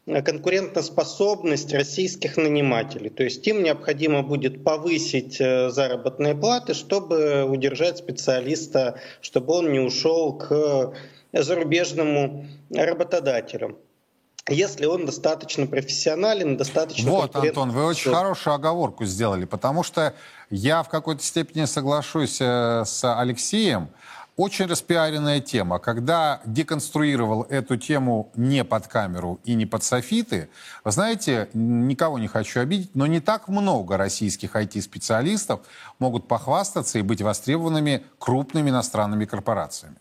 конкурентоспособность 0.05 1.73
российских 1.73 2.37
нанимателей. 2.37 3.09
То 3.09 3.23
есть 3.23 3.47
им 3.47 3.63
необходимо 3.63 4.21
будет 4.21 4.63
повысить 4.63 5.41
э, 5.41 5.71
заработные 5.71 6.35
платы, 6.35 6.75
чтобы 6.75 7.45
удержать 7.45 7.97
специалиста, 7.97 8.99
чтобы 9.21 9.55
он 9.55 9.71
не 9.71 9.79
ушел 9.79 10.37
к 10.37 10.93
зарубежному 11.33 12.45
работодателю 12.69 13.79
если 14.49 14.85
он 14.85 15.05
достаточно 15.05 15.65
профессионален, 15.65 16.55
достаточно... 16.55 17.09
Вот, 17.09 17.35
Антон, 17.35 17.71
вы 17.71 17.85
очень 17.85 18.11
хорошую 18.11 18.53
оговорку 18.53 19.05
сделали, 19.05 19.45
потому 19.45 19.83
что 19.83 20.13
я 20.49 20.83
в 20.83 20.89
какой-то 20.89 21.23
степени 21.23 21.65
соглашусь 21.65 22.37
э, 22.39 22.83
с 22.85 23.19
Алексеем. 23.19 23.89
Очень 24.37 24.65
распиаренная 24.65 25.39
тема. 25.39 25.79
Когда 25.79 26.41
деконструировал 26.45 27.43
эту 27.43 27.77
тему 27.77 28.31
не 28.35 28.65
под 28.65 28.85
камеру 28.87 29.39
и 29.45 29.55
не 29.55 29.65
под 29.65 29.81
софиты, 29.81 30.49
вы 30.83 30.91
знаете, 30.91 31.49
никого 31.53 32.19
не 32.19 32.27
хочу 32.27 32.59
обидеть, 32.59 32.93
но 32.95 33.07
не 33.07 33.21
так 33.21 33.47
много 33.47 33.95
российских 33.95 34.57
IT-специалистов 34.57 35.61
могут 35.99 36.27
похвастаться 36.27 36.99
и 36.99 37.01
быть 37.01 37.21
востребованными 37.21 38.03
крупными 38.19 38.69
иностранными 38.69 39.23
корпорациями. 39.23 39.95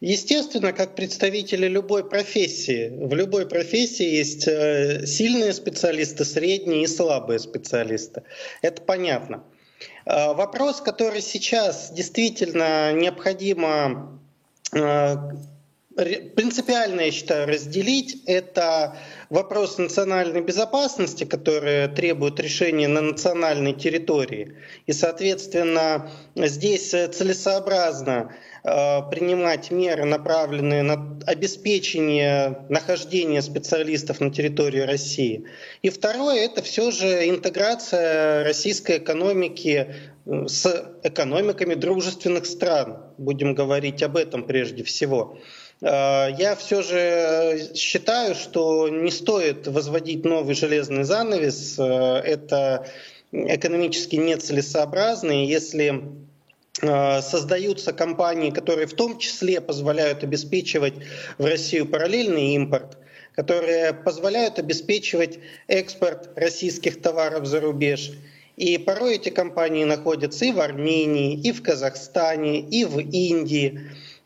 Естественно, 0.00 0.72
как 0.74 0.94
представители 0.94 1.68
любой 1.68 2.08
профессии, 2.08 2.90
в 2.90 3.14
любой 3.14 3.46
профессии 3.46 4.06
есть 4.06 4.46
э, 4.46 5.06
сильные 5.06 5.54
специалисты, 5.54 6.26
средние 6.26 6.82
и 6.82 6.86
слабые 6.86 7.38
специалисты. 7.38 8.22
Это 8.60 8.82
понятно. 8.82 9.42
Э, 10.04 10.34
вопрос, 10.34 10.82
который 10.82 11.22
сейчас 11.22 11.90
действительно 11.92 12.92
необходимо 12.92 14.20
э, 14.74 15.16
принципиально, 15.96 17.00
я 17.00 17.10
считаю, 17.10 17.48
разделить, 17.48 18.22
это 18.26 18.98
вопрос 19.30 19.78
национальной 19.78 20.42
безопасности, 20.42 21.24
который 21.24 21.88
требует 21.88 22.38
решения 22.38 22.86
на 22.86 23.00
национальной 23.00 23.72
территории. 23.72 24.56
И, 24.84 24.92
соответственно, 24.92 26.10
здесь 26.34 26.90
целесообразно 26.90 28.36
принимать 28.66 29.70
меры, 29.70 30.04
направленные 30.04 30.82
на 30.82 31.16
обеспечение 31.24 32.64
нахождения 32.68 33.40
специалистов 33.40 34.20
на 34.20 34.30
территории 34.30 34.80
России. 34.80 35.44
И 35.82 35.90
второе, 35.90 36.44
это 36.44 36.62
все 36.62 36.90
же 36.90 37.28
интеграция 37.28 38.42
российской 38.42 38.98
экономики 38.98 39.94
э, 40.26 40.46
с 40.48 40.96
экономиками 41.04 41.74
дружественных 41.74 42.46
стран. 42.46 43.04
Будем 43.18 43.54
говорить 43.54 44.02
об 44.02 44.16
этом 44.16 44.44
прежде 44.44 44.82
всего. 44.82 45.38
Э, 45.80 46.28
я 46.36 46.56
все 46.56 46.82
же 46.82 47.72
считаю, 47.76 48.34
что 48.34 48.88
не 48.88 49.12
стоит 49.12 49.68
возводить 49.68 50.24
новый 50.24 50.56
железный 50.56 51.04
занавес. 51.04 51.78
Это 51.78 52.86
экономически 53.32 54.16
нецелесообразно. 54.16 55.44
Если 55.44 56.02
Э, 56.02 56.25
создаются 56.80 57.92
компании, 57.92 58.50
которые 58.50 58.86
в 58.86 58.94
том 58.94 59.18
числе 59.18 59.60
позволяют 59.60 60.22
обеспечивать 60.22 60.94
в 61.38 61.44
Россию 61.44 61.86
параллельный 61.86 62.54
импорт, 62.54 62.98
которые 63.34 63.92
позволяют 63.92 64.58
обеспечивать 64.58 65.38
экспорт 65.68 66.30
российских 66.36 67.00
товаров 67.00 67.46
за 67.46 67.60
рубеж. 67.60 68.12
И 68.56 68.78
порой 68.78 69.16
эти 69.16 69.28
компании 69.28 69.84
находятся 69.84 70.46
и 70.46 70.52
в 70.52 70.60
Армении, 70.60 71.38
и 71.38 71.52
в 71.52 71.62
Казахстане, 71.62 72.60
и 72.60 72.84
в 72.86 72.98
Индии. 72.98 73.80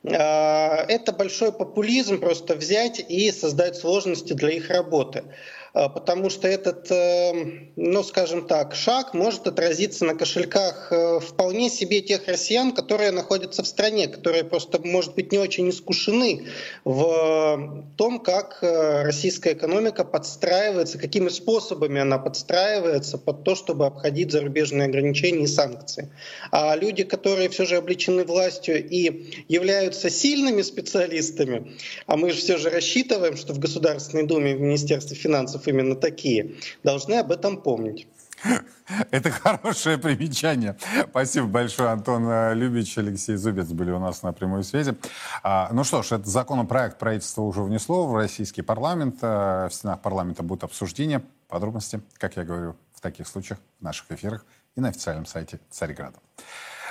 Э, 0.05 0.85
это 0.89 1.13
большой 1.13 1.53
популизм 1.53 2.21
просто 2.21 2.55
взять 2.55 3.05
и 3.09 3.33
создать 3.33 3.77
сложности 3.77 4.33
для 4.33 4.51
их 4.51 4.71
работы. 4.71 5.25
А, 5.73 5.89
потому 5.89 6.31
что 6.31 6.49
этот, 6.49 6.91
эм, 6.91 7.73
ну 7.77 8.03
скажем 8.03 8.47
так, 8.47 8.75
шаг 8.75 9.15
может 9.15 9.47
отразиться 9.47 10.05
на 10.05 10.15
кошельках 10.15 10.89
э, 10.91 11.21
вполне 11.21 11.71
себе 11.71 12.01
тех 12.01 12.27
россиян, 12.27 12.73
которые 12.73 13.13
находятся 13.13 13.63
в 13.63 13.67
стране, 13.67 14.09
которые 14.09 14.43
просто, 14.43 14.81
может 14.83 15.15
быть, 15.15 15.31
не 15.31 15.39
очень 15.39 15.71
искушены 15.71 16.47
в 16.85 17.85
том, 17.97 18.19
как 18.19 18.59
э, 18.63 19.03
российская 19.05 19.53
экономика 19.53 20.05
подстраивается, 20.05 20.99
какими 20.99 21.29
способами 21.29 22.01
она 22.01 22.19
подстраивается 22.19 23.17
под 23.17 23.45
то, 23.45 23.55
чтобы 23.55 23.87
обходить 23.87 24.33
зарубежные 24.33 24.87
ограничения 24.87 25.45
и 25.45 25.47
санкции. 25.47 26.11
А 26.51 26.75
люди, 26.75 27.05
которые 27.05 27.49
все 27.49 27.65
же 27.65 27.77
обличены 27.77 28.25
властью 28.25 28.85
и 28.85 29.45
являются 29.49 30.11
сильными 30.11 30.63
специалистами, 30.63 31.77
а 32.07 32.17
мы 32.17 32.31
же 32.31 32.39
все 32.39 32.57
же 32.57 32.71
рассчитываем, 32.71 33.37
что 33.37 33.53
в 33.53 33.61
Государственной 33.61 34.25
Думе, 34.25 34.57
в 34.57 34.61
Министерстве 34.61 35.17
финансов 35.17 35.60
финансов 35.61 35.69
именно 35.69 35.95
такие, 35.95 36.57
должны 36.83 37.15
об 37.15 37.33
этом 37.33 37.61
помнить. 37.63 38.07
Это 39.11 39.31
хорошее 39.31 39.99
примечание. 39.99 40.77
Спасибо 41.11 41.47
большое, 41.47 41.91
Антон 41.91 42.27
э, 42.27 42.55
Любич, 42.55 42.97
Алексей 42.97 43.37
Зубец 43.37 43.67
были 43.69 43.91
у 43.91 43.99
нас 43.99 44.23
на 44.23 44.33
прямой 44.33 44.65
связи. 44.65 44.95
А, 45.43 45.69
ну 45.73 45.85
что 45.85 46.03
ж, 46.03 46.13
этот 46.13 46.27
законопроект 46.27 46.99
правительство 46.99 47.43
уже 47.43 47.63
внесло 47.63 48.07
в 48.07 48.17
российский 48.17 48.63
парламент. 48.63 49.19
А, 49.21 49.69
в 49.69 49.75
стенах 49.75 50.01
парламента 50.01 50.43
будут 50.43 50.65
обсуждения, 50.65 51.23
подробности, 51.49 52.01
как 52.19 52.37
я 52.37 52.45
говорю, 52.45 52.77
в 52.95 53.01
таких 53.01 53.29
случаях, 53.29 53.59
в 53.81 53.85
наших 53.85 54.11
эфирах 54.11 54.47
и 54.75 54.81
на 54.81 54.89
официальном 54.89 55.27
сайте 55.27 55.61
Царьграда. 55.71 56.17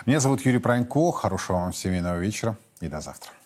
Меня 0.06 0.20
зовут 0.20 0.46
Юрий 0.46 0.60
Пронько. 0.60 1.12
Хорошего 1.12 1.58
вам 1.58 1.74
семейного 1.74 2.20
вечера 2.20 2.58
и 2.80 2.88
до 2.88 3.02
завтра. 3.02 3.39